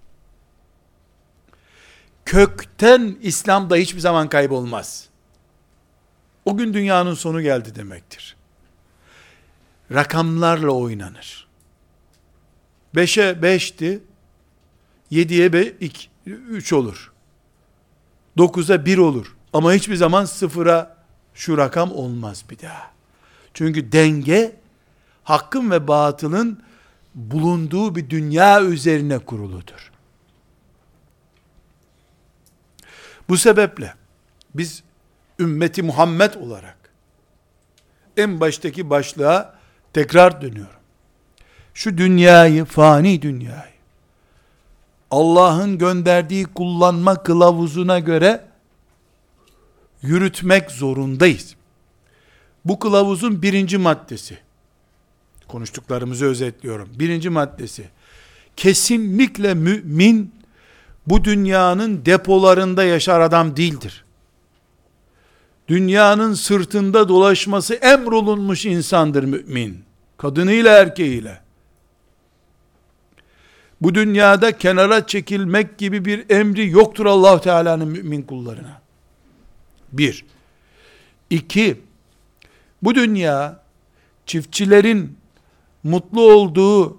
kökten 2.26 3.18
İslam'da 3.22 3.76
hiçbir 3.76 4.00
zaman 4.00 4.30
kaybolmaz. 4.30 5.10
O 6.46 6.58
gün 6.58 6.74
dünyanın 6.74 7.14
sonu 7.14 7.42
geldi 7.42 7.76
demektir. 7.76 8.36
Rakamlarla 9.92 10.72
oynanır. 10.72 11.48
Beşe 12.96 13.42
beşti, 13.42 14.04
yediye 15.10 15.54
be, 15.54 15.64
iki, 15.68 16.08
üç 16.26 16.74
olur. 16.74 17.12
Dokuza 18.38 18.86
bir 18.86 18.98
olur. 18.98 19.36
Ama 19.54 19.74
hiçbir 19.74 19.96
zaman 19.96 20.26
sıfıra 20.26 20.98
şu 21.34 21.58
rakam 21.58 21.92
olmaz 21.92 22.46
bir 22.50 22.60
daha. 22.60 22.92
Çünkü 23.54 23.92
denge, 23.92 24.56
hakkın 25.24 25.72
ve 25.72 25.88
batılın 25.88 26.64
bulunduğu 27.16 27.96
bir 27.96 28.10
dünya 28.10 28.64
üzerine 28.64 29.20
kuruludur. 29.20 29.92
Bu 33.30 33.38
sebeple 33.38 33.94
biz 34.56 34.84
ümmeti 35.40 35.84
Muhammed 35.84 36.34
olarak 36.34 36.78
en 38.18 38.40
baştaki 38.40 38.90
başlığa 38.90 39.56
tekrar 39.94 40.42
dönüyorum. 40.42 40.76
şu 41.74 41.98
dünyayı, 41.98 42.66
fani 42.66 43.22
dünyayı, 43.22 43.76
Allah'ın 45.12 45.78
gönderdiği 45.78 46.46
kullanma 46.46 47.24
kılavuzuna 47.24 48.00
göre 48.00 48.46
yürütmek 50.02 50.72
zorundayız. 50.72 51.56
Bu 52.66 52.80
kılavuzun 52.80 53.42
birinci 53.42 53.78
maddesi, 53.78 54.38
konuştuklarımızı 55.48 56.26
özetliyorum. 56.26 56.90
Birinci 57.00 57.30
maddesi, 57.30 57.90
kesinlikle 58.56 59.54
mümin, 59.54 60.36
bu 61.08 61.24
dünyanın 61.24 62.06
depolarında 62.06 62.84
yaşar 62.84 63.20
adam 63.22 63.58
değildir. 63.58 64.06
Dünyanın 65.68 66.34
sırtında 66.34 67.10
dolaşması 67.10 67.74
emrolunmuş 67.74 68.66
insandır 68.66 69.24
mümin. 69.24 69.84
Kadınıyla 70.18 70.78
erkeğiyle. 70.78 71.42
Bu 73.82 73.96
dünyada 73.96 74.58
kenara 74.58 75.08
çekilmek 75.08 75.78
gibi 75.78 76.06
bir 76.06 76.30
emri 76.30 76.70
yoktur 76.70 77.06
allah 77.06 77.42
Teala'nın 77.42 77.88
mümin 77.88 78.22
kullarına. 78.22 78.82
Bir. 79.92 80.26
İki. 81.30 81.82
Bu 82.84 82.96
dünya 82.96 83.64
çiftçilerin 84.26 85.18
mutlu 85.84 86.22
olduğu 86.22 86.98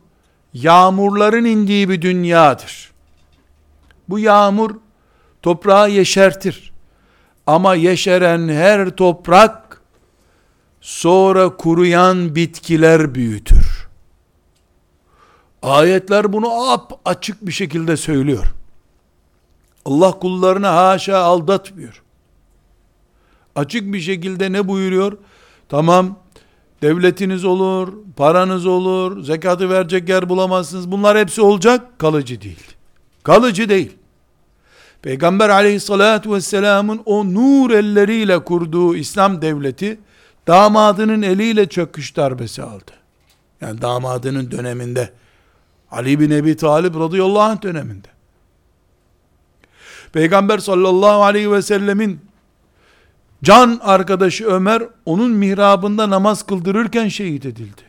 yağmurların 0.54 1.44
indiği 1.44 1.88
bir 1.88 2.02
dünyadır. 2.02 2.95
Bu 4.08 4.18
yağmur 4.18 4.70
toprağı 5.42 5.90
yeşertir. 5.90 6.72
Ama 7.46 7.74
yeşeren 7.74 8.48
her 8.48 8.90
toprak 8.90 9.82
sonra 10.80 11.56
kuruyan 11.56 12.34
bitkiler 12.34 13.14
büyütür. 13.14 13.88
Ayetler 15.62 16.32
bunu 16.32 16.70
ap 16.70 17.00
açık 17.04 17.46
bir 17.46 17.52
şekilde 17.52 17.96
söylüyor. 17.96 18.46
Allah 19.84 20.12
kullarını 20.12 20.66
haşa 20.66 21.18
aldatmıyor. 21.18 22.02
Açık 23.54 23.92
bir 23.92 24.00
şekilde 24.00 24.52
ne 24.52 24.68
buyuruyor? 24.68 25.18
Tamam, 25.68 26.18
devletiniz 26.82 27.44
olur, 27.44 27.92
paranız 28.16 28.66
olur, 28.66 29.22
zekatı 29.22 29.70
verecek 29.70 30.08
yer 30.08 30.28
bulamazsınız. 30.28 30.90
Bunlar 30.90 31.18
hepsi 31.18 31.42
olacak, 31.42 31.98
kalıcı 31.98 32.40
değil. 32.40 32.76
Kalıcı 33.22 33.68
değil. 33.68 33.95
Peygamber 35.02 35.48
aleyhissalatü 35.48 36.32
vesselamın 36.32 37.02
o 37.04 37.34
nur 37.34 37.70
elleriyle 37.70 38.44
kurduğu 38.44 38.96
İslam 38.96 39.42
devleti, 39.42 39.98
damadının 40.46 41.22
eliyle 41.22 41.68
çöküş 41.68 42.16
darbesi 42.16 42.62
aldı. 42.62 42.92
Yani 43.60 43.82
damadının 43.82 44.50
döneminde, 44.50 45.12
Ali 45.90 46.20
bin 46.20 46.30
Ebi 46.30 46.56
Talib 46.56 46.94
radıyallahu 46.94 47.42
anh 47.42 47.62
döneminde. 47.62 48.08
Peygamber 50.12 50.58
sallallahu 50.58 51.24
aleyhi 51.24 51.52
ve 51.52 51.62
sellemin 51.62 52.20
can 53.44 53.80
arkadaşı 53.82 54.46
Ömer 54.46 54.82
onun 55.04 55.30
mihrabında 55.30 56.10
namaz 56.10 56.42
kıldırırken 56.42 57.08
şehit 57.08 57.46
edildi. 57.46 57.82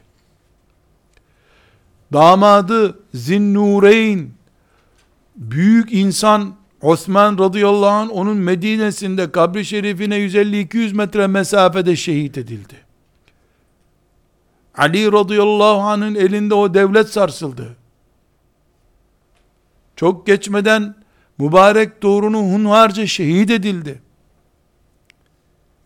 Damadı 2.13 2.99
Zinnureyn 3.13 4.29
büyük 5.35 5.93
insan 5.93 6.55
Osman 6.81 7.37
radıyallahu 7.37 7.85
anh 7.85 8.09
onun 8.11 8.37
Medine'sinde 8.37 9.31
kabri 9.31 9.65
şerifine 9.65 10.15
150-200 10.15 10.93
metre 10.93 11.27
mesafede 11.27 11.95
şehit 11.95 12.37
edildi. 12.37 12.75
Ali 14.75 15.11
radıyallahu 15.11 15.79
anh'ın 15.81 16.15
elinde 16.15 16.53
o 16.53 16.73
devlet 16.73 17.09
sarsıldı. 17.09 17.75
Çok 19.95 20.27
geçmeden 20.27 20.95
mübarek 21.37 22.03
doğrunu 22.03 22.37
hunharca 22.37 23.07
şehit 23.07 23.51
edildi. 23.51 24.01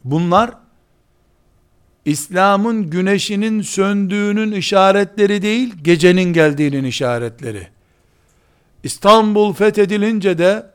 Bunlar 0.03 0.51
İslam'ın 2.05 2.89
güneşinin 2.89 3.61
söndüğünün 3.61 4.51
işaretleri 4.51 5.41
değil, 5.41 5.73
gecenin 5.81 6.33
geldiğinin 6.33 6.83
işaretleri. 6.83 7.67
İstanbul 8.83 9.53
fethedilince 9.53 10.37
de 10.37 10.71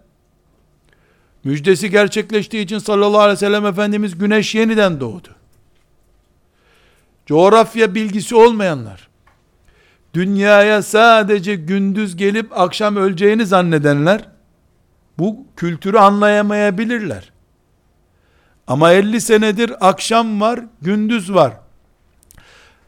müjdesi 1.46 1.90
gerçekleştiği 1.90 2.64
için 2.64 2.78
sallallahu 2.78 3.20
aleyhi 3.20 3.36
ve 3.36 3.40
sellem 3.40 3.66
Efendimiz 3.66 4.18
güneş 4.18 4.54
yeniden 4.54 5.00
doğdu. 5.00 5.28
Coğrafya 7.26 7.94
bilgisi 7.94 8.34
olmayanlar, 8.34 9.08
dünyaya 10.14 10.82
sadece 10.82 11.54
gündüz 11.54 12.16
gelip 12.16 12.60
akşam 12.60 12.96
öleceğini 12.96 13.46
zannedenler, 13.46 14.28
bu 15.18 15.46
kültürü 15.56 15.98
anlayamayabilirler. 15.98 17.32
Ama 18.66 18.92
50 18.92 19.20
senedir 19.20 19.88
akşam 19.88 20.40
var, 20.40 20.60
gündüz 20.82 21.34
var. 21.34 21.52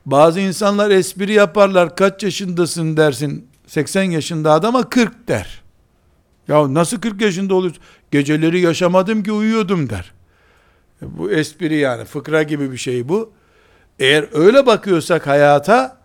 Bazı 0.06 0.40
insanlar 0.40 0.90
espri 0.90 1.32
yaparlar, 1.32 1.96
kaç 1.96 2.22
yaşındasın 2.22 2.96
dersin, 2.96 3.48
80 3.66 4.02
yaşında 4.02 4.52
adama 4.52 4.88
40 4.88 5.28
der. 5.28 5.67
Ya 6.48 6.74
nasıl 6.74 7.00
40 7.00 7.20
yaşında 7.20 7.54
oluyorsun? 7.54 7.82
Geceleri 8.10 8.60
yaşamadım 8.60 9.22
ki 9.22 9.32
uyuyordum 9.32 9.90
der. 9.90 10.12
E, 11.02 11.18
bu 11.18 11.30
espri 11.30 11.76
yani 11.76 12.04
fıkra 12.04 12.42
gibi 12.42 12.72
bir 12.72 12.76
şey 12.76 13.08
bu. 13.08 13.32
Eğer 13.98 14.26
öyle 14.32 14.66
bakıyorsak 14.66 15.26
hayata 15.26 15.98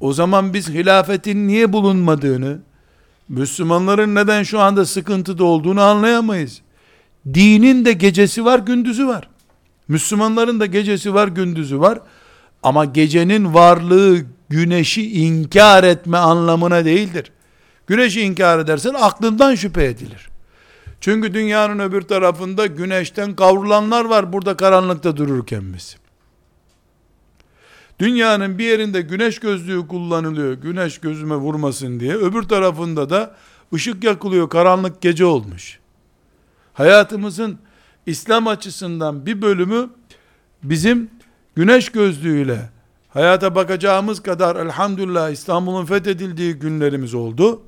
o 0.00 0.12
zaman 0.12 0.54
biz 0.54 0.68
hilafetin 0.68 1.48
niye 1.48 1.72
bulunmadığını, 1.72 2.58
Müslümanların 3.28 4.14
neden 4.14 4.42
şu 4.42 4.60
anda 4.60 4.84
sıkıntıda 4.84 5.44
olduğunu 5.44 5.82
anlayamayız. 5.82 6.62
Dinin 7.34 7.84
de 7.84 7.92
gecesi 7.92 8.44
var, 8.44 8.58
gündüzü 8.58 9.06
var. 9.06 9.28
Müslümanların 9.88 10.60
da 10.60 10.66
gecesi 10.66 11.14
var, 11.14 11.28
gündüzü 11.28 11.80
var. 11.80 12.00
Ama 12.62 12.84
gecenin 12.84 13.54
varlığı 13.54 14.18
güneşi 14.48 15.12
inkar 15.12 15.84
etme 15.84 16.18
anlamına 16.18 16.84
değildir. 16.84 17.32
Güneşi 17.86 18.20
inkar 18.20 18.58
edersen 18.58 18.94
aklından 18.94 19.54
şüphe 19.54 19.84
edilir. 19.84 20.28
Çünkü 21.00 21.34
dünyanın 21.34 21.78
öbür 21.78 22.02
tarafında 22.02 22.66
güneşten 22.66 23.36
kavrulanlar 23.36 24.04
var 24.04 24.32
burada 24.32 24.56
karanlıkta 24.56 25.16
dururken 25.16 25.74
biz. 25.74 25.96
Dünyanın 27.98 28.58
bir 28.58 28.64
yerinde 28.64 29.00
güneş 29.00 29.38
gözlüğü 29.38 29.88
kullanılıyor. 29.88 30.52
Güneş 30.52 30.98
gözüme 30.98 31.34
vurmasın 31.34 32.00
diye. 32.00 32.14
Öbür 32.14 32.42
tarafında 32.42 33.10
da 33.10 33.36
ışık 33.74 34.04
yakılıyor. 34.04 34.48
Karanlık 34.48 35.00
gece 35.00 35.24
olmuş. 35.24 35.78
Hayatımızın 36.74 37.58
İslam 38.06 38.46
açısından 38.46 39.26
bir 39.26 39.42
bölümü 39.42 39.90
bizim 40.62 41.10
güneş 41.54 41.88
gözlüğüyle 41.88 42.70
hayata 43.08 43.54
bakacağımız 43.54 44.22
kadar 44.22 44.56
elhamdülillah 44.56 45.30
İstanbul'un 45.30 45.84
fethedildiği 45.84 46.54
günlerimiz 46.54 47.14
oldu. 47.14 47.62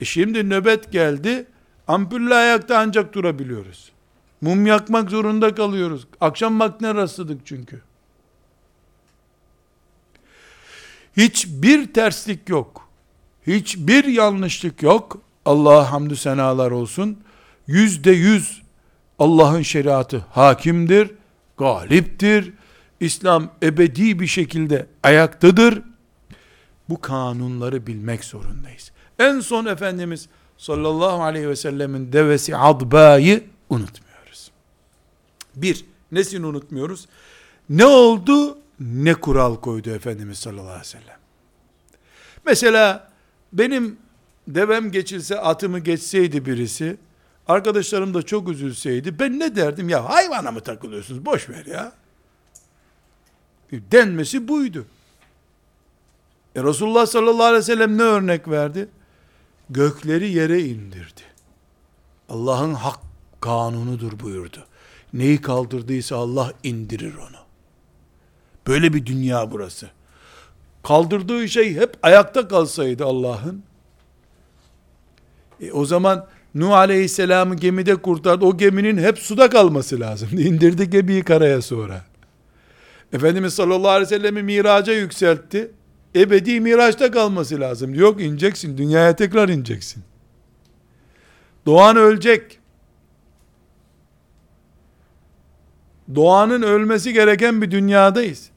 E 0.00 0.04
şimdi 0.04 0.50
nöbet 0.50 0.92
geldi. 0.92 1.46
Ampulle 1.88 2.34
ayakta 2.34 2.78
ancak 2.78 3.12
durabiliyoruz. 3.12 3.92
Mum 4.40 4.66
yakmak 4.66 5.10
zorunda 5.10 5.54
kalıyoruz. 5.54 6.06
Akşam 6.20 6.60
vaktine 6.60 6.94
rastladık 6.94 7.40
çünkü. 7.44 7.82
Hiçbir 11.16 11.92
terslik 11.92 12.48
yok. 12.48 12.88
Hiçbir 13.46 14.04
yanlışlık 14.04 14.82
yok. 14.82 15.20
Allah'a 15.44 15.92
hamdü 15.92 16.16
senalar 16.16 16.70
olsun. 16.70 17.18
Yüzde 17.66 18.10
yüz 18.10 18.62
Allah'ın 19.18 19.62
şeriatı 19.62 20.18
hakimdir, 20.30 21.10
galiptir. 21.56 22.52
İslam 23.00 23.50
ebedi 23.62 24.20
bir 24.20 24.26
şekilde 24.26 24.86
ayaktadır. 25.02 25.82
Bu 26.88 27.00
kanunları 27.00 27.86
bilmek 27.86 28.24
zorundayız. 28.24 28.92
En 29.18 29.40
son 29.40 29.66
Efendimiz 29.66 30.28
sallallahu 30.58 31.22
aleyhi 31.22 31.48
ve 31.48 31.56
sellemin 31.56 32.12
devesi 32.12 32.56
adbayı 32.56 33.44
unutmuyoruz. 33.70 34.50
Bir, 35.56 35.84
nesini 36.12 36.46
unutmuyoruz? 36.46 37.08
Ne 37.68 37.86
oldu? 37.86 38.58
Ne 38.80 39.14
kural 39.14 39.56
koydu 39.56 39.90
Efendimiz 39.90 40.38
sallallahu 40.38 40.66
aleyhi 40.66 40.80
ve 40.80 40.84
sellem? 40.84 41.18
Mesela 42.46 43.12
benim 43.52 43.96
devem 44.48 44.90
geçilse 44.90 45.40
atımı 45.40 45.78
geçseydi 45.78 46.46
birisi, 46.46 46.96
arkadaşlarım 47.48 48.14
da 48.14 48.22
çok 48.22 48.48
üzülseydi, 48.48 49.18
ben 49.18 49.38
ne 49.38 49.56
derdim? 49.56 49.88
Ya 49.88 50.08
hayvana 50.08 50.50
mı 50.50 50.60
takılıyorsunuz? 50.60 51.24
Boş 51.24 51.48
ver 51.48 51.66
ya. 51.66 51.92
Denmesi 53.72 54.48
buydu. 54.48 54.86
E 56.56 56.62
Resulullah 56.62 57.06
sallallahu 57.06 57.44
aleyhi 57.44 57.58
ve 57.58 57.62
sellem 57.62 57.98
ne 57.98 58.02
örnek 58.02 58.48
verdi? 58.48 58.88
Gökleri 59.70 60.30
yere 60.30 60.62
indirdi. 60.62 61.22
Allah'ın 62.28 62.74
hak 62.74 62.98
kanunudur 63.40 64.20
buyurdu. 64.20 64.66
Neyi 65.12 65.40
kaldırdıysa 65.40 66.16
Allah 66.16 66.52
indirir 66.62 67.14
onu. 67.14 67.44
Böyle 68.66 68.92
bir 68.92 69.06
dünya 69.06 69.50
burası. 69.50 69.90
kaldırdığı 70.82 71.48
şey 71.48 71.74
hep 71.74 71.96
ayakta 72.02 72.48
kalsaydı 72.48 73.04
Allah'ın, 73.04 73.62
e 75.60 75.72
o 75.72 75.84
zaman 75.84 76.26
Nuh 76.54 76.72
Aleyhisselam'ı 76.72 77.56
gemide 77.56 77.96
kurtardı. 77.96 78.44
O 78.44 78.56
geminin 78.56 78.98
hep 78.98 79.18
suda 79.18 79.50
kalması 79.50 80.00
lazım. 80.00 80.28
İndirdi 80.38 80.90
gemiyi 80.90 81.22
karaya 81.22 81.62
sonra. 81.62 82.04
Efendimiz 83.12 83.54
sallallahu 83.54 83.90
aleyhi 83.90 84.10
ve 84.10 84.16
sellem'i 84.16 84.42
miraca 84.42 84.92
yükseltti. 84.92 85.70
Ebedi 86.16 86.60
miraçta 86.60 87.10
kalması 87.10 87.60
lazım. 87.60 87.94
Yok 87.94 88.22
ineceksin. 88.22 88.78
Dünyaya 88.78 89.16
tekrar 89.16 89.48
ineceksin. 89.48 90.04
Doğan 91.66 91.96
ölecek. 91.96 92.58
Doğanın 96.14 96.62
ölmesi 96.62 97.12
gereken 97.12 97.62
bir 97.62 97.70
dünyadayız. 97.70 98.50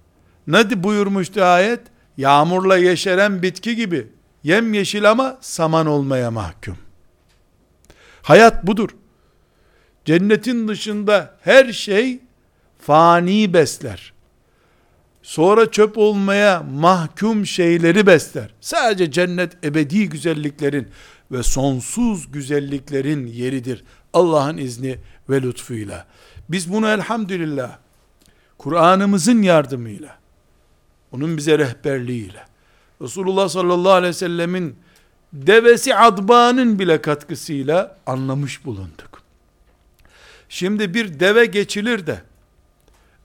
Ne 0.48 0.84
buyurmuştu 0.84 1.44
ayet? 1.44 1.80
Yağmurla 2.18 2.78
yeşeren 2.78 3.42
bitki 3.42 3.76
gibi. 3.76 4.08
Yem 4.44 4.74
yeşil 4.74 5.12
ama 5.12 5.38
saman 5.42 5.88
olmaya 5.88 6.32
mahkum. 6.32 6.78
Hayat 8.22 8.68
budur. 8.68 8.90
Cennetin 10.06 10.68
dışında 10.68 11.38
her 11.42 11.74
şey 11.74 12.20
fani 12.80 13.54
besler. 13.54 14.14
Sonra 15.28 15.72
çöp 15.72 15.98
olmaya 15.98 16.64
mahkum 16.72 17.46
şeyleri 17.46 18.08
besler. 18.08 18.50
Sadece 18.62 19.12
cennet 19.12 19.66
ebedi 19.66 20.10
güzelliklerin 20.10 20.88
ve 21.32 21.44
sonsuz 21.44 22.32
güzelliklerin 22.32 23.28
yeridir. 23.28 23.84
Allah'ın 24.14 24.58
izni 24.58 25.00
ve 25.30 25.42
lütfuyla. 25.42 26.06
Biz 26.50 26.74
bunu 26.74 26.88
elhamdülillah 26.88 27.78
Kur'an'ımızın 28.58 29.42
yardımıyla, 29.42 30.18
onun 31.12 31.38
bize 31.38 31.60
rehberliğiyle, 31.60 32.46
Resulullah 33.02 33.50
sallallahu 33.50 33.92
aleyhi 33.94 34.10
ve 34.10 34.18
sellemin 34.18 34.76
devesi 35.34 35.96
adbanın 35.96 36.80
bile 36.80 37.02
katkısıyla 37.02 37.98
anlamış 38.06 38.66
bulunduk. 38.66 39.22
Şimdi 40.50 40.94
bir 40.94 41.20
deve 41.20 41.46
geçilir 41.46 42.08
de, 42.08 42.22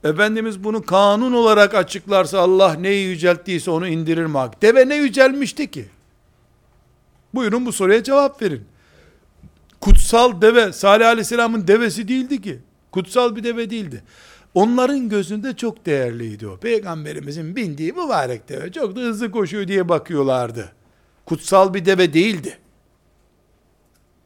Efendimiz 0.03 0.63
bunu 0.63 0.81
kanun 0.85 1.33
olarak 1.33 1.75
açıklarsa 1.75 2.39
Allah 2.39 2.73
neyi 2.73 3.07
yücelttiyse 3.07 3.71
onu 3.71 3.87
indirir 3.87 4.25
mi? 4.25 4.39
Deve 4.61 4.89
ne 4.89 4.95
yücelmişti 4.95 5.71
ki? 5.71 5.85
Buyurun 7.33 7.65
bu 7.65 7.71
soruya 7.71 8.03
cevap 8.03 8.41
verin. 8.41 8.65
Kutsal 9.81 10.41
deve, 10.41 10.73
Salih 10.73 11.07
Aleyhisselam'ın 11.07 11.67
devesi 11.67 12.07
değildi 12.07 12.41
ki. 12.41 12.59
Kutsal 12.91 13.35
bir 13.35 13.43
deve 13.43 13.69
değildi. 13.69 14.03
Onların 14.53 15.09
gözünde 15.09 15.55
çok 15.55 15.85
değerliydi 15.85 16.47
o. 16.47 16.57
Peygamberimizin 16.57 17.55
bindiği 17.55 17.93
mübarek 17.93 18.49
deve. 18.49 18.71
Çok 18.71 18.95
da 18.95 18.99
hızlı 18.99 19.31
koşuyor 19.31 19.67
diye 19.67 19.89
bakıyorlardı. 19.89 20.71
Kutsal 21.25 21.73
bir 21.73 21.85
deve 21.85 22.13
değildi. 22.13 22.57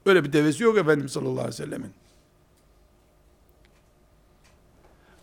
Öyle 0.06 0.24
bir 0.24 0.34
devesi 0.34 0.64
yok 0.64 0.78
Efendimiz 0.78 1.12
sallallahu 1.12 1.40
aleyhi 1.40 1.48
ve 1.48 1.66
sellemin. 1.66 1.92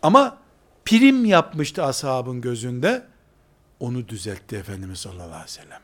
Ama 0.03 0.44
prim 0.85 1.25
yapmıştı 1.25 1.85
ashabın 1.85 2.41
gözünde. 2.41 3.07
Onu 3.81 4.09
düzeltti 4.09 4.57
Efendimiz 4.57 4.99
sallallahu 4.99 5.27
aleyhi 5.27 5.45
ve 5.45 5.49
sellem. 5.49 5.81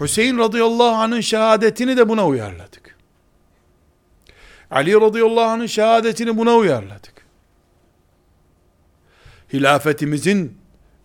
Hüseyin 0.00 0.38
radıyallahu 0.38 0.96
anh'ın 0.96 1.20
şehadetini 1.20 1.96
de 1.96 2.08
buna 2.08 2.26
uyarladık. 2.26 2.96
Ali 4.70 4.94
radıyallahu 4.94 5.44
anh'ın 5.44 5.66
şehadetini 5.66 6.38
buna 6.38 6.54
uyarladık. 6.56 7.26
Hilafetimizin 9.52 10.58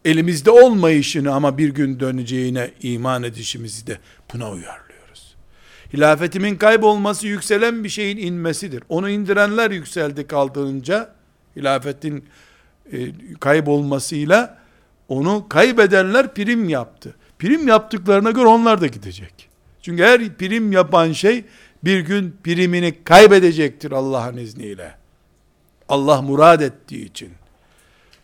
elimizde 0.06 0.52
olmayışını 0.52 1.34
ama 1.34 1.58
bir 1.58 1.70
gün 1.70 2.00
döneceğine 2.00 2.72
iman 2.82 3.24
edişimizi 3.24 3.88
de 3.88 4.00
buna 4.34 4.52
uyarlıyoruz. 4.52 4.91
Hilafetimin 5.94 6.56
kaybolması 6.56 7.28
yükselen 7.28 7.84
bir 7.84 7.90
şeyin 7.90 8.18
inmesidir. 8.18 8.84
Onu 8.90 9.10
indirenler 9.10 9.72
yükseldi 9.72 10.28
kaldırınca 10.28 11.14
hilafetin 11.56 12.26
e, 12.92 12.98
kaybolmasıyla 13.40 14.58
onu 15.10 15.46
kaybedenler 15.50 16.34
prim 16.34 16.70
yaptı. 16.70 17.16
Prim 17.40 17.68
yaptıklarına 17.68 18.32
göre 18.32 18.46
onlar 18.46 18.82
da 18.82 18.88
gidecek. 18.88 19.50
Çünkü 19.82 20.04
her 20.04 20.38
prim 20.38 20.72
yapan 20.72 21.12
şey 21.12 21.46
bir 21.84 22.00
gün 22.00 22.36
primini 22.44 23.04
kaybedecektir 23.04 23.92
Allah'ın 23.92 24.38
izniyle. 24.38 24.96
Allah 25.90 26.22
murad 26.22 26.62
ettiği 26.62 27.06
için. 27.06 27.30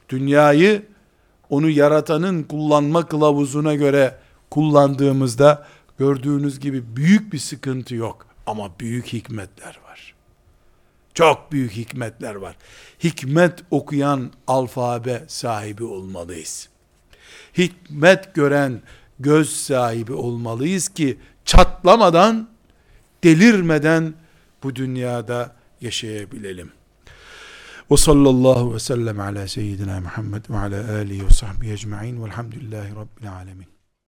Dünyayı 0.09 0.81
onu 1.49 1.69
yaratanın 1.69 2.43
kullanma 2.43 3.05
kılavuzuna 3.05 3.75
göre 3.75 4.15
kullandığımızda 4.49 5.67
gördüğünüz 5.99 6.59
gibi 6.59 6.95
büyük 6.95 7.33
bir 7.33 7.39
sıkıntı 7.39 7.95
yok. 7.95 8.27
Ama 8.45 8.79
büyük 8.79 9.07
hikmetler 9.07 9.79
var. 9.87 10.13
Çok 11.13 11.51
büyük 11.51 11.71
hikmetler 11.71 12.35
var. 12.35 12.55
Hikmet 13.03 13.63
okuyan 13.71 14.31
alfabe 14.47 15.23
sahibi 15.27 15.83
olmalıyız. 15.83 16.69
Hikmet 17.57 18.35
gören 18.35 18.81
göz 19.19 19.49
sahibi 19.49 20.13
olmalıyız 20.13 20.89
ki 20.89 21.17
çatlamadan, 21.45 22.49
delirmeden 23.23 24.13
bu 24.63 24.75
dünyada 24.75 25.55
yaşayabilelim. 25.81 26.71
Ve 27.91 27.97
sallallahu 27.97 28.73
ve 28.73 28.79
sellem 28.79 29.19
ala 29.19 29.47
seyyidina 29.47 29.99
Muhammed 29.99 30.49
ve 30.49 30.57
ala 30.57 30.91
alihi 30.91 31.25
ve 31.25 31.29
sahbihi 31.29 31.73
ecma'in 31.73 32.23
velhamdülillahi 32.23 32.95
rabbil 32.95 33.31
alemin. 33.33 33.76